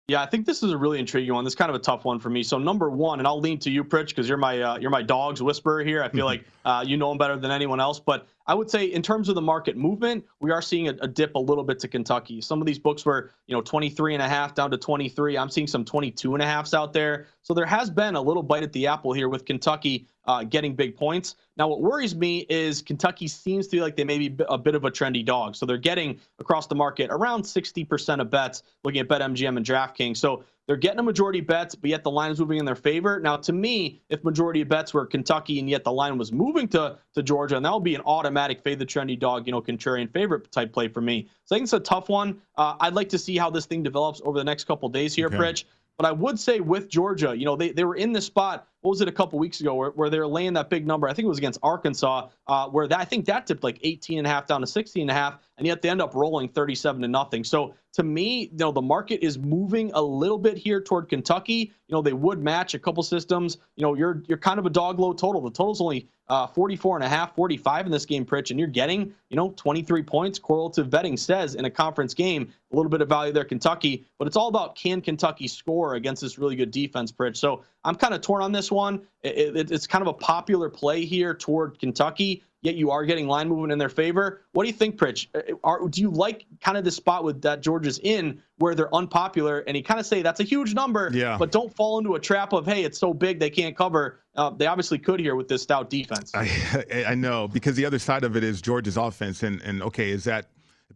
Yeah, 0.08 0.22
I 0.22 0.26
think 0.26 0.44
this 0.44 0.64
is 0.64 0.72
a 0.72 0.76
really 0.76 0.98
intriguing 0.98 1.32
one. 1.32 1.44
This 1.44 1.52
is 1.52 1.56
kind 1.56 1.68
of 1.68 1.76
a 1.76 1.80
tough 1.80 2.04
one 2.04 2.18
for 2.18 2.30
me. 2.30 2.42
So 2.42 2.58
number 2.58 2.90
one, 2.90 3.20
and 3.20 3.28
I'll 3.28 3.38
lean 3.38 3.60
to 3.60 3.70
you, 3.70 3.84
Pritch, 3.84 4.08
because 4.08 4.28
you're 4.28 4.38
my 4.38 4.60
uh, 4.60 4.78
you're 4.78 4.90
my 4.90 5.02
dog's 5.02 5.40
whisperer 5.40 5.84
here. 5.84 6.02
I 6.02 6.08
feel 6.08 6.26
like 6.26 6.44
uh, 6.64 6.82
you 6.84 6.96
know 6.96 7.12
him 7.12 7.18
better 7.18 7.36
than 7.36 7.52
anyone 7.52 7.78
else. 7.78 8.00
But 8.00 8.26
I 8.50 8.54
would 8.54 8.68
say 8.68 8.86
in 8.86 9.00
terms 9.00 9.28
of 9.28 9.36
the 9.36 9.40
market 9.40 9.76
movement, 9.76 10.24
we 10.40 10.50
are 10.50 10.60
seeing 10.60 10.88
a, 10.88 10.94
a, 11.02 11.06
dip 11.06 11.36
a 11.36 11.38
little 11.38 11.62
bit 11.62 11.78
to 11.78 11.88
Kentucky. 11.88 12.40
Some 12.40 12.60
of 12.60 12.66
these 12.66 12.80
books 12.80 13.06
were, 13.06 13.30
you 13.46 13.54
know, 13.54 13.62
23 13.62 14.14
and 14.14 14.20
a 14.20 14.28
half 14.28 14.56
down 14.56 14.72
to 14.72 14.76
23. 14.76 15.38
I'm 15.38 15.48
seeing 15.48 15.68
some 15.68 15.84
22 15.84 16.34
and 16.34 16.42
a 16.42 16.46
halfs 16.46 16.74
out 16.74 16.92
there. 16.92 17.28
So 17.42 17.54
there 17.54 17.64
has 17.64 17.90
been 17.90 18.16
a 18.16 18.20
little 18.20 18.42
bite 18.42 18.64
at 18.64 18.72
the 18.72 18.88
apple 18.88 19.12
here 19.12 19.28
with 19.28 19.44
Kentucky 19.44 20.08
uh, 20.24 20.42
getting 20.42 20.74
big 20.74 20.96
points. 20.96 21.36
Now, 21.56 21.68
what 21.68 21.80
worries 21.80 22.16
me 22.16 22.44
is 22.48 22.82
Kentucky 22.82 23.28
seems 23.28 23.68
to 23.68 23.76
be 23.76 23.80
like 23.82 23.94
they 23.94 24.02
may 24.02 24.18
be 24.18 24.34
a 24.48 24.58
bit 24.58 24.74
of 24.74 24.84
a 24.84 24.90
trendy 24.90 25.24
dog. 25.24 25.54
So 25.54 25.64
they're 25.64 25.76
getting 25.76 26.18
across 26.40 26.66
the 26.66 26.74
market 26.74 27.08
around 27.12 27.44
60% 27.44 28.20
of 28.20 28.30
bets 28.30 28.64
looking 28.82 29.00
at 29.00 29.06
BetMGM 29.06 29.58
and 29.58 29.64
DraftKings. 29.64 30.16
So 30.16 30.42
they're 30.70 30.76
getting 30.76 31.00
a 31.00 31.02
majority 31.02 31.40
bets, 31.40 31.74
but 31.74 31.90
yet 31.90 32.04
the 32.04 32.10
line 32.12 32.30
is 32.30 32.38
moving 32.38 32.60
in 32.60 32.64
their 32.64 32.76
favor. 32.76 33.18
Now, 33.18 33.36
to 33.38 33.52
me, 33.52 34.00
if 34.08 34.22
majority 34.22 34.60
of 34.60 34.68
bets 34.68 34.94
were 34.94 35.04
Kentucky 35.04 35.58
and 35.58 35.68
yet 35.68 35.82
the 35.82 35.90
line 35.90 36.16
was 36.16 36.30
moving 36.30 36.68
to, 36.68 36.96
to 37.16 37.24
Georgia, 37.24 37.56
and 37.56 37.64
that 37.64 37.74
would 37.74 37.82
be 37.82 37.96
an 37.96 38.02
automatic 38.02 38.62
fade 38.62 38.78
the 38.78 38.86
trendy 38.86 39.18
dog, 39.18 39.48
you 39.48 39.52
know, 39.52 39.60
contrarian 39.60 40.08
favorite 40.12 40.52
type 40.52 40.72
play 40.72 40.86
for 40.86 41.00
me. 41.00 41.26
So 41.44 41.56
I 41.56 41.58
think 41.58 41.64
it's 41.64 41.72
a 41.72 41.80
tough 41.80 42.08
one. 42.08 42.40
Uh, 42.56 42.76
I'd 42.78 42.94
like 42.94 43.08
to 43.08 43.18
see 43.18 43.36
how 43.36 43.50
this 43.50 43.66
thing 43.66 43.82
develops 43.82 44.20
over 44.24 44.38
the 44.38 44.44
next 44.44 44.62
couple 44.68 44.88
days 44.90 45.12
here, 45.12 45.26
okay. 45.26 45.38
Pritch. 45.38 45.64
But 45.98 46.06
I 46.06 46.12
would 46.12 46.38
say 46.38 46.60
with 46.60 46.88
Georgia, 46.88 47.34
you 47.36 47.46
know, 47.46 47.56
they, 47.56 47.72
they 47.72 47.82
were 47.82 47.96
in 47.96 48.12
this 48.12 48.26
spot 48.26 48.68
what 48.80 48.90
was 48.90 49.00
it 49.00 49.08
a 49.08 49.12
couple 49.12 49.38
weeks 49.38 49.60
ago 49.60 49.74
where, 49.74 49.90
where 49.90 50.10
they 50.10 50.18
were 50.18 50.26
laying 50.26 50.54
that 50.54 50.70
big 50.70 50.86
number? 50.86 51.08
I 51.08 51.12
think 51.12 51.26
it 51.26 51.28
was 51.28 51.38
against 51.38 51.60
Arkansas, 51.62 52.28
uh, 52.46 52.68
where 52.68 52.88
that 52.88 52.98
I 52.98 53.04
think 53.04 53.26
that 53.26 53.46
tipped 53.46 53.62
like 53.62 53.78
18 53.82 54.18
and 54.18 54.26
a 54.26 54.30
half 54.30 54.46
down 54.46 54.60
to 54.60 54.66
16 54.66 55.02
and 55.02 55.10
a 55.10 55.14
half, 55.14 55.38
and 55.58 55.66
yet 55.66 55.82
they 55.82 55.90
end 55.90 56.00
up 56.00 56.14
rolling 56.14 56.48
37 56.48 57.02
to 57.02 57.08
nothing. 57.08 57.44
So 57.44 57.74
to 57.94 58.02
me, 58.02 58.42
you 58.42 58.58
know, 58.58 58.72
the 58.72 58.80
market 58.80 59.24
is 59.24 59.38
moving 59.38 59.90
a 59.94 60.00
little 60.00 60.38
bit 60.38 60.56
here 60.56 60.80
toward 60.80 61.08
Kentucky. 61.08 61.72
You 61.88 61.94
know, 61.94 62.02
they 62.02 62.12
would 62.12 62.42
match 62.42 62.74
a 62.74 62.78
couple 62.78 63.02
systems. 63.02 63.58
You 63.76 63.82
know, 63.82 63.94
you're 63.94 64.22
you're 64.28 64.38
kind 64.38 64.58
of 64.58 64.66
a 64.66 64.70
dog 64.70 64.98
low 64.98 65.12
total. 65.12 65.40
The 65.42 65.50
total's 65.50 65.80
only 65.80 66.08
uh, 66.30 66.46
44 66.46 66.96
and 66.96 67.04
a 67.04 67.08
half, 67.08 67.34
45 67.34 67.86
in 67.86 67.92
this 67.92 68.06
game, 68.06 68.24
Pritch, 68.24 68.50
and 68.50 68.58
you're 68.58 68.68
getting, 68.68 69.12
you 69.30 69.36
know, 69.36 69.52
23 69.56 70.04
points. 70.04 70.38
Correlative 70.38 70.88
betting 70.88 71.16
says 71.16 71.56
in 71.56 71.64
a 71.64 71.70
conference 71.70 72.14
game, 72.14 72.52
a 72.72 72.76
little 72.76 72.88
bit 72.88 73.02
of 73.02 73.08
value 73.08 73.32
there, 73.32 73.44
Kentucky, 73.44 74.06
but 74.16 74.28
it's 74.28 74.36
all 74.36 74.46
about 74.46 74.76
can 74.76 75.00
Kentucky 75.00 75.48
score 75.48 75.94
against 75.94 76.22
this 76.22 76.38
really 76.38 76.54
good 76.54 76.70
defense, 76.70 77.10
Pritch. 77.10 77.36
So 77.36 77.64
I'm 77.84 77.96
kind 77.96 78.14
of 78.14 78.20
torn 78.20 78.42
on 78.42 78.52
this 78.52 78.69
one. 78.70 79.06
It, 79.22 79.56
it, 79.56 79.70
it's 79.70 79.86
kind 79.86 80.02
of 80.02 80.08
a 80.08 80.14
popular 80.14 80.70
play 80.70 81.04
here 81.04 81.34
toward 81.34 81.78
Kentucky, 81.78 82.42
yet 82.62 82.74
you 82.74 82.90
are 82.90 83.04
getting 83.04 83.26
line 83.26 83.48
movement 83.48 83.72
in 83.72 83.78
their 83.78 83.88
favor. 83.88 84.42
What 84.52 84.64
do 84.64 84.68
you 84.68 84.72
think, 84.74 84.96
Pritch? 84.96 85.26
Uh, 85.34 85.54
are, 85.64 85.88
do 85.88 86.00
you 86.00 86.10
like 86.10 86.46
kind 86.60 86.78
of 86.78 86.84
the 86.84 86.90
spot 86.90 87.24
with 87.24 87.42
that 87.42 87.60
Georgia's 87.60 87.98
in 88.02 88.42
where 88.56 88.74
they're 88.74 88.94
unpopular 88.94 89.60
and 89.60 89.76
you 89.76 89.82
kind 89.82 90.00
of 90.00 90.06
say 90.06 90.22
that's 90.22 90.40
a 90.40 90.44
huge 90.44 90.74
number, 90.74 91.10
yeah. 91.12 91.36
but 91.38 91.52
don't 91.52 91.74
fall 91.74 91.98
into 91.98 92.14
a 92.14 92.20
trap 92.20 92.52
of, 92.52 92.66
hey, 92.66 92.84
it's 92.84 92.98
so 92.98 93.12
big 93.12 93.38
they 93.38 93.50
can't 93.50 93.76
cover. 93.76 94.20
Uh, 94.36 94.50
they 94.50 94.66
obviously 94.66 94.98
could 94.98 95.20
here 95.20 95.34
with 95.34 95.48
this 95.48 95.62
stout 95.62 95.90
defense. 95.90 96.32
I, 96.34 96.84
I 97.08 97.14
know 97.14 97.48
because 97.48 97.76
the 97.76 97.84
other 97.84 97.98
side 97.98 98.24
of 98.24 98.36
it 98.36 98.44
is 98.44 98.62
Georgia's 98.62 98.96
offense. 98.96 99.42
And, 99.42 99.60
and 99.62 99.82
okay, 99.82 100.10
is 100.10 100.24
that 100.24 100.46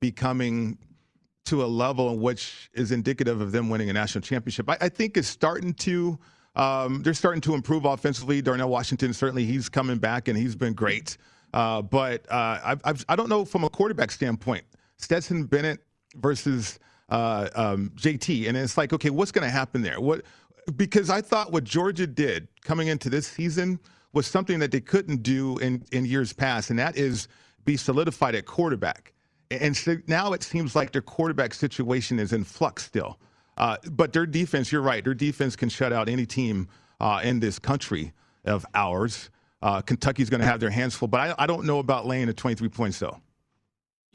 becoming 0.01 0.79
to 1.47 1.63
a 1.63 1.67
level 1.67 2.11
in 2.11 2.21
which 2.21 2.71
is 2.73 2.91
indicative 2.91 3.41
of 3.43 3.53
them 3.53 3.69
winning 3.69 3.91
a 3.91 3.93
national 3.93 4.23
championship? 4.23 4.71
I, 4.71 4.79
I 4.81 4.89
think 4.89 5.17
it's 5.17 5.29
starting 5.29 5.75
to– 5.75 6.19
um, 6.57 7.03
they're 7.03 7.15
starting 7.15 7.41
to 7.43 7.55
improve 7.55 7.85
offensively. 7.85 8.41
Darnell 8.41 8.69
Washington, 8.69 9.13
certainly, 9.13 9.45
he's 9.45 9.69
coming 9.69 9.99
back 9.99 10.29
and 10.29 10.37
he's 10.39 10.55
been 10.55 10.73
great. 10.73 11.17
Uh, 11.53 11.83
but 11.83 12.31
uh, 12.31 12.61
I've, 12.65 12.81
I've, 12.85 13.05
I 13.09 13.17
do 13.17 13.23
not 13.23 13.29
know 13.29 13.45
from 13.45 13.65
a 13.65 13.71
quarterback 13.71 14.11
standpoint, 14.11 14.65
Stetson 14.99 15.45
Bennett 15.45 15.81
versus 16.17 16.79
uh, 17.09 17.49
um, 17.55 17.93
JT, 17.97 18.49
and 18.49 18.57
it's 18.57 18.77
like, 18.77 18.93
okay, 18.93 19.11
what's 19.11 19.33
going 19.33 19.45
to 19.45 19.51
happen 19.51 19.83
there? 19.83 20.01
What? 20.01 20.23
Because 20.77 21.11
I 21.11 21.21
thought 21.21 21.53
what 21.53 21.65
Georgia 21.65 22.07
did 22.07 22.49
coming 22.63 22.89
into 22.89 23.11
this 23.11 23.27
season 23.27 23.79
was 24.13 24.27
something 24.27 24.59
that 24.61 24.71
they 24.71 24.81
couldn't 24.81 25.23
do 25.23 25.59
in, 25.59 25.85
in 25.93 26.07
years 26.07 26.33
past, 26.33 26.71
and 26.71 26.79
that 26.79 26.97
is 26.97 27.29
be 27.65 27.77
solidified 27.77 28.35
at 28.35 28.47
quarterback. 28.47 29.13
And 29.51 29.77
so 29.77 29.97
now 30.07 30.33
it 30.33 30.43
seems 30.43 30.75
like 30.75 30.93
their 30.93 31.03
quarterback 31.03 31.55
situation 31.55 32.19
is 32.19 32.33
in 32.33 32.45
flux 32.45 32.85
still. 32.85 33.19
Uh, 33.57 33.77
but 33.91 34.13
their 34.13 34.27
defense, 34.27 34.73
you're 34.73 34.83
right, 34.83 35.05
their 35.05 35.15
defense 35.15 35.57
can 35.57 35.69
shut 35.69 35.93
out 35.93 36.09
any 36.09 36.27
team 36.27 36.69
uh, 37.01 37.21
in 37.23 37.41
this 37.41 37.59
country 37.59 38.13
of 38.45 38.67
ours. 38.75 39.31
Uh, 39.63 39.81
Kentucky's 39.81 40.29
going 40.29 40.41
to 40.41 40.47
have 40.47 40.61
their 40.61 40.71
hands 40.71 40.95
full, 40.95 41.09
but 41.09 41.21
I, 41.21 41.35
I, 41.39 41.47
don't 41.47 41.65
know 41.65 41.79
about 41.79 42.07
laying 42.07 42.27
the 42.27 42.35
23 42.35 42.69
points 42.69 42.99
though. 42.99 43.19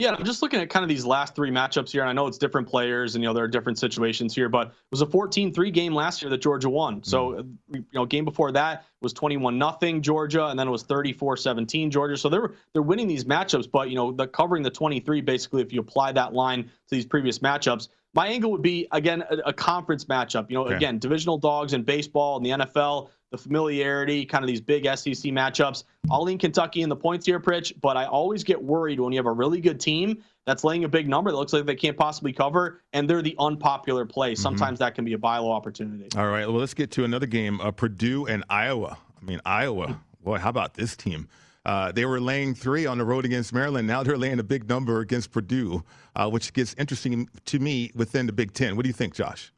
Yeah, 0.00 0.14
I'm 0.14 0.24
just 0.24 0.40
looking 0.40 0.60
at 0.60 0.70
kind 0.70 0.82
of 0.82 0.88
these 0.88 1.04
last 1.04 1.34
three 1.34 1.50
matchups 1.50 1.90
here, 1.90 2.00
and 2.00 2.08
I 2.08 2.14
know 2.14 2.26
it's 2.26 2.38
different 2.38 2.66
players, 2.66 3.16
and 3.16 3.22
you 3.22 3.28
know 3.28 3.34
there 3.34 3.44
are 3.44 3.48
different 3.48 3.78
situations 3.78 4.34
here, 4.34 4.48
but 4.48 4.68
it 4.68 4.72
was 4.90 5.02
a 5.02 5.06
14-3 5.06 5.74
game 5.74 5.92
last 5.92 6.22
year 6.22 6.30
that 6.30 6.38
Georgia 6.38 6.70
won. 6.70 7.02
So, 7.02 7.32
mm. 7.32 7.54
you 7.70 7.84
know, 7.92 8.06
game 8.06 8.24
before 8.24 8.50
that 8.52 8.86
was 9.02 9.12
21 9.12 9.58
nothing 9.58 10.00
Georgia, 10.00 10.46
and 10.46 10.58
then 10.58 10.68
it 10.68 10.70
was 10.70 10.84
34-17 10.84 11.90
Georgia. 11.90 12.16
So 12.16 12.30
they're 12.30 12.54
they're 12.72 12.80
winning 12.80 13.08
these 13.08 13.24
matchups, 13.24 13.70
but 13.70 13.90
you 13.90 13.94
know, 13.96 14.10
the 14.10 14.26
covering 14.26 14.62
the 14.62 14.70
23 14.70 15.20
basically, 15.20 15.60
if 15.60 15.70
you 15.70 15.80
apply 15.80 16.12
that 16.12 16.32
line 16.32 16.62
to 16.62 16.70
these 16.88 17.04
previous 17.04 17.40
matchups, 17.40 17.88
my 18.14 18.28
angle 18.28 18.50
would 18.50 18.62
be 18.62 18.88
again 18.92 19.22
a, 19.30 19.36
a 19.46 19.52
conference 19.52 20.04
matchup. 20.06 20.50
You 20.50 20.56
know, 20.56 20.64
okay. 20.66 20.76
again, 20.76 20.98
divisional 20.98 21.38
dogs 21.38 21.72
in 21.72 21.82
baseball 21.82 22.36
and 22.36 22.46
the 22.46 22.50
NFL 22.50 23.10
the 23.30 23.38
familiarity, 23.38 24.26
kind 24.26 24.42
of 24.42 24.48
these 24.48 24.60
big 24.60 24.84
SEC 24.84 25.30
matchups. 25.32 25.84
I'll 26.10 26.24
lean 26.24 26.38
Kentucky 26.38 26.82
in 26.82 26.88
the 26.88 26.96
points 26.96 27.24
here, 27.24 27.38
Pritch, 27.38 27.72
but 27.80 27.96
I 27.96 28.06
always 28.06 28.42
get 28.42 28.60
worried 28.60 28.98
when 28.98 29.12
you 29.12 29.18
have 29.18 29.26
a 29.26 29.32
really 29.32 29.60
good 29.60 29.78
team 29.78 30.22
that's 30.46 30.64
laying 30.64 30.84
a 30.84 30.88
big 30.88 31.08
number 31.08 31.30
that 31.30 31.36
looks 31.36 31.52
like 31.52 31.64
they 31.64 31.76
can't 31.76 31.96
possibly 31.96 32.32
cover, 32.32 32.82
and 32.92 33.08
they're 33.08 33.22
the 33.22 33.36
unpopular 33.38 34.04
play. 34.04 34.32
Mm-hmm. 34.32 34.42
Sometimes 34.42 34.78
mm-hmm. 34.78 34.84
that 34.84 34.94
can 34.94 35.04
be 35.04 35.12
a 35.12 35.18
buy 35.18 35.38
low 35.38 35.52
opportunity. 35.52 36.08
All 36.16 36.26
right, 36.26 36.46
well, 36.46 36.58
let's 36.58 36.74
get 36.74 36.90
to 36.92 37.04
another 37.04 37.26
game 37.26 37.60
uh, 37.60 37.70
Purdue 37.70 38.26
and 38.26 38.44
Iowa. 38.50 38.98
I 39.20 39.24
mean, 39.24 39.40
Iowa, 39.44 40.00
boy, 40.22 40.38
how 40.38 40.50
about 40.50 40.74
this 40.74 40.96
team? 40.96 41.28
Uh, 41.64 41.92
they 41.92 42.04
were 42.06 42.20
laying 42.20 42.54
three 42.54 42.86
on 42.86 42.98
the 42.98 43.04
road 43.04 43.24
against 43.24 43.52
Maryland. 43.52 43.86
Now 43.86 44.02
they're 44.02 44.16
laying 44.16 44.38
a 44.38 44.44
big 44.44 44.68
number 44.68 45.00
against 45.00 45.30
Purdue, 45.30 45.84
uh, 46.16 46.28
which 46.30 46.52
gets 46.52 46.74
interesting 46.78 47.28
to 47.46 47.58
me 47.58 47.90
within 47.94 48.26
the 48.26 48.32
Big 48.32 48.54
Ten. 48.54 48.76
What 48.76 48.84
do 48.84 48.88
you 48.88 48.94
think, 48.94 49.14
Josh? 49.14 49.52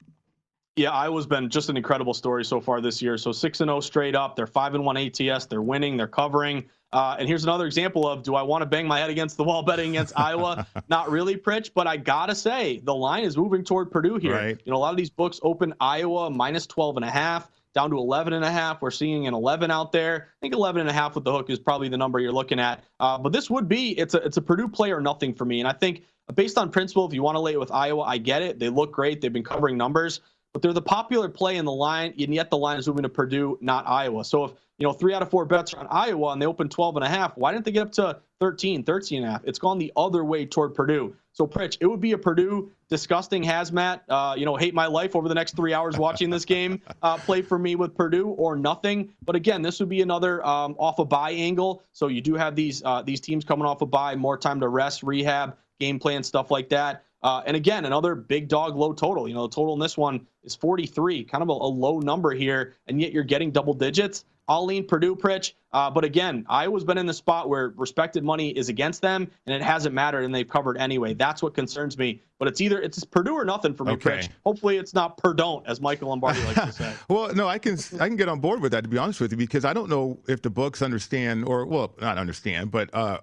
Yeah, 0.75 0.91
Iowa's 0.91 1.27
been 1.27 1.51
just 1.51 1.69
an 1.69 1.77
incredible 1.77 2.15
story 2.15 2.45
so 2.45 2.61
far 2.61 2.81
this 2.81 3.03
year. 3.03 3.19
So 3.19 3.31
six 3.31 3.61
and 3.61 3.69
zero 3.69 3.81
straight 3.81 4.15
up. 4.15 4.37
They're 4.37 4.47
five 4.47 4.75
and 4.75 4.85
one 4.85 4.97
ATS. 4.97 5.47
They're 5.47 5.63
winning. 5.63 5.97
They're 5.97 6.09
covering. 6.09 6.65
Uh, 6.93 7.17
and 7.19 7.29
here's 7.29 7.45
another 7.45 7.67
example 7.67 8.07
of 8.09 8.23
do 8.23 8.35
I 8.35 8.43
want 8.43 8.63
to 8.63 8.67
bang 8.67 8.87
my 8.87 8.99
head 8.99 9.11
against 9.11 9.37
the 9.37 9.45
wall 9.45 9.63
betting 9.63 9.91
against 9.91 10.19
Iowa? 10.19 10.67
Not 10.89 11.11
really, 11.11 11.37
Pritch, 11.37 11.71
but 11.75 11.87
I 11.87 11.99
gotta 11.99 12.35
say 12.35 12.81
the 12.85 12.95
line 12.95 13.25
is 13.25 13.37
moving 13.37 13.65
toward 13.65 13.91
Purdue 13.91 14.17
here. 14.17 14.35
Right. 14.35 14.61
You 14.65 14.73
know, 14.73 14.79
a 14.79 14.81
lot 14.81 14.91
of 14.91 14.97
these 14.97 15.11
books 15.11 15.41
open 15.43 15.75
Iowa 15.79 16.31
minus 16.31 16.67
12 16.67 16.97
and 16.97 17.05
a 17.05 17.11
half 17.11 17.51
down 17.75 17.91
to 17.91 17.97
11 17.97 18.33
and 18.33 18.45
a 18.45 18.51
half. 18.51 18.83
We're 18.83 18.91
seeing 18.91 19.27
an 19.27 19.35
11 19.35 19.70
out 19.70 19.93
there. 19.93 20.29
I 20.31 20.39
think 20.41 20.55
11 20.55 20.81
and 20.81 20.91
a 20.91 20.93
half 20.93 21.14
with 21.14 21.25
the 21.25 21.33
hook 21.33 21.51
is 21.51 21.59
probably 21.59 21.89
the 21.89 21.97
number 21.97 22.20
you're 22.20 22.33
looking 22.33 22.61
at. 22.61 22.85
Uh, 23.01 23.18
but 23.18 23.33
this 23.33 23.51
would 23.51 23.68
be 23.68 23.99
it's 23.99 24.14
a 24.14 24.18
it's 24.18 24.37
a 24.37 24.43
Purdue 24.43 24.68
play 24.68 24.93
or 24.93 25.01
nothing 25.01 25.35
for 25.35 25.45
me. 25.45 25.61
And 25.61 25.68
I 25.68 25.73
think 25.73 26.03
based 26.35 26.59
on 26.59 26.70
principle, 26.70 27.07
if 27.07 27.14
you 27.14 27.23
want 27.23 27.37
to 27.37 27.41
lay 27.41 27.53
it 27.53 27.61
with 27.61 27.73
Iowa, 27.73 28.03
I 28.03 28.18
get 28.18 28.43
it. 28.43 28.59
They 28.59 28.68
look 28.68 28.93
great. 28.93 29.20
They've 29.20 29.33
been 29.33 29.45
covering 29.45 29.77
numbers 29.77 30.20
but 30.53 30.61
they're 30.61 30.73
the 30.73 30.83
popular 30.83 31.29
play 31.29 31.57
in 31.57 31.64
the 31.64 31.73
line, 31.73 32.14
and 32.18 32.35
yet 32.35 32.51
the 32.51 32.59
line 32.59 32.79
is 32.79 32.87
moving 32.87 33.05
to 33.05 33.09
Purdue, 33.09 33.59
not 33.61 33.87
Iowa. 33.87 34.25
So 34.25 34.45
if 34.45 34.53
you 34.79 34.87
know 34.87 34.93
three 34.93 35.14
out 35.14 35.23
of 35.23 35.31
four 35.31 35.45
bets 35.45 35.73
are 35.75 35.81
on 35.81 35.87
Iowa 35.91 36.33
and 36.33 36.43
they 36.43 36.47
open 36.47 36.68
12 36.68 36.97
and 36.97 37.05
a 37.05 37.09
half, 37.09 37.37
why 37.37 37.53
didn't 37.53 37.64
they 37.64 37.73
get 37.73 37.83
up 37.83 37.93
to 37.93 38.20
13, 38.43 38.82
13 38.82 39.22
and 39.22 39.28
a 39.28 39.30
half? 39.30 39.45
It's 39.45 39.61
gone 39.61 39.78
the 39.78 39.93
other 39.97 40.24
way 40.24 40.47
toward 40.47 40.74
Purdue. 40.74 41.14
So 41.32 41.47
Pritch, 41.47 41.76
it 41.78 41.86
would 41.86 42.01
be 42.01 42.11
a 42.11 42.18
Purdue 42.18 42.72
disgusting 42.88 43.45
hazmat. 43.45 44.01
Uh, 44.09 44.34
you 44.36 44.45
know, 44.45 44.57
hate 44.57 44.74
my 44.74 44.86
life 44.86 45.14
over 45.14 45.28
the 45.28 45.34
next 45.36 45.55
three 45.55 45.72
hours 45.72 45.97
watching 45.97 46.28
this 46.28 46.45
game. 46.45 46.82
Uh, 47.01 47.18
play 47.18 47.43
for 47.43 47.57
me 47.57 47.76
with 47.76 47.95
Purdue 47.95 48.30
or 48.30 48.57
nothing. 48.57 49.12
But 49.24 49.36
again, 49.36 49.62
this 49.62 49.78
would 49.78 49.88
be 49.88 50.03
another 50.03 50.45
um, 50.45 50.74
off 50.76 50.99
a 50.99 51.05
bye 51.05 51.30
angle. 51.30 51.84
So 51.93 52.09
you 52.09 52.20
do 52.20 52.34
have 52.34 52.57
these 52.57 52.82
uh, 52.84 53.03
these 53.03 53.20
teams 53.20 53.45
coming 53.45 53.64
off 53.64 53.80
a 53.80 53.86
bye, 53.86 54.16
more 54.16 54.36
time 54.36 54.59
to 54.59 54.66
rest, 54.66 55.05
rehab, 55.05 55.57
game 55.78 56.01
plan, 56.01 56.24
stuff 56.24 56.51
like 56.51 56.70
that. 56.70 57.05
Uh, 57.23 57.43
and 57.47 57.57
again, 57.57 57.85
another 57.85 58.14
big 58.14 58.49
dog 58.49 58.77
low 58.77 58.93
total. 58.93 59.29
You 59.29 59.35
know, 59.35 59.47
the 59.47 59.55
total 59.55 59.75
in 59.75 59.81
this 59.81 59.97
one 59.97 60.27
is 60.43 60.55
43, 60.55 61.25
kind 61.25 61.43
of 61.43 61.49
a, 61.49 61.53
a 61.53 61.70
low 61.70 62.01
number 62.01 62.33
here, 62.33 62.75
and 62.87 63.01
yet 63.01 63.12
you're 63.12 63.23
getting 63.23 63.51
double 63.51 63.75
digits. 63.75 64.25
I'll 64.49 64.64
lean 64.64 64.87
Purdue, 64.87 65.14
Pritch. 65.14 65.53
Uh, 65.73 65.89
but 65.91 66.05
again, 66.05 66.45
Iowa's 66.49 66.85
been 66.85 66.99
in 66.99 67.07
the 67.07 67.14
spot 67.14 67.49
where 67.49 67.73
respected 67.77 68.25
money 68.25 68.51
is 68.51 68.68
against 68.68 69.01
them, 69.01 69.31
and 69.47 69.55
it 69.55 69.62
hasn't 69.62 69.95
mattered, 69.95 70.25
and 70.25 70.35
they've 70.35 70.49
covered 70.49 70.77
anyway. 70.77 71.14
That's 71.14 71.43
what 71.43 71.55
concerns 71.55 71.97
me. 71.97 72.20
But 72.39 72.49
it's 72.49 72.61
either 72.61 72.81
it's 72.81 73.05
Purdue 73.05 73.35
or 73.35 73.45
nothing 73.45 73.73
for 73.73 73.85
me, 73.85 73.93
okay. 73.93 74.11
Pritch. 74.11 74.29
Hopefully, 74.45 74.77
it's 74.77 74.95
not 74.95 75.16
Purdue, 75.16 75.62
as 75.64 75.81
Michael 75.81 76.09
Lombardi 76.09 76.43
likes 76.43 76.61
to 76.61 76.73
say. 76.73 76.93
well, 77.09 77.33
no, 77.35 77.49
I 77.49 77.59
can 77.59 77.79
I 78.01 78.09
can 78.09 78.16
get 78.16 78.29
on 78.29 78.41
board 78.41 78.61
with 78.61 78.73
that 78.73 78.83
to 78.83 78.89
be 78.89 78.99
honest 78.99 79.20
with 79.20 79.31
you, 79.31 79.39
because 79.39 79.64
I 79.64 79.73
don't 79.73 79.89
know 79.89 80.18
if 80.29 80.43
the 80.43 80.51
books 80.51 80.83
understand 80.83 81.45
or 81.45 81.64
well, 81.64 81.95
not 82.01 82.18
understand, 82.18 82.73
but 82.73 82.93
uh, 82.93 83.18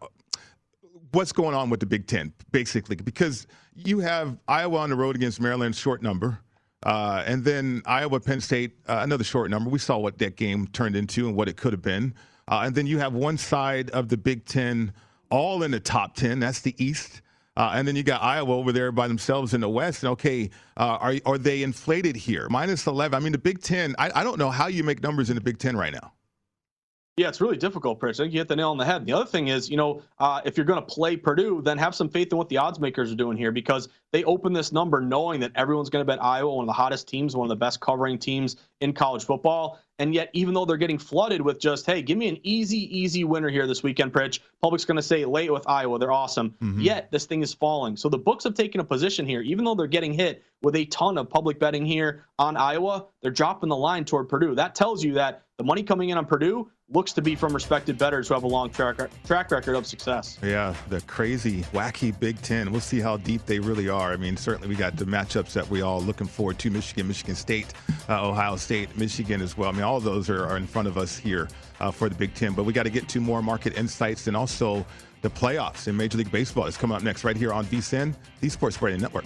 what's 1.12 1.32
going 1.32 1.55
on 1.55 1.70
with 1.70 1.80
the 1.80 1.86
Big 1.86 2.07
Ten, 2.07 2.34
basically, 2.51 2.95
because 2.95 3.47
you 3.76 3.99
have 3.99 4.38
Iowa 4.47 4.78
on 4.78 4.89
the 4.89 4.95
road 4.95 5.16
against 5.16 5.41
Maryland, 5.41 5.76
short 5.76 6.01
number. 6.01 6.39
Uh, 6.84 7.24
and 7.26 7.43
then 7.43 7.82
Iowa, 7.86 8.20
Penn 8.20 8.39
State, 8.39 8.72
uh, 8.88 8.99
another 9.03 9.24
short 9.24 9.49
number. 9.51 9.70
We 9.70 9.80
saw 9.80 9.97
what 9.97 10.18
that 10.20 10.38
game 10.38 10.68
turned 10.68 10.95
into 10.95 11.28
and 11.28 11.36
what 11.36 11.49
it 11.49 11.57
could 11.57 11.74
have 11.74 11.82
been. 11.82 12.14
Uh, 12.47 12.62
and 12.64 12.74
then 12.74 12.88
you 12.88 12.99
have 12.99 13.14
one 13.14 13.38
side 13.38 13.89
of 13.91 14.10
the 14.10 14.18
Big 14.18 14.45
Ten 14.45 14.93
all 15.30 15.64
in 15.64 15.72
the 15.72 15.80
top 15.80 16.16
10. 16.16 16.39
That's 16.39 16.62
the 16.62 16.74
East. 16.84 17.22
Uh, 17.57 17.72
and 17.74 17.88
then 17.88 17.95
you 17.95 18.03
got 18.03 18.22
Iowa 18.22 18.55
over 18.55 18.72
there 18.72 18.91
by 18.91 19.07
themselves 19.07 19.53
in 19.53 19.62
the 19.62 19.70
West. 19.70 20.03
And 20.03 20.12
okay, 20.12 20.49
uh, 20.78 20.97
are, 21.01 21.16
are 21.26 21.38
they 21.38 21.62
inflated 21.64 22.16
here? 22.16 22.47
Minus 22.49 22.88
11. 22.88 23.16
I 23.16 23.20
mean, 23.20 23.34
the 23.34 23.38
Big 23.38 23.62
Ten, 23.62 23.95
I, 23.99 24.12
I 24.16 24.24
don't 24.24 24.39
know 24.39 24.49
how 24.49 24.68
you 24.68 24.84
make 24.84 25.03
numbers 25.03 25.30
in 25.30 25.36
the 25.36 25.41
Big 25.41 25.57
Ten 25.60 25.76
right 25.76 25.91
now. 25.91 26.14
Yeah, 27.20 27.28
it's 27.28 27.41
really 27.41 27.57
difficult, 27.57 27.99
Pritch. 27.99 28.11
I 28.11 28.24
think 28.24 28.34
you 28.34 28.39
hit 28.39 28.47
the 28.47 28.55
nail 28.55 28.70
on 28.70 28.78
the 28.78 28.86
head. 28.86 29.05
The 29.05 29.11
other 29.11 29.26
thing 29.26 29.49
is, 29.49 29.70
you 29.70 29.76
know, 29.76 30.01
uh, 30.20 30.39
if 30.45 30.55
you're 30.55 30.65
going 30.65 30.80
to 30.80 30.86
play 30.86 31.17
Purdue, 31.17 31.61
then 31.61 31.78
have 31.78 31.93
some 31.93 32.07
faith 32.07 32.32
in 32.32 32.38
what 32.38 32.47
the 32.47 32.55
odds 32.55 32.80
makers 32.80 33.11
are 33.11 33.15
doing 33.15 33.36
here 33.36 33.51
because 33.51 33.89
they 34.13 34.24
open 34.24 34.53
this 34.53 34.72
number 34.72 35.01
knowing 35.01 35.41
that 35.41 35.51
everyone's 35.55 35.89
going 35.89 35.99
to 35.99 36.05
bet 36.05 36.24
Iowa, 36.24 36.55
one 36.55 36.63
of 36.63 36.67
the 36.67 36.72
hottest 36.72 37.09
teams, 37.09 37.36
one 37.36 37.43
of 37.45 37.49
the 37.49 37.57
best 37.57 37.82
covering 37.82 38.20
teams 38.20 38.55
in 38.80 38.93
college 38.93 39.26
football. 39.26 39.82
And 39.99 40.13
yet, 40.15 40.30
even 40.32 40.53
though 40.53 40.63
they're 40.63 40.78
getting 40.78 40.97
flooded 40.97 41.41
with 41.41 41.59
just, 41.59 41.86
hey, 41.86 42.01
give 42.01 42.17
me 42.17 42.30
an 42.30 42.38
easy, 42.43 42.97
easy 42.97 43.26
winner 43.26 43.49
here 43.49 43.67
this 43.67 43.84
weekend, 43.84 44.13
Pritch, 44.13 44.39
public's 44.61 44.86
going 44.86 44.95
to 44.95 45.03
say 45.03 45.26
late 45.26 45.51
with 45.51 45.67
Iowa. 45.67 45.99
They're 45.99 46.13
awesome. 46.13 46.51
Mm-hmm. 46.61 46.80
Yet, 46.80 47.11
this 47.11 47.26
thing 47.26 47.41
is 47.41 47.53
falling. 47.53 47.97
So 47.97 48.07
the 48.07 48.17
books 48.17 48.45
have 48.45 48.53
taken 48.53 48.80
a 48.80 48.86
position 48.86 49.26
here, 49.26 49.41
even 49.41 49.65
though 49.65 49.76
they're 49.76 49.88
getting 49.88 50.13
hit 50.13 50.41
with 50.61 50.78
a 50.78 50.86
ton 50.86 51.17
of 51.17 51.30
public 51.30 51.59
betting 51.59 51.86
here 51.86 52.24
on 52.38 52.55
Iowa, 52.55 53.07
they're 53.22 53.30
dropping 53.30 53.67
the 53.67 53.76
line 53.76 54.05
toward 54.05 54.30
Purdue. 54.30 54.55
That 54.55 54.74
tells 54.74 55.03
you 55.03 55.15
that 55.15 55.43
the 55.57 55.65
money 55.65 55.84
coming 55.84 56.07
in 56.07 56.17
on 56.17 56.26
Purdue 56.26 56.72
looks 56.92 57.14
to 57.14 57.22
be 57.22 57.36
from 57.36 57.54
respected 57.54 57.98
bettors 57.98 58.28
who 58.28 58.34
have 58.34 58.44
a 58.44 58.48
long 58.48 58.70
track, 58.70 58.98
track 59.26 59.52
record 59.52 59.76
of 59.76 59.86
success. 59.86 60.40
Yeah, 60.42 60.74
the 60.90 61.02
crazy, 61.02 61.62
wacky 61.74 62.18
Big 62.20 62.42
Ten. 62.42 62.72
We'll 62.72 62.82
see 62.82 63.00
how 63.00 63.18
deep 63.18 63.46
they 63.46 63.60
really 63.60 63.90
are. 63.90 64.12
I 64.12 64.18
mean, 64.18 64.36
certainly 64.36 64.68
we 64.68 64.76
got 64.76 64.96
the 64.96 65.06
matchups 65.06 65.54
that 65.54 65.70
we 65.70 65.82
all 65.82 66.02
looking 66.02 66.28
forward 66.28 66.60
to: 66.60 66.70
Michigan, 66.70 67.08
Michigan 67.08 67.36
State, 67.36 67.74
uh, 68.08 68.28
Ohio 68.28 68.56
State, 68.56 68.96
Michigan 68.98 69.42
as 69.42 69.58
well. 69.58 69.70
I 69.70 69.74
mean, 69.74 69.84
all 69.84 70.00
those 70.00 70.30
are, 70.30 70.46
are 70.46 70.58
in 70.58 70.68
front 70.68 70.88
of 70.88 70.98
us 70.98 71.18
here 71.18 71.48
uh, 71.80 71.92
for 71.92 72.10
the 72.10 72.16
Big 72.16 72.34
Ten. 72.34 72.54
But 72.54 72.64
we 72.64 72.74
got 72.74 72.84
to 72.84 72.90
get 72.90 73.08
to 73.10 73.20
more 73.20 73.42
market 73.42 73.78
insights 73.78 74.28
and 74.28 74.36
also 74.36 74.86
the 75.22 75.30
playoffs 75.30 75.88
in 75.88 75.98
Major 75.98 76.18
League 76.18 76.32
Baseball 76.32 76.66
is 76.66 76.78
coming 76.78 76.96
up 76.96 77.04
next 77.04 77.24
right 77.24 77.36
here 77.36 77.54
on 77.54 77.66
VSIN, 77.66 78.16
the 78.40 78.50
Sports 78.50 78.78
Betting 78.78 79.02
Network. 79.02 79.26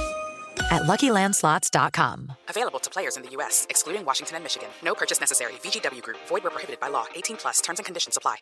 at 0.71 0.83
LuckyLandSlots.com. 0.83 2.31
Available 2.49 2.79
to 2.79 2.89
players 2.89 3.17
in 3.17 3.23
the 3.23 3.29
U.S., 3.31 3.67
excluding 3.69 4.03
Washington 4.05 4.37
and 4.37 4.43
Michigan. 4.43 4.69
No 4.83 4.95
purchase 4.95 5.19
necessary. 5.19 5.53
VGW 5.63 6.01
Group. 6.01 6.17
Void 6.27 6.43
where 6.43 6.51
prohibited 6.51 6.79
by 6.79 6.87
law. 6.87 7.05
18 7.15 7.37
plus. 7.37 7.61
Terms 7.61 7.79
and 7.79 7.85
conditions 7.85 8.17
apply. 8.17 8.37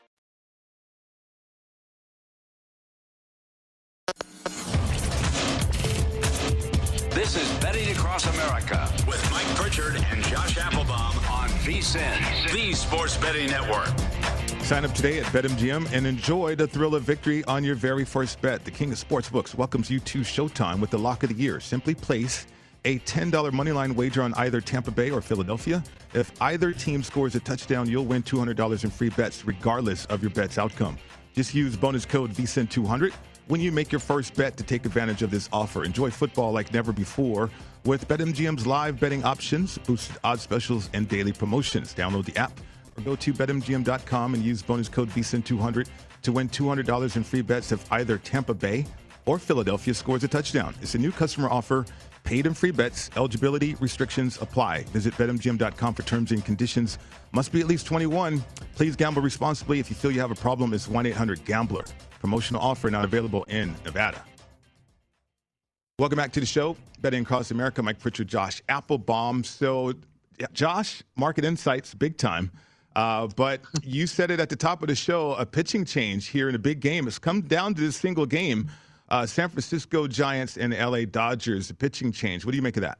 This 7.11 7.36
is 7.36 7.51
Betting 7.59 7.91
Across 7.91 8.34
America 8.34 8.89
with 9.05 9.30
Mike 9.30 9.45
Pritchard 9.55 9.95
and 10.09 10.23
Josh 10.23 10.57
Applebaum 10.57 11.17
on 11.30 11.49
VSIN, 11.65 12.53
the 12.53 12.73
Sports 12.73 13.17
Betting 13.17 13.49
Network. 13.49 13.89
Sign 14.70 14.86
up 14.86 14.93
today 14.93 15.17
at 15.17 15.26
BetMGM 15.26 15.93
and 15.93 16.05
enjoy 16.05 16.53
the 16.53 16.67
thrill 16.67 16.93
of 16.93 17.01
victory 17.01 17.43
on 17.45 17.63
your 17.63 17.74
very 17.74 18.05
first 18.05 18.39
bet. 18.39 18.63
The 18.63 18.70
King 18.70 18.91
of 18.91 18.99
Sportsbooks 18.99 19.55
welcomes 19.55 19.89
you 19.89 19.99
to 20.01 20.20
Showtime 20.20 20.80
with 20.80 20.91
the 20.91 20.99
lock 20.99 21.24
of 21.24 21.30
the 21.30 21.36
year. 21.36 21.59
Simply 21.59 21.95
place 21.95 22.45
a 22.86 22.99
$10 22.99 23.32
moneyline 23.32 23.95
wager 23.95 24.22
on 24.22 24.32
either 24.36 24.61
Tampa 24.61 24.91
Bay 24.91 25.09
or 25.09 25.22
Philadelphia. 25.22 25.84
If 26.13 26.39
either 26.39 26.72
team 26.72 27.01
scores 27.01 27.34
a 27.34 27.39
touchdown, 27.39 27.89
you'll 27.89 28.05
win 28.05 28.22
$200 28.22 28.84
in 28.84 28.91
free 28.91 29.09
bets, 29.09 29.43
regardless 29.43 30.05
of 30.05 30.22
your 30.22 30.30
bet's 30.30 30.59
outcome. 30.59 30.99
Just 31.34 31.55
use 31.55 31.76
bonus 31.76 32.05
code 32.05 32.30
VSIN200 32.30 33.11
when 33.47 33.61
you 33.61 33.72
make 33.72 33.91
your 33.91 33.97
first 33.97 34.36
bet 34.36 34.55
to 34.57 34.63
take 34.63 34.86
advantage 34.86 35.24
of 35.24 35.32
this 35.32 35.49
offer. 35.51 35.84
Enjoy 35.84 36.11
football 36.11 36.51
like 36.51 36.72
never 36.72 36.93
before 36.93 37.49
with 37.86 38.07
BetMGM's 38.07 38.67
live 38.67 38.99
betting 38.99 39.24
options, 39.24 39.80
boosted 39.80 40.17
odds 40.24 40.43
specials, 40.43 40.91
and 40.93 41.09
daily 41.09 41.34
promotions. 41.34 41.91
Download 41.95 42.24
the 42.24 42.38
app 42.38 42.51
or 43.00 43.04
go 43.04 43.16
to 43.16 43.34
betmgm.com 43.34 44.34
and 44.34 44.43
use 44.43 44.62
bonus 44.62 44.89
code 44.89 45.10
VSIN200 45.10 45.88
to 46.22 46.32
win 46.32 46.50
$200 46.50 47.16
in 47.16 47.24
free 47.24 47.41
bets 47.41 47.72
if 47.72 47.91
either 47.91 48.18
Tampa 48.18 48.54
Bay 48.54 48.86
or 49.26 49.39
Philadelphia 49.39 49.93
scores 49.93 50.24
a 50.24 50.28
touchdown. 50.28 50.76
It's 50.82 50.95
a 50.95 50.97
new 50.97 51.12
customer 51.12 51.50
offer, 51.50 51.86
paid 52.24 52.45
and 52.45 52.58
free 52.58 52.72
bets. 52.72 53.10
Eligibility 53.16 53.76
restrictions 53.76 54.38
apply. 54.41 54.84
Visit 54.84 55.14
betmgm.com 55.16 55.93
for 55.93 56.04
terms 56.04 56.32
and 56.32 56.43
conditions. 56.43 56.97
Must 57.32 57.52
be 57.52 57.62
at 57.62 57.68
least 57.68 57.86
21. 57.86 58.43
Please 58.76 58.95
gamble 58.95 59.22
responsibly. 59.22 59.80
If 59.80 59.89
you 59.89 59.95
feel 59.95 60.12
you 60.12 60.20
have 60.20 60.32
a 60.32 60.36
problem, 60.36 60.74
it's 60.74 60.88
1 60.88 61.06
800 61.06 61.45
Gambler. 61.45 61.86
Promotional 62.20 62.62
offer 62.62 62.89
not 62.89 63.06
available 63.06 63.43
in 63.45 63.76
Nevada. 63.86 64.24
Welcome 66.00 66.16
back 66.16 66.32
to 66.32 66.39
the 66.39 66.45
show, 66.45 66.78
Betting 67.02 67.24
Across 67.24 67.52
America. 67.52 67.84
Mike 67.84 68.00
Pritchard, 68.00 68.28
Josh 68.28 68.62
Applebaum. 68.70 69.43
So, 69.43 69.93
Josh, 70.54 71.04
market 71.18 71.43
insights, 71.43 71.93
big 71.93 72.18
time. 72.18 72.52
Uh, 73.00 73.28
but 73.38 73.62
you 73.82 74.06
said 74.06 74.30
it 74.30 74.41
at 74.41 74.50
the 74.50 74.58
top 74.58 74.82
of 74.82 74.89
the 74.89 74.95
show 74.95 75.34
a 75.36 75.45
pitching 75.45 75.86
change 75.86 76.28
here 76.28 76.50
in 76.50 76.56
a 76.56 76.60
big 76.60 76.82
game. 76.82 77.08
It's 77.08 77.18
come 77.18 77.39
down 77.39 77.74
to 77.76 77.80
this 77.80 77.95
single 77.95 78.26
game 78.26 78.70
uh, 79.08 79.26
San 79.26 79.47
Francisco 79.47 80.06
Giants 80.06 80.58
and 80.58 80.78
LA 80.78 81.06
Dodgers, 81.06 81.70
a 81.70 81.74
pitching 81.74 82.12
change. 82.12 82.43
What 82.43 82.52
do 82.52 82.58
you 82.58 82.62
make 82.62 82.76
of 82.76 82.82
that? 82.82 82.97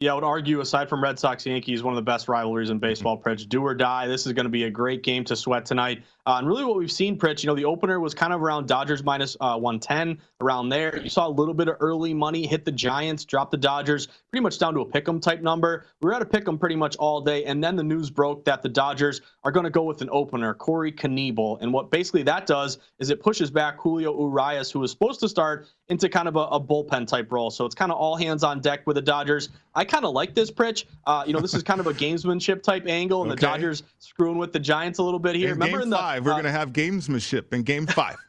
Yeah, 0.00 0.12
I 0.12 0.14
would 0.14 0.22
argue, 0.22 0.60
aside 0.60 0.88
from 0.88 1.02
Red 1.02 1.18
Sox 1.18 1.44
Yankees, 1.44 1.82
one 1.82 1.92
of 1.92 1.96
the 1.96 2.08
best 2.08 2.28
rivalries 2.28 2.70
in 2.70 2.78
baseball, 2.78 3.20
Pritch. 3.20 3.48
Do 3.48 3.64
or 3.64 3.74
die. 3.74 4.06
This 4.06 4.28
is 4.28 4.32
going 4.32 4.44
to 4.44 4.50
be 4.50 4.62
a 4.62 4.70
great 4.70 5.02
game 5.02 5.24
to 5.24 5.34
sweat 5.34 5.66
tonight. 5.66 6.04
Uh, 6.24 6.36
and 6.38 6.46
really, 6.46 6.64
what 6.64 6.76
we've 6.76 6.92
seen, 6.92 7.18
Pritch, 7.18 7.42
you 7.42 7.48
know, 7.48 7.56
the 7.56 7.64
opener 7.64 7.98
was 7.98 8.14
kind 8.14 8.32
of 8.32 8.40
around 8.40 8.68
Dodgers 8.68 9.02
minus, 9.02 9.36
uh, 9.40 9.58
110, 9.58 10.18
around 10.40 10.68
there. 10.68 11.00
You 11.02 11.10
saw 11.10 11.26
a 11.26 11.34
little 11.34 11.52
bit 11.52 11.66
of 11.66 11.78
early 11.80 12.14
money 12.14 12.46
hit 12.46 12.64
the 12.64 12.70
Giants, 12.70 13.24
drop 13.24 13.50
the 13.50 13.56
Dodgers, 13.56 14.06
pretty 14.30 14.40
much 14.40 14.60
down 14.60 14.72
to 14.74 14.82
a 14.82 14.84
pick 14.84 15.08
'em 15.08 15.18
type 15.18 15.40
number. 15.40 15.84
We 16.00 16.06
were 16.06 16.14
at 16.14 16.22
a 16.22 16.26
pick 16.26 16.46
'em 16.46 16.58
pretty 16.58 16.76
much 16.76 16.94
all 16.98 17.20
day. 17.20 17.44
And 17.46 17.64
then 17.64 17.74
the 17.74 17.82
news 17.82 18.08
broke 18.08 18.44
that 18.44 18.62
the 18.62 18.68
Dodgers 18.68 19.20
are 19.42 19.50
going 19.50 19.64
to 19.64 19.70
go 19.70 19.82
with 19.82 20.00
an 20.00 20.10
opener, 20.12 20.54
Corey 20.54 20.92
Knebel. 20.92 21.60
And 21.60 21.72
what 21.72 21.90
basically 21.90 22.22
that 22.22 22.46
does 22.46 22.78
is 23.00 23.10
it 23.10 23.20
pushes 23.20 23.50
back 23.50 23.80
Julio 23.80 24.16
Urias, 24.16 24.70
who 24.70 24.78
was 24.78 24.92
supposed 24.92 25.18
to 25.20 25.28
start, 25.28 25.66
into 25.88 26.08
kind 26.08 26.28
of 26.28 26.36
a, 26.36 26.40
a 26.40 26.60
bullpen 26.60 27.06
type 27.06 27.32
role. 27.32 27.50
So 27.50 27.64
it's 27.64 27.74
kind 27.74 27.90
of 27.90 27.98
all 27.98 28.16
hands 28.16 28.44
on 28.44 28.60
deck 28.60 28.86
with 28.86 28.96
the 28.96 29.02
Dodgers. 29.02 29.48
I 29.74 29.84
kind 29.84 30.04
of 30.04 30.12
like 30.12 30.34
this, 30.34 30.50
Pritch. 30.50 30.84
Uh, 31.06 31.24
you 31.26 31.32
know, 31.32 31.40
this 31.40 31.54
is 31.54 31.62
kind 31.62 31.80
of 31.80 31.86
a 31.86 31.94
gamesmanship 31.94 32.62
type 32.62 32.86
angle, 32.86 33.22
and 33.22 33.32
okay. 33.32 33.40
the 33.40 33.46
Dodgers 33.46 33.82
screwing 33.98 34.38
with 34.38 34.52
the 34.52 34.60
Giants 34.60 34.98
a 34.98 35.02
little 35.02 35.18
bit 35.18 35.34
here. 35.34 35.48
In 35.48 35.54
Remember 35.54 35.78
game 35.78 35.82
in 35.84 35.90
the, 35.90 35.96
five, 35.96 36.24
we're 36.24 36.32
uh, 36.32 36.34
going 36.34 36.44
to 36.44 36.50
have 36.50 36.72
gamesmanship 36.72 37.52
in 37.52 37.62
game 37.62 37.86
five. 37.86 38.16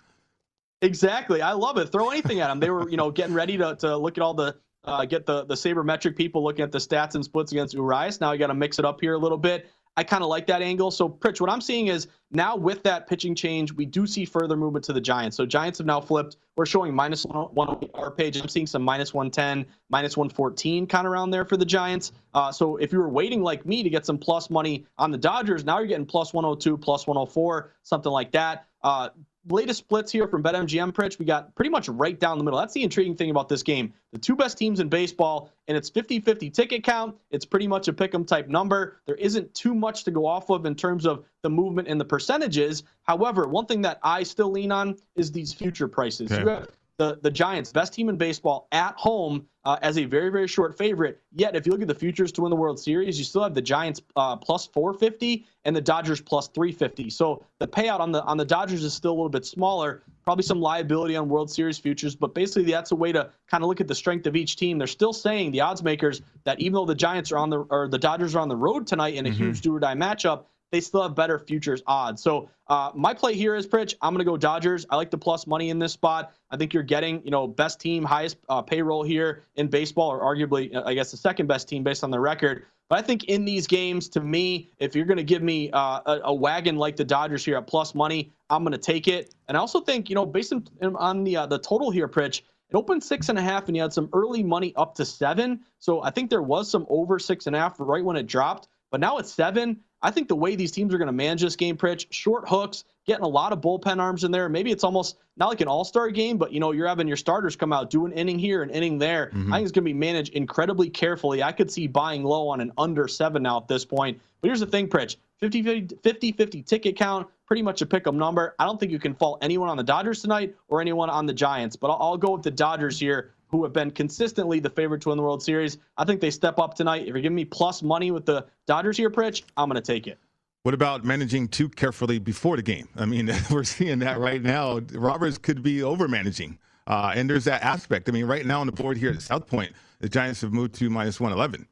exactly. 0.81 1.41
I 1.41 1.53
love 1.53 1.77
it. 1.77 1.91
Throw 1.91 2.09
anything 2.09 2.39
at 2.39 2.47
them. 2.47 2.59
They 2.59 2.69
were, 2.69 2.89
you 2.89 2.97
know, 2.97 3.11
getting 3.11 3.33
ready 3.33 3.57
to, 3.57 3.75
to 3.79 3.97
look 3.97 4.17
at 4.17 4.21
all 4.21 4.33
the 4.33 4.55
uh, 4.85 5.05
get 5.05 5.25
the 5.25 5.43
the 5.45 5.55
sabermetric 5.55 6.15
people 6.15 6.43
looking 6.43 6.63
at 6.63 6.71
the 6.71 6.77
stats 6.77 7.15
and 7.15 7.23
splits 7.23 7.51
against 7.51 7.73
Urias. 7.73 8.21
Now 8.21 8.31
you 8.31 8.39
got 8.39 8.47
to 8.47 8.53
mix 8.53 8.79
it 8.79 8.85
up 8.85 9.01
here 9.01 9.13
a 9.13 9.17
little 9.17 9.37
bit. 9.37 9.69
I 9.99 10.03
kind 10.05 10.23
of 10.23 10.29
like 10.29 10.47
that 10.47 10.61
angle. 10.61 10.91
So, 10.91 11.09
Pritch, 11.09 11.41
what 11.41 11.49
I'm 11.49 11.59
seeing 11.59 11.87
is 11.87 12.07
now 12.31 12.55
with 12.55 12.83
that 12.83 13.05
pitching 13.05 13.35
change, 13.35 13.73
we 13.73 13.85
do 13.85 14.07
see 14.07 14.23
further 14.23 14.55
movement 14.55 14.85
to 14.85 14.93
the 14.93 15.01
Giants. 15.01 15.35
So, 15.35 15.45
Giants 15.45 15.79
have 15.79 15.87
now 15.87 15.99
flipped. 15.99 16.37
We're 16.55 16.65
showing 16.65 16.95
minus 16.95 17.25
one 17.25 17.67
on 17.67 17.89
our 17.95 18.09
page. 18.09 18.39
I'm 18.39 18.47
seeing 18.47 18.65
some 18.65 18.81
minus 18.81 19.13
110, 19.13 19.65
minus 19.89 20.15
114 20.15 20.87
kind 20.87 21.05
of 21.05 21.11
around 21.11 21.31
there 21.31 21.43
for 21.43 21.57
the 21.57 21.65
Giants. 21.65 22.13
Uh, 22.33 22.49
so, 22.49 22.77
if 22.77 22.93
you 22.93 22.99
were 22.99 23.09
waiting 23.09 23.43
like 23.43 23.65
me 23.65 23.83
to 23.83 23.89
get 23.89 24.05
some 24.05 24.17
plus 24.17 24.49
money 24.49 24.85
on 24.97 25.11
the 25.11 25.17
Dodgers, 25.17 25.65
now 25.65 25.79
you're 25.79 25.87
getting 25.87 26.05
plus 26.05 26.33
102, 26.33 26.77
plus 26.77 27.05
104, 27.05 27.73
something 27.83 28.11
like 28.13 28.31
that. 28.31 28.67
Uh, 28.81 29.09
latest 29.49 29.79
splits 29.79 30.11
here 30.11 30.27
from 30.27 30.43
BetMGM, 30.43 30.91
Pritch, 30.91 31.19
we 31.19 31.25
got 31.25 31.53
pretty 31.55 31.69
much 31.69 31.89
right 31.89 32.19
down 32.19 32.37
the 32.37 32.43
middle. 32.43 32.59
That's 32.59 32.73
the 32.73 32.83
intriguing 32.83 33.15
thing 33.15 33.29
about 33.29 33.49
this 33.49 33.63
game. 33.63 33.93
The 34.13 34.19
two 34.19 34.35
best 34.35 34.57
teams 34.57 34.79
in 34.79 34.89
baseball, 34.89 35.51
and 35.67 35.77
it's 35.77 35.89
50 35.89 36.19
50 36.19 36.49
ticket 36.49 36.83
count. 36.83 37.15
It's 37.31 37.45
pretty 37.45 37.67
much 37.67 37.87
a 37.87 37.93
pick 37.93 38.13
'em 38.13 38.25
type 38.25 38.47
number. 38.47 39.01
There 39.05 39.15
isn't 39.15 39.53
too 39.53 39.73
much 39.73 40.03
to 40.05 40.11
go 40.11 40.25
off 40.25 40.49
of 40.49 40.65
in 40.65 40.75
terms 40.75 41.05
of 41.05 41.25
the 41.41 41.49
movement 41.49 41.87
and 41.87 41.99
the 41.99 42.05
percentages. 42.05 42.83
However, 43.03 43.47
one 43.47 43.65
thing 43.65 43.81
that 43.81 43.99
I 44.03 44.23
still 44.23 44.51
lean 44.51 44.71
on 44.71 44.95
is 45.15 45.31
these 45.31 45.53
future 45.53 45.87
prices. 45.87 46.31
Okay. 46.31 46.41
You 46.41 46.49
have 46.49 46.67
the, 46.99 47.17
the 47.23 47.31
Giants, 47.31 47.71
best 47.71 47.93
team 47.93 48.09
in 48.09 48.17
baseball 48.17 48.67
at 48.73 48.93
home 48.95 49.47
uh, 49.63 49.77
as 49.81 49.97
a 49.97 50.03
very, 50.03 50.29
very 50.29 50.49
short 50.49 50.77
favorite. 50.77 51.21
Yet, 51.33 51.55
if 51.55 51.65
you 51.65 51.71
look 51.71 51.81
at 51.81 51.87
the 51.87 51.95
futures 51.95 52.29
to 52.33 52.41
win 52.41 52.49
the 52.49 52.57
World 52.57 52.77
Series, 52.77 53.17
you 53.17 53.23
still 53.23 53.41
have 53.41 53.55
the 53.55 53.61
Giants 53.61 54.01
uh, 54.17 54.35
plus 54.35 54.67
450 54.67 55.47
and 55.63 55.73
the 55.73 55.81
Dodgers 55.81 56.19
plus 56.19 56.49
350. 56.49 57.09
So 57.09 57.45
the 57.59 57.67
payout 57.67 58.01
on 58.01 58.11
the 58.11 58.21
on 58.23 58.35
the 58.35 58.43
Dodgers 58.43 58.83
is 58.83 58.93
still 58.93 59.11
a 59.11 59.17
little 59.17 59.29
bit 59.29 59.45
smaller. 59.45 60.03
Probably 60.25 60.43
some 60.43 60.59
liability 60.59 61.15
on 61.15 61.29
World 61.29 61.49
Series 61.49 61.77
futures, 61.79 62.17
but 62.17 62.35
basically 62.35 62.69
that's 62.69 62.91
a 62.91 62.95
way 62.95 63.13
to 63.13 63.29
kind 63.47 63.63
of 63.63 63.69
look 63.69 63.79
at 63.79 63.87
the 63.87 63.95
strength 63.95 64.27
of 64.27 64.35
each 64.35 64.57
team. 64.57 64.77
They're 64.77 64.85
still 64.85 65.13
saying 65.13 65.51
the 65.51 65.61
odds 65.61 65.81
makers 65.81 66.21
that 66.43 66.59
even 66.59 66.73
though 66.73 66.85
the 66.85 66.95
Giants 66.95 67.31
are 67.31 67.37
on 67.37 67.49
the 67.49 67.59
or 67.69 67.87
the 67.87 67.97
Dodgers 67.97 68.35
are 68.35 68.39
on 68.39 68.49
the 68.49 68.57
road 68.57 68.85
tonight 68.85 69.13
in 69.13 69.25
a 69.25 69.29
mm-hmm. 69.29 69.41
huge 69.41 69.61
do 69.61 69.73
or 69.73 69.79
die 69.79 69.95
matchup, 69.95 70.43
they 70.71 70.81
still 70.81 71.01
have 71.01 71.15
better 71.15 71.39
futures 71.39 71.81
odds. 71.87 72.21
So 72.21 72.49
uh, 72.67 72.91
my 72.93 73.13
play 73.13 73.33
here 73.33 73.55
is 73.55 73.67
Pritch. 73.67 73.95
I'm 74.01 74.13
going 74.13 74.23
to 74.23 74.29
go 74.29 74.37
Dodgers. 74.37 74.85
I 74.89 74.95
like 74.95 75.09
the 75.11 75.17
plus 75.17 75.47
money 75.47 75.69
in 75.69 75.79
this 75.79 75.93
spot. 75.93 76.33
I 76.51 76.57
think 76.57 76.73
you're 76.73 76.83
getting, 76.83 77.23
you 77.23 77.31
know, 77.31 77.47
best 77.47 77.79
team, 77.79 78.03
highest 78.03 78.37
uh, 78.49 78.61
payroll 78.61 79.03
here 79.03 79.43
in 79.55 79.67
baseball, 79.67 80.09
or 80.09 80.21
arguably, 80.21 80.75
uh, 80.75 80.83
I 80.85 80.93
guess, 80.93 81.11
the 81.11 81.17
second 81.17 81.47
best 81.47 81.67
team 81.67 81.83
based 81.83 82.03
on 82.03 82.11
the 82.11 82.19
record. 82.19 82.65
But 82.89 82.99
I 82.99 83.01
think 83.03 83.25
in 83.25 83.45
these 83.45 83.67
games, 83.67 84.09
to 84.09 84.19
me, 84.19 84.71
if 84.79 84.95
you're 84.95 85.05
going 85.05 85.17
to 85.17 85.23
give 85.23 85.43
me 85.43 85.69
uh, 85.71 86.01
a, 86.05 86.19
a, 86.25 86.33
wagon 86.33 86.75
like 86.75 86.95
the 86.95 87.05
Dodgers 87.05 87.45
here 87.45 87.55
at 87.55 87.67
plus 87.67 87.93
money, 87.93 88.31
I'm 88.49 88.63
going 88.63 88.71
to 88.71 88.79
take 88.79 89.07
it. 89.07 89.35
And 89.47 89.55
I 89.55 89.59
also 89.59 89.79
think, 89.79 90.09
you 90.09 90.15
know, 90.15 90.25
based 90.25 90.51
on, 90.53 90.67
on 90.81 91.23
the 91.23 91.37
uh, 91.37 91.45
the 91.45 91.59
total 91.59 91.91
here, 91.91 92.07
Pritch, 92.07 92.41
it 92.69 92.75
opened 92.75 93.03
six 93.03 93.29
and 93.29 93.37
a 93.37 93.41
half, 93.41 93.67
and 93.67 93.75
you 93.75 93.81
had 93.83 93.93
some 93.93 94.09
early 94.13 94.43
money 94.43 94.73
up 94.75 94.95
to 94.95 95.05
seven. 95.05 95.61
So 95.77 96.03
I 96.03 96.09
think 96.09 96.31
there 96.31 96.41
was 96.41 96.69
some 96.69 96.85
over 96.89 97.19
six 97.19 97.45
and 97.45 97.55
a 97.55 97.59
half 97.59 97.75
right 97.79 98.03
when 98.03 98.15
it 98.15 98.25
dropped. 98.25 98.67
But 98.91 98.99
now 98.99 99.17
it's 99.17 99.31
seven. 99.31 99.81
I 100.01 100.11
think 100.11 100.27
the 100.27 100.35
way 100.35 100.55
these 100.55 100.71
teams 100.71 100.93
are 100.93 100.97
going 100.97 101.07
to 101.07 101.13
manage 101.13 101.41
this 101.41 101.55
game, 101.55 101.75
Pritch, 101.75 102.05
short 102.09 102.47
hooks, 102.47 102.85
getting 103.05 103.25
a 103.25 103.27
lot 103.27 103.51
of 103.51 103.59
bullpen 103.59 103.99
arms 103.99 104.23
in 104.23 104.31
there. 104.31 104.47
Maybe 104.47 104.71
it's 104.71 104.83
almost 104.83 105.17
not 105.35 105.49
like 105.49 105.61
an 105.61 105.67
all-star 105.67 106.09
game, 106.09 106.37
but 106.37 106.53
you 106.53 106.59
know 106.59 106.71
you're 106.71 106.87
having 106.87 107.07
your 107.07 107.17
starters 107.17 107.55
come 107.55 107.73
out, 107.73 107.89
do 107.89 108.05
an 108.05 108.13
inning 108.13 108.39
here, 108.39 108.63
an 108.63 108.69
inning 108.69 108.97
there. 108.97 109.27
Mm-hmm. 109.27 109.51
I 109.51 109.57
think 109.57 109.65
it's 109.65 109.71
going 109.73 109.83
to 109.83 109.89
be 109.89 109.93
managed 109.93 110.33
incredibly 110.33 110.89
carefully. 110.89 111.43
I 111.43 111.51
could 111.51 111.69
see 111.69 111.87
buying 111.87 112.23
low 112.23 112.47
on 112.47 112.61
an 112.61 112.71
under 112.77 113.07
seven 113.07 113.43
now 113.43 113.57
at 113.57 113.67
this 113.67 113.83
point. 113.83 114.19
But 114.41 114.47
here's 114.47 114.61
the 114.61 114.67
thing, 114.67 114.87
Pritch: 114.87 115.17
50-50 115.41 116.65
ticket 116.65 116.95
count, 116.95 117.27
pretty 117.45 117.61
much 117.61 117.81
a 117.81 117.85
pick 117.85 118.07
'em 118.07 118.17
number. 118.17 118.55
I 118.57 118.65
don't 118.65 118.79
think 118.79 118.91
you 118.91 118.99
can 118.99 119.15
fault 119.15 119.39
anyone 119.41 119.69
on 119.69 119.75
the 119.75 119.83
Dodgers 119.83 120.21
tonight 120.21 120.55
or 120.69 120.79
anyone 120.79 121.09
on 121.09 121.25
the 121.25 121.33
Giants, 121.33 121.75
but 121.75 121.89
I'll, 121.89 121.97
I'll 122.01 122.17
go 122.17 122.31
with 122.31 122.43
the 122.43 122.51
Dodgers 122.51 122.99
here 122.99 123.31
who 123.49 123.63
have 123.63 123.73
been 123.73 123.91
consistently 123.91 124.59
the 124.59 124.69
favorite 124.69 125.01
to 125.01 125.09
win 125.09 125.17
the 125.17 125.23
World 125.23 125.43
Series. 125.43 125.77
I 125.97 126.05
think 126.05 126.21
they 126.21 126.31
step 126.31 126.59
up 126.59 126.75
tonight. 126.75 127.01
If 127.01 127.07
you're 127.09 127.21
giving 127.21 127.35
me 127.35 127.45
plus 127.45 127.81
money 127.81 128.11
with 128.11 128.25
the 128.25 128.45
Dodgers 128.67 128.97
here, 128.97 129.09
Pritch, 129.09 129.43
I'm 129.57 129.69
going 129.69 129.81
to 129.81 129.85
take 129.85 130.07
it. 130.07 130.19
What 130.63 130.73
about 130.73 131.03
managing 131.03 131.47
too 131.47 131.69
carefully 131.69 132.19
before 132.19 132.57
the 132.57 132.61
game? 132.61 132.87
I 132.95 133.05
mean, 133.05 133.31
we're 133.51 133.63
seeing 133.63 133.99
that 133.99 134.19
right 134.19 134.41
now. 134.41 134.79
Roberts 134.93 135.37
could 135.37 135.63
be 135.63 135.83
over 135.83 136.07
managing. 136.07 136.59
Uh, 136.85 137.13
and 137.15 137.29
there's 137.29 137.45
that 137.45 137.63
aspect. 137.63 138.09
I 138.09 138.11
mean, 138.11 138.25
right 138.25 138.45
now 138.45 138.61
on 138.61 138.65
the 138.65 138.73
board 138.73 138.97
here 138.97 139.11
at 139.11 139.21
South 139.21 139.47
Point, 139.47 139.71
the 139.99 140.09
Giants 140.09 140.41
have 140.41 140.53
moved 140.53 140.75
to 140.75 140.89
minus 140.89 141.19
111. 141.19 141.67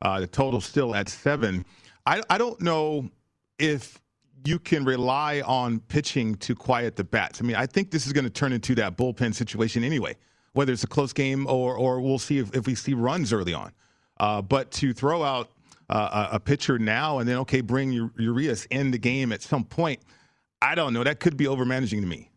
Uh, 0.00 0.20
the 0.20 0.26
total 0.26 0.60
still 0.60 0.94
at 0.94 1.08
seven. 1.08 1.64
I, 2.06 2.22
I 2.30 2.38
don't 2.38 2.60
know 2.60 3.10
if 3.58 4.00
you 4.44 4.58
can 4.58 4.84
rely 4.84 5.42
on 5.44 5.80
pitching 5.80 6.36
to 6.36 6.54
quiet 6.54 6.96
the 6.96 7.04
bats. 7.04 7.40
I 7.40 7.44
mean, 7.44 7.56
I 7.56 7.66
think 7.66 7.90
this 7.90 8.06
is 8.06 8.12
going 8.12 8.24
to 8.24 8.30
turn 8.30 8.52
into 8.52 8.74
that 8.76 8.96
bullpen 8.96 9.34
situation 9.34 9.82
anyway, 9.82 10.16
whether 10.52 10.72
it's 10.72 10.84
a 10.84 10.88
close 10.88 11.12
game 11.12 11.46
or, 11.46 11.76
or 11.76 12.00
we'll 12.00 12.18
see 12.18 12.38
if, 12.38 12.54
if 12.54 12.66
we 12.66 12.74
see 12.74 12.94
runs 12.94 13.32
early 13.32 13.54
on. 13.54 13.72
Uh, 14.18 14.42
but 14.42 14.70
to 14.72 14.92
throw 14.92 15.22
out 15.22 15.50
uh, 15.88 16.28
a 16.32 16.40
pitcher 16.40 16.78
now 16.78 17.18
and 17.18 17.28
then, 17.28 17.36
okay, 17.38 17.60
bring 17.60 18.10
Urias 18.16 18.66
in 18.66 18.90
the 18.90 18.98
game 18.98 19.32
at 19.32 19.42
some 19.42 19.64
point, 19.64 20.00
I 20.60 20.74
don't 20.74 20.92
know. 20.92 21.04
That 21.04 21.20
could 21.20 21.36
be 21.36 21.46
over 21.46 21.64
managing 21.64 22.00
to 22.00 22.06
me. 22.06 22.30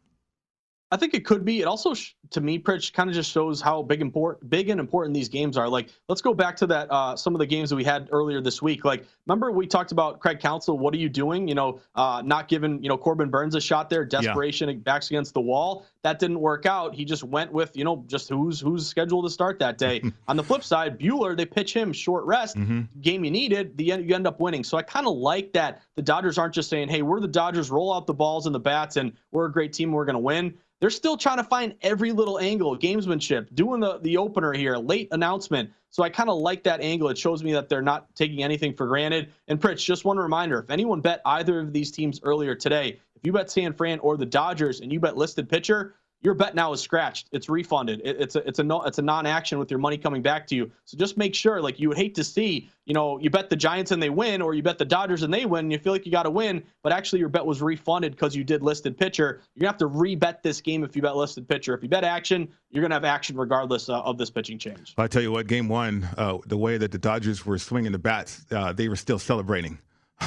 I 0.94 0.98
think 0.98 1.14
it 1.14 1.26
could 1.26 1.46
be. 1.46 1.62
It 1.62 1.66
also, 1.66 1.94
to 2.32 2.42
me, 2.42 2.60
Pritch, 2.60 2.92
kind 2.92 3.10
of 3.10 3.16
just 3.16 3.32
shows 3.32 3.62
how 3.62 3.82
big 3.82 4.02
important, 4.02 4.50
big 4.50 4.68
and 4.68 4.78
important 4.78 5.14
these 5.14 5.30
games 5.30 5.56
are. 5.56 5.70
Like, 5.70 5.88
let's 6.10 6.22
go 6.22 6.34
back 6.34 6.58
to 6.58 6.68
that. 6.68 6.92
Uh, 6.92 7.16
some 7.16 7.34
of 7.34 7.40
the 7.40 7.46
games 7.46 7.70
that 7.70 7.78
we 7.78 7.86
had 7.86 8.10
earlier 8.12 8.42
this 8.42 8.62
week. 8.62 8.84
Like, 8.84 9.06
remember 9.26 9.52
we 9.54 9.66
talked 9.66 9.94
about 9.94 10.20
Craig 10.20 10.42
Counsell. 10.42 10.78
What 10.78 10.94
are 10.94 10.98
you 10.98 11.08
doing? 11.08 11.48
You 11.48 11.56
know, 11.56 11.80
uh, 11.96 12.22
not 12.26 12.50
giving 12.50 12.84
you 12.84 12.90
know 12.90 12.98
Corbin 12.98 13.30
Burnes 13.30 13.56
a 13.56 13.62
shot 13.62 13.90
there. 13.90 14.04
Desperation, 14.04 14.68
yeah. 14.68 14.76
backs 14.76 15.10
against 15.10 15.34
the 15.34 15.40
wall. 15.40 15.86
That 16.04 16.18
didn't 16.18 16.40
work 16.40 16.66
out. 16.66 16.96
He 16.96 17.06
just 17.06 17.24
went 17.24 17.52
with 17.52 17.76
you 17.78 17.84
know 17.84 18.04
just 18.08 18.30
who's 18.30 18.60
who's 18.60 18.88
scheduled 18.88 19.26
to 19.26 19.30
start 19.30 19.60
that 19.60 19.78
day. 19.78 20.02
On 20.28 20.36
the 20.36 20.44
flip 20.44 20.64
side, 20.64 21.00
Buehler 21.00 21.38
they 21.38 21.46
pitch 21.46 21.74
him 21.74 21.94
short 21.94 22.26
rest. 22.26 22.58
Mm-hmm. 22.58 23.02
Game 23.02 23.24
you 23.24 23.32
needed, 23.32 23.78
the 23.78 23.92
end 23.92 24.10
you 24.10 24.16
end 24.16 24.28
up 24.28 24.40
winning. 24.40 24.64
So 24.64 24.78
I 24.78 24.82
kind 24.82 25.08
of 25.08 25.16
like 25.16 25.54
that. 25.54 25.82
The 25.96 26.02
Dodgers 26.02 26.38
aren't 26.38 26.54
just 26.54 26.70
saying, 26.70 26.90
"Hey, 26.90 27.02
we're 27.02 27.20
the 27.20 27.28
Dodgers. 27.28 27.70
Roll 27.70 27.94
out 27.94 28.08
the 28.08 28.14
balls 28.14 28.46
and 28.46 28.56
the 28.56 28.60
bats, 28.60 28.98
and 28.98 29.14
we're 29.32 29.46
a 29.46 29.52
great 29.52 29.74
team. 29.74 29.92
We're 29.92 30.06
going 30.06 30.16
to 30.16 30.20
win." 30.20 30.58
They're 30.82 30.90
still 30.90 31.16
trying 31.16 31.38
to 31.38 31.44
find 31.44 31.76
every 31.84 32.12
little 32.12 32.40
angle, 32.40 32.74
of 32.74 32.80
gamesmanship, 32.80 33.54
doing 33.54 33.82
the, 33.82 34.00
the 34.00 34.18
opener 34.18 34.52
here, 34.52 34.78
late 34.78 35.10
announcement. 35.12 35.70
So 35.92 36.02
I 36.02 36.10
kind 36.10 36.28
of 36.28 36.40
like 36.40 36.64
that 36.64 36.82
angle. 36.82 37.10
It 37.10 37.20
shows 37.20 37.44
me 37.44 37.54
that 37.54 37.70
they're 37.70 37.84
not 37.84 38.16
taking 38.16 38.42
anything 38.42 38.74
for 38.74 38.88
granted. 38.88 39.32
And 39.48 39.62
Pritch, 39.62 39.86
just 39.86 40.06
one 40.06 40.18
reminder 40.18 40.58
if 40.58 40.72
anyone 40.72 41.00
bet 41.02 41.22
either 41.24 41.60
of 41.60 41.72
these 41.72 41.92
teams 41.92 42.20
earlier 42.24 42.56
today, 42.56 43.00
if 43.22 43.28
you 43.28 43.34
bet 43.34 43.52
San 43.52 43.74
Fran 43.74 44.00
or 44.00 44.18
the 44.18 44.26
Dodgers 44.26 44.82
and 44.82 44.92
you 44.92 45.00
bet 45.00 45.16
listed 45.16 45.48
pitcher, 45.48 45.94
your 46.24 46.34
bet 46.34 46.56
now 46.56 46.74
is 46.74 46.82
scratched. 46.82 47.30
It's 47.32 47.50
refunded. 47.50 48.02
It, 48.04 48.20
it's 48.20 48.36
a 48.36 48.48
it's 48.48 48.58
a 48.58 48.64
no, 48.64 48.82
it's 48.82 48.98
a 48.98 49.02
non-action 49.04 49.60
with 49.60 49.70
your 49.70 49.80
money 49.80 49.98
coming 49.98 50.24
back 50.24 50.48
to 50.48 50.56
you. 50.56 50.72
So 50.86 50.98
just 50.98 51.18
make 51.18 51.36
sure, 51.36 51.62
like 51.62 51.80
you 51.80 51.88
would 51.90 51.98
hate 51.98 52.16
to 52.16 52.24
see, 52.24 52.70
you 52.86 52.96
know, 52.96 53.20
you 53.20 53.30
bet 53.30 53.52
the 53.52 53.56
Giants 53.56 53.92
and 53.92 54.02
they 54.02 54.10
win, 54.10 54.42
or 54.42 54.56
you 54.56 54.64
bet 54.64 54.80
the 54.80 54.86
Dodgers 54.86 55.22
and 55.22 55.32
they 55.32 55.46
win, 55.46 55.66
and 55.66 55.72
you 55.72 55.78
feel 55.78 55.94
like 55.94 56.06
you 56.06 56.12
got 56.12 56.24
to 56.24 56.32
win, 56.32 56.64
but 56.82 56.94
actually 56.94 57.20
your 57.20 57.30
bet 57.30 57.46
was 57.46 57.62
refunded 57.62 58.14
because 58.14 58.36
you 58.36 58.44
did 58.44 58.64
listed 58.64 58.98
pitcher. 58.98 59.42
You're 59.54 59.62
gonna 59.62 59.72
have 59.72 59.80
to 59.80 59.90
rebet 59.90 60.42
this 60.42 60.62
game 60.62 60.84
if 60.84 60.96
you 60.96 61.04
bet 61.04 61.16
listed 61.16 61.48
pitcher. 61.48 61.76
If 61.76 61.84
you 61.84 61.90
bet 61.90 62.04
action, 62.04 62.48
you're 62.72 62.82
gonna 62.82 62.96
have 62.96 63.06
action 63.06 63.36
regardless 63.36 63.90
uh, 63.90 64.02
of 64.02 64.18
this 64.18 64.32
pitching 64.32 64.58
change. 64.58 64.94
I 64.98 65.06
tell 65.08 65.22
you 65.22 65.32
what, 65.32 65.46
game 65.46 65.68
one, 65.68 66.08
uh, 66.18 66.38
the 66.48 66.58
way 66.58 66.78
that 66.78 66.92
the 66.92 67.00
Dodgers 67.00 67.46
were 67.46 67.58
swinging 67.58 67.92
the 67.92 68.00
bats, 68.00 68.46
uh, 68.52 68.74
they 68.74 68.90
were 68.90 68.96
still 68.96 69.20
celebrating 69.20 69.78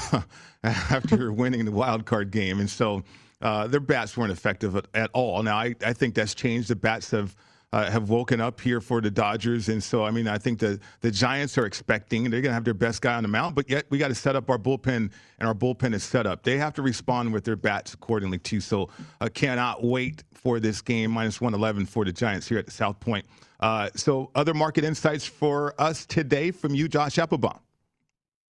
after 0.65 1.33
winning 1.33 1.65
the 1.65 1.73
wild 1.73 2.05
card 2.05 2.31
game, 2.31 2.61
and 2.61 2.69
so 2.69 3.03
uh, 3.43 3.67
their 3.67 3.81
bats 3.81 4.17
weren't 4.17 4.33
effective 4.33 4.77
at, 4.77 4.87
at 4.95 5.11
all. 5.13 5.43
Now, 5.43 5.57
I, 5.57 5.75
I, 5.85 5.93
think 5.93 6.15
that's 6.15 6.35
changed. 6.35 6.69
The 6.69 6.77
bats 6.77 7.11
have 7.11 7.37
uh, 7.73 7.91
have 7.91 8.09
woken 8.09 8.41
up 8.41 8.61
here 8.61 8.81
for 8.81 9.01
the 9.01 9.11
Dodgers, 9.11 9.69
and 9.69 9.83
so 9.83 10.05
I 10.05 10.11
mean, 10.11 10.29
I 10.29 10.39
think 10.39 10.61
the 10.61 10.81
the 11.01 11.11
Giants 11.11 11.59
are 11.59 11.67
expecting 11.67 12.23
they're 12.25 12.41
going 12.41 12.51
to 12.51 12.55
have 12.55 12.65
their 12.65 12.73
best 12.73 13.03
guy 13.03 13.15
on 13.15 13.23
the 13.23 13.29
mound, 13.29 13.55
but 13.55 13.69
yet 13.69 13.85
we 13.91 13.99
got 13.99 14.09
to 14.09 14.15
set 14.15 14.37
up 14.37 14.49
our 14.49 14.59
bullpen, 14.59 15.11
and 15.39 15.49
our 15.49 15.55
bullpen 15.55 15.93
is 15.93 16.05
set 16.05 16.27
up. 16.27 16.43
They 16.45 16.57
have 16.57 16.73
to 16.75 16.83
respond 16.83 17.33
with 17.33 17.45
their 17.45 17.57
bats 17.57 17.93
accordingly 17.93 18.39
too. 18.39 18.61
So 18.61 18.89
I 19.21 19.27
uh, 19.27 19.29
cannot 19.29 19.85
wait 19.85 20.23
for 20.33 20.61
this 20.61 20.81
game 20.81 21.11
minus 21.11 21.41
one 21.41 21.53
eleven 21.53 21.85
for 21.85 22.05
the 22.05 22.13
Giants 22.13 22.49
here 22.49 22.59
at 22.59 22.67
the 22.67 22.73
South 22.73 23.01
Point. 23.01 23.27
Uh, 23.61 23.91
so 23.97 24.31
other 24.35 24.55
market 24.55 24.85
insights 24.85 25.27
for 25.27 25.75
us 25.79 26.07
today 26.07 26.51
from 26.51 26.75
you, 26.75 26.89
Josh 26.89 27.19
Applebaum. 27.19 27.64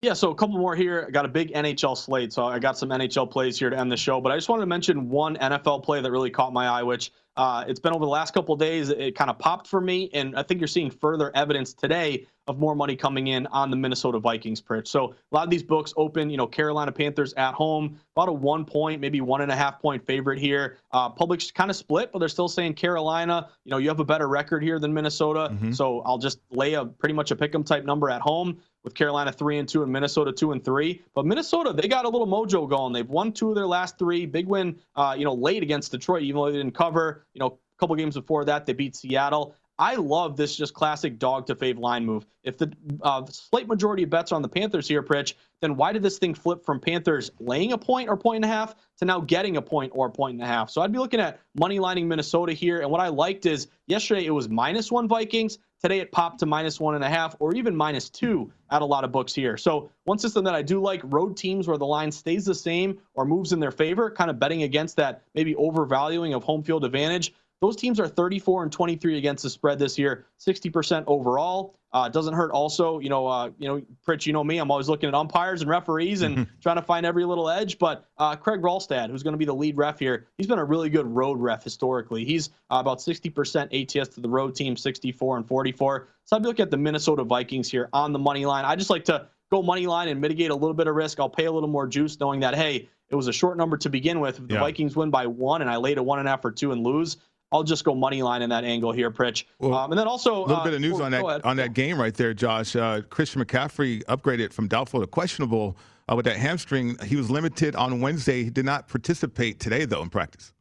Yeah, 0.02 0.14
so 0.14 0.30
a 0.30 0.34
couple 0.34 0.56
more 0.56 0.74
here. 0.74 1.04
I 1.06 1.10
got 1.10 1.26
a 1.26 1.28
big 1.28 1.52
NHL 1.52 1.94
slate, 1.94 2.32
so 2.32 2.46
I 2.46 2.58
got 2.58 2.78
some 2.78 2.88
NHL 2.88 3.30
plays 3.30 3.58
here 3.58 3.68
to 3.68 3.78
end 3.78 3.92
the 3.92 3.98
show. 3.98 4.18
But 4.18 4.32
I 4.32 4.36
just 4.36 4.48
wanted 4.48 4.62
to 4.62 4.66
mention 4.66 5.10
one 5.10 5.36
NFL 5.36 5.84
play 5.84 6.00
that 6.00 6.10
really 6.10 6.30
caught 6.30 6.54
my 6.54 6.68
eye, 6.68 6.82
which 6.82 7.12
uh, 7.36 7.64
it's 7.68 7.80
been 7.80 7.92
over 7.92 8.06
the 8.06 8.10
last 8.10 8.32
couple 8.32 8.56
days. 8.56 8.88
It 8.88 9.14
kind 9.14 9.28
of 9.28 9.38
popped 9.38 9.66
for 9.66 9.78
me, 9.78 10.08
and 10.14 10.34
I 10.36 10.42
think 10.42 10.58
you're 10.58 10.68
seeing 10.68 10.90
further 10.90 11.30
evidence 11.36 11.74
today 11.74 12.26
of 12.46 12.58
more 12.58 12.74
money 12.74 12.96
coming 12.96 13.28
in 13.28 13.46
on 13.48 13.70
the 13.70 13.76
Minnesota 13.76 14.18
Vikings 14.18 14.60
Pritch. 14.60 14.88
So 14.88 15.10
a 15.10 15.34
lot 15.34 15.44
of 15.44 15.50
these 15.50 15.62
books 15.62 15.92
open, 15.98 16.30
you 16.30 16.36
know, 16.38 16.46
Carolina 16.46 16.90
Panthers 16.90 17.34
at 17.34 17.52
home, 17.52 18.00
about 18.16 18.28
a 18.30 18.32
one 18.32 18.64
point, 18.64 19.02
maybe 19.02 19.20
one 19.20 19.42
and 19.42 19.52
a 19.52 19.56
half 19.56 19.80
point 19.80 20.04
favorite 20.04 20.38
here. 20.38 20.78
Uh, 20.92 21.10
public's 21.10 21.50
kind 21.50 21.70
of 21.70 21.76
split, 21.76 22.10
but 22.10 22.18
they're 22.18 22.28
still 22.28 22.48
saying 22.48 22.74
Carolina, 22.74 23.50
you 23.64 23.70
know, 23.70 23.76
you 23.76 23.88
have 23.88 24.00
a 24.00 24.04
better 24.04 24.28
record 24.28 24.62
here 24.62 24.78
than 24.78 24.92
Minnesota. 24.92 25.50
Mm-hmm. 25.52 25.72
So 25.72 26.00
I'll 26.00 26.18
just 26.18 26.40
lay 26.50 26.72
a 26.72 26.86
pretty 26.86 27.14
much 27.14 27.30
a 27.30 27.36
pick 27.36 27.54
'em 27.54 27.62
type 27.62 27.84
number 27.84 28.10
at 28.10 28.22
home 28.22 28.58
with 28.84 28.94
Carolina 28.94 29.32
three 29.32 29.58
and 29.58 29.68
two 29.68 29.82
and 29.82 29.92
Minnesota 29.92 30.32
two 30.32 30.52
and 30.52 30.64
three. 30.64 31.02
But 31.14 31.26
Minnesota, 31.26 31.72
they 31.72 31.88
got 31.88 32.04
a 32.04 32.08
little 32.08 32.26
mojo 32.26 32.68
going. 32.68 32.92
They've 32.92 33.08
won 33.08 33.32
two 33.32 33.50
of 33.50 33.54
their 33.54 33.66
last 33.66 33.98
three. 33.98 34.26
Big 34.26 34.46
win, 34.46 34.78
uh, 34.96 35.14
you 35.18 35.24
know, 35.24 35.34
late 35.34 35.62
against 35.62 35.92
Detroit, 35.92 36.22
even 36.22 36.40
though 36.40 36.50
they 36.50 36.58
didn't 36.58 36.74
cover. 36.74 37.26
You 37.34 37.40
know, 37.40 37.46
a 37.46 37.78
couple 37.78 37.96
games 37.96 38.14
before 38.14 38.44
that, 38.46 38.66
they 38.66 38.72
beat 38.72 38.96
Seattle. 38.96 39.54
I 39.80 39.94
love 39.94 40.36
this 40.36 40.54
just 40.54 40.74
classic 40.74 41.18
dog 41.18 41.46
to 41.46 41.54
fave 41.54 41.78
line 41.78 42.04
move. 42.04 42.26
If 42.44 42.58
the 42.58 42.70
uh, 43.00 43.24
slight 43.30 43.66
majority 43.66 44.02
of 44.02 44.10
bets 44.10 44.30
are 44.30 44.34
on 44.34 44.42
the 44.42 44.48
Panthers 44.48 44.86
here, 44.86 45.02
Pritch, 45.02 45.32
then 45.62 45.74
why 45.74 45.94
did 45.94 46.02
this 46.02 46.18
thing 46.18 46.34
flip 46.34 46.66
from 46.66 46.80
Panthers 46.80 47.30
laying 47.40 47.72
a 47.72 47.78
point 47.78 48.10
or 48.10 48.18
point 48.18 48.36
and 48.36 48.44
a 48.44 48.48
half 48.48 48.74
to 48.98 49.06
now 49.06 49.20
getting 49.20 49.56
a 49.56 49.62
point 49.62 49.92
or 49.94 50.08
a 50.08 50.10
point 50.10 50.34
and 50.34 50.42
a 50.42 50.46
half? 50.46 50.68
So 50.68 50.82
I'd 50.82 50.92
be 50.92 50.98
looking 50.98 51.18
at 51.18 51.40
money 51.58 51.78
lining 51.78 52.08
Minnesota 52.08 52.52
here. 52.52 52.80
And 52.80 52.90
what 52.90 53.00
I 53.00 53.08
liked 53.08 53.46
is 53.46 53.68
yesterday 53.86 54.26
it 54.26 54.32
was 54.32 54.50
minus 54.50 54.92
one 54.92 55.08
Vikings. 55.08 55.56
Today 55.80 56.00
it 56.00 56.12
popped 56.12 56.40
to 56.40 56.46
minus 56.46 56.78
one 56.78 56.94
and 56.94 57.02
a 57.02 57.08
half 57.08 57.34
or 57.38 57.54
even 57.54 57.74
minus 57.74 58.10
two 58.10 58.52
at 58.70 58.82
a 58.82 58.84
lot 58.84 59.04
of 59.04 59.12
books 59.12 59.34
here. 59.34 59.56
So 59.56 59.90
one 60.04 60.18
system 60.18 60.44
that 60.44 60.54
I 60.54 60.60
do 60.60 60.82
like 60.82 61.00
road 61.04 61.38
teams 61.38 61.66
where 61.66 61.78
the 61.78 61.86
line 61.86 62.12
stays 62.12 62.44
the 62.44 62.54
same 62.54 62.98
or 63.14 63.24
moves 63.24 63.54
in 63.54 63.60
their 63.60 63.70
favor, 63.70 64.10
kind 64.10 64.30
of 64.30 64.38
betting 64.38 64.62
against 64.62 64.96
that 64.96 65.22
maybe 65.34 65.54
overvaluing 65.54 66.34
of 66.34 66.44
home 66.44 66.62
field 66.62 66.84
advantage. 66.84 67.32
Those 67.60 67.76
teams 67.76 68.00
are 68.00 68.08
34 68.08 68.62
and 68.62 68.72
23 68.72 69.18
against 69.18 69.42
the 69.42 69.50
spread 69.50 69.78
this 69.78 69.98
year, 69.98 70.24
60% 70.38 71.04
overall. 71.06 71.76
Uh, 71.92 72.08
doesn't 72.08 72.34
hurt. 72.34 72.52
Also, 72.52 73.00
you 73.00 73.08
know, 73.08 73.26
uh, 73.26 73.50
you 73.58 73.66
know, 73.66 73.82
Pritch, 74.06 74.24
you 74.24 74.32
know 74.32 74.44
me. 74.44 74.58
I'm 74.58 74.70
always 74.70 74.88
looking 74.88 75.08
at 75.08 75.14
umpires 75.14 75.60
and 75.60 75.68
referees 75.68 76.22
and 76.22 76.46
trying 76.62 76.76
to 76.76 76.82
find 76.82 77.04
every 77.04 77.24
little 77.24 77.50
edge. 77.50 77.78
But 77.78 78.08
uh, 78.16 78.36
Craig 78.36 78.62
Wrolstad, 78.62 79.10
who's 79.10 79.24
going 79.24 79.32
to 79.32 79.38
be 79.38 79.44
the 79.44 79.54
lead 79.54 79.76
ref 79.76 79.98
here, 79.98 80.28
he's 80.38 80.46
been 80.46 80.60
a 80.60 80.64
really 80.64 80.88
good 80.88 81.06
road 81.06 81.40
ref 81.40 81.64
historically. 81.64 82.24
He's 82.24 82.50
uh, 82.70 82.76
about 82.76 82.98
60% 82.98 83.98
ATS 83.98 84.08
to 84.14 84.20
the 84.20 84.28
road 84.28 84.54
team, 84.54 84.76
64 84.76 85.38
and 85.38 85.48
44. 85.48 86.08
So 86.24 86.36
I'd 86.36 86.42
be 86.42 86.48
looking 86.48 86.62
at 86.62 86.70
the 86.70 86.78
Minnesota 86.78 87.24
Vikings 87.24 87.68
here 87.68 87.88
on 87.92 88.12
the 88.12 88.20
money 88.20 88.46
line. 88.46 88.64
I 88.64 88.76
just 88.76 88.90
like 88.90 89.04
to 89.06 89.26
go 89.50 89.60
money 89.60 89.88
line 89.88 90.08
and 90.08 90.20
mitigate 90.20 90.52
a 90.52 90.54
little 90.54 90.74
bit 90.74 90.86
of 90.86 90.94
risk. 90.94 91.18
I'll 91.18 91.28
pay 91.28 91.46
a 91.46 91.52
little 91.52 91.68
more 91.68 91.88
juice, 91.88 92.18
knowing 92.20 92.40
that 92.40 92.54
hey, 92.54 92.88
it 93.08 93.16
was 93.16 93.26
a 93.26 93.32
short 93.32 93.56
number 93.56 93.76
to 93.78 93.90
begin 93.90 94.20
with. 94.20 94.38
If 94.38 94.46
the 94.46 94.54
yeah. 94.54 94.60
Vikings 94.60 94.94
win 94.96 95.10
by 95.10 95.26
one 95.26 95.60
and 95.60 95.70
I 95.70 95.76
laid 95.76 95.98
a 95.98 96.02
one 96.02 96.20
and 96.20 96.28
a 96.28 96.30
half 96.30 96.44
or 96.44 96.52
two 96.52 96.70
and 96.70 96.84
lose, 96.84 97.16
I'll 97.52 97.64
just 97.64 97.84
go 97.84 97.94
money 97.94 98.22
line 98.22 98.42
in 98.42 98.50
that 98.50 98.64
angle 98.64 98.92
here, 98.92 99.10
Pritch. 99.10 99.44
Well, 99.58 99.74
um, 99.74 99.90
and 99.90 99.98
then 99.98 100.06
also 100.06 100.36
a 100.36 100.42
little 100.42 100.56
uh, 100.56 100.64
bit 100.64 100.74
of 100.74 100.80
news 100.80 101.00
on 101.00 101.10
that 101.10 101.44
on 101.44 101.56
that 101.56 101.74
game 101.74 102.00
right 102.00 102.14
there, 102.14 102.32
Josh. 102.32 102.76
Uh, 102.76 103.02
Christian 103.10 103.44
McCaffrey 103.44 104.04
upgraded 104.04 104.52
from 104.52 104.68
doubtful 104.68 105.00
to 105.00 105.06
questionable 105.06 105.76
uh, 106.08 106.14
with 106.14 106.26
that 106.26 106.36
hamstring. 106.36 106.96
He 107.04 107.16
was 107.16 107.30
limited 107.30 107.74
on 107.74 108.00
Wednesday. 108.00 108.44
He 108.44 108.50
did 108.50 108.64
not 108.64 108.88
participate 108.88 109.58
today, 109.58 109.84
though, 109.84 110.02
in 110.02 110.10
practice. 110.10 110.52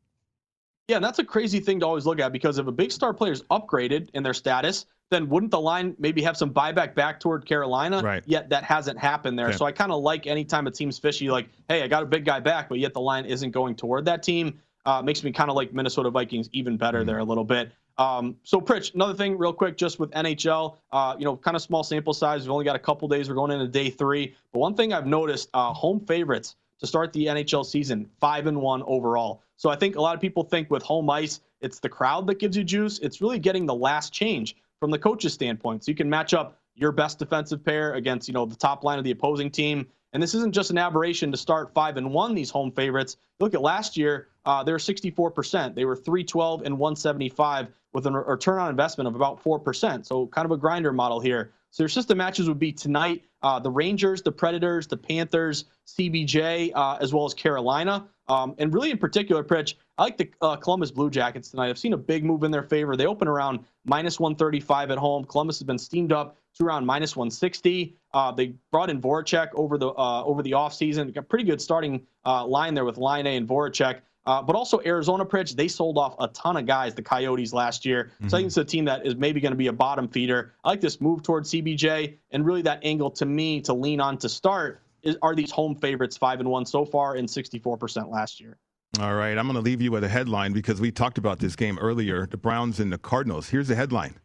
Yeah, 0.87 0.95
and 0.95 1.05
that's 1.05 1.19
a 1.19 1.23
crazy 1.23 1.59
thing 1.59 1.79
to 1.81 1.85
always 1.85 2.07
look 2.07 2.19
at 2.19 2.31
because 2.31 2.57
if 2.57 2.65
a 2.65 2.71
big 2.71 2.91
star 2.91 3.13
player 3.13 3.31
is 3.31 3.43
upgraded 3.51 4.09
in 4.15 4.23
their 4.23 4.33
status, 4.33 4.87
then 5.11 5.29
wouldn't 5.29 5.51
the 5.51 5.59
line 5.59 5.95
maybe 5.99 6.23
have 6.23 6.35
some 6.35 6.51
buyback 6.51 6.95
back 6.95 7.19
toward 7.19 7.45
Carolina? 7.45 8.01
Right. 8.01 8.23
Yet 8.25 8.49
that 8.49 8.63
hasn't 8.63 8.97
happened 8.97 9.37
there. 9.37 9.49
Okay. 9.49 9.57
So 9.57 9.65
I 9.65 9.71
kind 9.71 9.91
of 9.91 10.01
like 10.01 10.25
anytime 10.25 10.65
a 10.65 10.71
team's 10.71 10.97
fishy, 10.97 11.29
like, 11.29 11.49
hey, 11.67 11.83
I 11.83 11.87
got 11.87 12.01
a 12.01 12.07
big 12.07 12.25
guy 12.25 12.39
back, 12.39 12.69
but 12.69 12.79
yet 12.79 12.93
the 12.93 13.01
line 13.01 13.25
isn't 13.25 13.51
going 13.51 13.75
toward 13.75 14.05
that 14.05 14.23
team. 14.23 14.59
Uh, 14.85 15.01
makes 15.01 15.23
me 15.23 15.31
kind 15.31 15.49
of 15.49 15.55
like 15.55 15.73
Minnesota 15.73 16.09
Vikings 16.09 16.49
even 16.51 16.77
better 16.77 16.99
mm-hmm. 16.99 17.07
there 17.07 17.19
a 17.19 17.23
little 17.23 17.43
bit. 17.43 17.71
Um, 17.97 18.37
so, 18.43 18.61
Pritch, 18.61 18.95
another 18.95 19.13
thing, 19.13 19.37
real 19.37 19.51
quick, 19.51 19.75
just 19.75 19.99
with 19.99 20.09
NHL, 20.11 20.77
uh, 20.93 21.15
you 21.19 21.25
know, 21.25 21.35
kind 21.35 21.55
of 21.55 21.61
small 21.61 21.83
sample 21.83 22.13
size. 22.13 22.43
We've 22.43 22.51
only 22.51 22.63
got 22.63 22.77
a 22.77 22.79
couple 22.79 23.09
days. 23.09 23.27
We're 23.27 23.35
going 23.35 23.51
into 23.51 23.67
day 23.67 23.89
three. 23.89 24.35
But 24.53 24.59
one 24.59 24.73
thing 24.73 24.93
I've 24.93 25.05
noticed, 25.05 25.49
uh, 25.53 25.73
home 25.73 25.99
favorites 25.99 26.55
to 26.79 26.87
start 26.87 27.11
the 27.11 27.25
NHL 27.25 27.65
season, 27.65 28.09
five 28.21 28.47
and 28.47 28.61
one 28.61 28.83
overall. 28.85 29.43
So 29.57 29.69
I 29.69 29.75
think 29.75 29.97
a 29.97 30.01
lot 30.01 30.15
of 30.15 30.21
people 30.21 30.43
think 30.43 30.71
with 30.71 30.81
home 30.81 31.09
ice, 31.09 31.41
it's 31.59 31.79
the 31.79 31.89
crowd 31.89 32.25
that 32.27 32.39
gives 32.39 32.55
you 32.55 32.63
juice. 32.63 32.99
It's 32.99 33.19
really 33.19 33.37
getting 33.37 33.65
the 33.65 33.75
last 33.75 34.13
change 34.13 34.55
from 34.79 34.91
the 34.91 34.97
coach's 34.97 35.33
standpoint. 35.33 35.83
So 35.83 35.91
you 35.91 35.95
can 35.95 36.09
match 36.09 36.33
up 36.33 36.57
your 36.75 36.93
best 36.93 37.19
defensive 37.19 37.65
pair 37.65 37.95
against, 37.95 38.29
you 38.29 38.33
know, 38.33 38.45
the 38.45 38.55
top 38.55 38.85
line 38.85 38.97
of 38.97 39.03
the 39.03 39.11
opposing 39.11 39.51
team 39.51 39.85
And 40.13 40.21
this 40.23 40.33
isn't 40.33 40.53
just 40.53 40.71
an 40.71 40.77
aberration 40.77 41.31
to 41.31 41.37
start 41.37 41.73
five 41.73 41.97
and 41.97 42.11
one. 42.11 42.33
These 42.33 42.49
home 42.49 42.71
favorites. 42.71 43.17
Look 43.39 43.53
at 43.53 43.61
last 43.61 43.95
year; 43.95 44.29
uh, 44.45 44.63
they 44.63 44.71
were 44.71 44.77
64%. 44.77 45.75
They 45.75 45.85
were 45.85 45.95
312 45.95 46.63
and 46.63 46.77
175 46.77 47.67
with 47.93 48.05
a 48.05 48.11
return 48.11 48.59
on 48.59 48.69
investment 48.69 49.07
of 49.07 49.15
about 49.15 49.41
four 49.41 49.59
percent. 49.59 50.07
So 50.07 50.27
kind 50.27 50.45
of 50.45 50.51
a 50.51 50.57
grinder 50.57 50.93
model 50.93 51.19
here. 51.19 51.51
So 51.71 51.83
your 51.83 51.89
system 51.89 52.17
matches 52.17 52.47
would 52.47 52.59
be 52.59 52.71
tonight 52.71 53.25
uh, 53.41 53.59
the 53.59 53.69
Rangers, 53.69 54.21
the 54.21 54.31
Predators, 54.31 54.87
the 54.87 54.97
Panthers, 54.97 55.65
CBJ, 55.87 56.71
uh, 56.73 56.97
as 56.99 57.13
well 57.13 57.25
as 57.25 57.33
Carolina. 57.33 58.07
Um, 58.27 58.53
and 58.57 58.73
really, 58.73 58.91
in 58.91 58.97
particular, 58.97 59.43
Pritch, 59.43 59.75
I 59.97 60.03
like 60.03 60.17
the 60.17 60.29
uh, 60.41 60.55
Columbus 60.55 60.91
Blue 60.91 61.09
Jackets 61.09 61.49
tonight. 61.49 61.69
I've 61.69 61.77
seen 61.77 61.93
a 61.93 61.97
big 61.97 62.23
move 62.23 62.43
in 62.43 62.51
their 62.51 62.63
favor. 62.63 62.95
They 62.95 63.05
open 63.05 63.27
around 63.27 63.59
minus 63.85 64.19
135 64.19 64.91
at 64.91 64.97
home. 64.97 65.25
Columbus 65.25 65.59
has 65.59 65.65
been 65.65 65.79
steamed 65.79 66.11
up 66.11 66.37
around 66.61 66.85
minus 66.85 67.15
160. 67.15 67.95
Uh, 68.13 68.31
they 68.31 68.53
brought 68.71 68.89
in 68.89 69.01
Voracek 69.01 69.49
over 69.53 69.77
the 69.77 69.89
uh, 69.89 70.23
over 70.23 70.41
the 70.41 70.51
offseason. 70.51 71.13
Got 71.13 71.29
pretty 71.29 71.45
good 71.45 71.61
starting 71.61 72.05
uh, 72.25 72.45
line 72.45 72.73
there 72.73 72.85
with 72.85 72.97
Laine 72.97 73.27
and 73.27 73.47
Voracek. 73.47 74.01
Uh, 74.25 74.41
but 74.43 74.55
also 74.55 74.79
Arizona 74.85 75.25
Pritch, 75.25 75.55
they 75.55 75.67
sold 75.67 75.97
off 75.97 76.15
a 76.19 76.27
ton 76.27 76.57
of 76.57 76.65
guys, 76.65 76.93
the 76.93 77.01
Coyotes 77.01 77.53
last 77.53 77.85
year. 77.85 78.11
Mm-hmm. 78.15 78.27
So 78.27 78.37
I 78.37 78.39
think 78.39 78.47
it's 78.47 78.57
a 78.57 78.65
team 78.65 78.85
that 78.85 79.05
is 79.05 79.15
maybe 79.15 79.39
going 79.39 79.53
to 79.53 79.57
be 79.57 79.67
a 79.67 79.73
bottom 79.73 80.07
feeder. 80.07 80.53
I 80.63 80.69
like 80.69 80.81
this 80.81 81.01
move 81.01 81.23
towards 81.23 81.49
CBJ 81.49 82.17
and 82.31 82.45
really 82.45 82.61
that 82.63 82.79
angle 82.83 83.09
to 83.11 83.25
me 83.25 83.61
to 83.61 83.73
lean 83.73 83.99
on 84.01 84.17
to 84.19 84.29
start 84.29 84.81
is, 85.01 85.17
are 85.21 85.33
these 85.33 85.49
home 85.49 85.73
favorites 85.73 86.17
five 86.17 86.41
and 86.41 86.49
one 86.49 86.65
so 86.65 86.85
far 86.85 87.15
and 87.15 87.27
64% 87.27 88.11
last 88.11 88.39
year. 88.39 88.57
All 88.99 89.15
right, 89.15 89.37
I'm 89.37 89.45
going 89.45 89.55
to 89.55 89.61
leave 89.61 89.81
you 89.81 89.91
with 89.91 90.03
a 90.03 90.09
headline 90.09 90.51
because 90.51 90.81
we 90.81 90.91
talked 90.91 91.17
about 91.17 91.39
this 91.39 91.55
game 91.55 91.79
earlier, 91.79 92.27
the 92.27 92.37
Browns 92.37 92.79
and 92.79 92.91
the 92.91 92.97
Cardinals. 92.97 93.47
Here's 93.47 93.67
the 93.67 93.75
headline: 93.75 94.15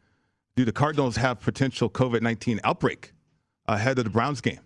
Do 0.57 0.65
the 0.65 0.73
Cardinals 0.73 1.17
have 1.17 1.41
potential 1.41 1.91
COVID-19 1.91 2.61
outbreak 2.63 3.13
ahead 3.67 3.99
of 3.99 4.05
the 4.05 4.11
Browns 4.11 4.41
game? 4.41 4.61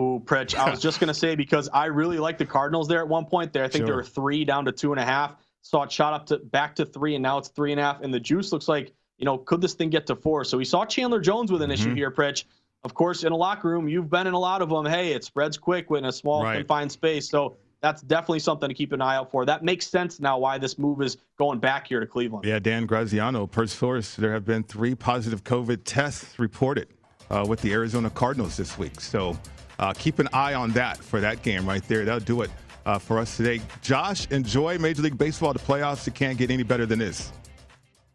Ooh, 0.00 0.22
Pritch. 0.24 0.54
I 0.54 0.70
was 0.70 0.80
just 0.80 0.98
going 0.98 1.08
to 1.08 1.14
say 1.14 1.34
because 1.34 1.68
I 1.72 1.86
really 1.86 2.18
like 2.18 2.38
the 2.38 2.46
Cardinals 2.46 2.88
there 2.88 3.00
at 3.00 3.08
one 3.08 3.26
point 3.26 3.52
there. 3.52 3.64
I 3.64 3.68
think 3.68 3.80
sure. 3.80 3.86
there 3.86 3.96
were 3.96 4.04
three 4.04 4.44
down 4.44 4.64
to 4.64 4.72
two 4.72 4.92
and 4.92 5.00
a 5.00 5.04
half. 5.04 5.36
Saw 5.62 5.82
it 5.82 5.92
shot 5.92 6.12
up 6.12 6.26
to 6.26 6.38
back 6.38 6.74
to 6.76 6.86
three, 6.86 7.16
and 7.16 7.22
now 7.22 7.38
it's 7.38 7.48
three 7.48 7.72
and 7.72 7.80
a 7.80 7.84
half. 7.84 8.02
And 8.02 8.12
the 8.12 8.20
juice 8.20 8.52
looks 8.52 8.68
like, 8.68 8.92
you 9.18 9.24
know, 9.24 9.38
could 9.38 9.60
this 9.60 9.74
thing 9.74 9.90
get 9.90 10.06
to 10.06 10.16
four? 10.16 10.44
So 10.44 10.56
we 10.58 10.64
saw 10.64 10.84
Chandler 10.84 11.20
Jones 11.20 11.50
with 11.50 11.60
an 11.62 11.70
mm-hmm. 11.70 11.74
issue 11.74 11.94
here, 11.94 12.10
Pritch. 12.10 12.44
Of 12.84 12.94
course, 12.94 13.24
in 13.24 13.32
a 13.32 13.36
locker 13.36 13.68
room, 13.68 13.88
you've 13.88 14.10
been 14.10 14.26
in 14.26 14.34
a 14.34 14.38
lot 14.38 14.62
of 14.62 14.68
them. 14.68 14.86
Hey, 14.86 15.12
it 15.12 15.24
spreads 15.24 15.58
quick 15.58 15.86
in 15.90 16.04
a 16.04 16.12
small 16.12 16.44
right. 16.44 16.58
confined 16.58 16.92
space. 16.92 17.28
So 17.28 17.56
that's 17.82 18.02
definitely 18.02 18.40
something 18.40 18.68
to 18.68 18.74
keep 18.74 18.92
an 18.92 19.00
eye 19.00 19.16
out 19.16 19.30
for. 19.30 19.44
That 19.44 19.62
makes 19.62 19.86
sense 19.86 20.18
now 20.18 20.38
why 20.38 20.58
this 20.58 20.78
move 20.78 21.02
is 21.02 21.18
going 21.38 21.58
back 21.58 21.86
here 21.86 22.00
to 22.00 22.06
Cleveland. 22.06 22.44
Yeah, 22.44 22.58
Dan 22.58 22.86
Graziano, 22.86 23.46
per 23.46 23.66
source, 23.66 24.14
there 24.16 24.32
have 24.32 24.44
been 24.44 24.62
three 24.62 24.94
positive 24.94 25.44
COVID 25.44 25.82
tests 25.84 26.38
reported 26.38 26.88
uh, 27.30 27.44
with 27.46 27.60
the 27.60 27.72
Arizona 27.72 28.10
Cardinals 28.10 28.56
this 28.56 28.78
week. 28.78 29.00
So 29.00 29.38
uh, 29.78 29.92
keep 29.92 30.18
an 30.18 30.28
eye 30.32 30.54
on 30.54 30.70
that 30.72 30.98
for 30.98 31.20
that 31.20 31.42
game 31.42 31.66
right 31.66 31.86
there. 31.86 32.04
That'll 32.04 32.20
do 32.20 32.42
it 32.42 32.50
uh, 32.86 32.98
for 32.98 33.18
us 33.18 33.36
today. 33.36 33.60
Josh, 33.82 34.26
enjoy 34.30 34.78
Major 34.78 35.02
League 35.02 35.18
Baseball, 35.18 35.52
the 35.52 35.58
playoffs. 35.58 36.06
It 36.06 36.14
can't 36.14 36.38
get 36.38 36.50
any 36.50 36.62
better 36.62 36.86
than 36.86 36.98
this. 36.98 37.32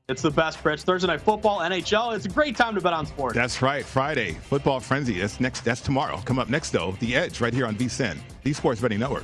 It's 0.10 0.22
the 0.22 0.32
best, 0.32 0.62
Pritch. 0.62 0.82
Thursday 0.82 1.08
night 1.08 1.22
football, 1.22 1.60
NHL. 1.60 2.14
It's 2.16 2.26
a 2.26 2.30
great 2.30 2.58
time 2.58 2.76
to 2.76 2.82
bet 2.82 2.92
on 2.92 3.06
sports. 3.06 3.36
That's 3.36 3.62
right. 3.62 3.86
Friday, 3.86 4.34
football 4.34 4.82
frenzy. 4.82 5.20
That's 5.20 5.40
next. 5.40 5.62
That's 5.62 5.80
tomorrow. 5.80 6.18
Come 6.26 6.38
up 6.40 6.50
next, 6.50 6.72
though, 6.72 6.92
the 7.00 7.16
Edge 7.16 7.40
right 7.40 7.54
here 7.54 7.66
on 7.66 7.76
VSIN, 7.76 8.18
the 8.44 8.52
Sports 8.52 8.82
Betting 8.82 9.00
Network. 9.00 9.24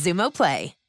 Xumo 0.00 0.30
Play. 0.30 0.79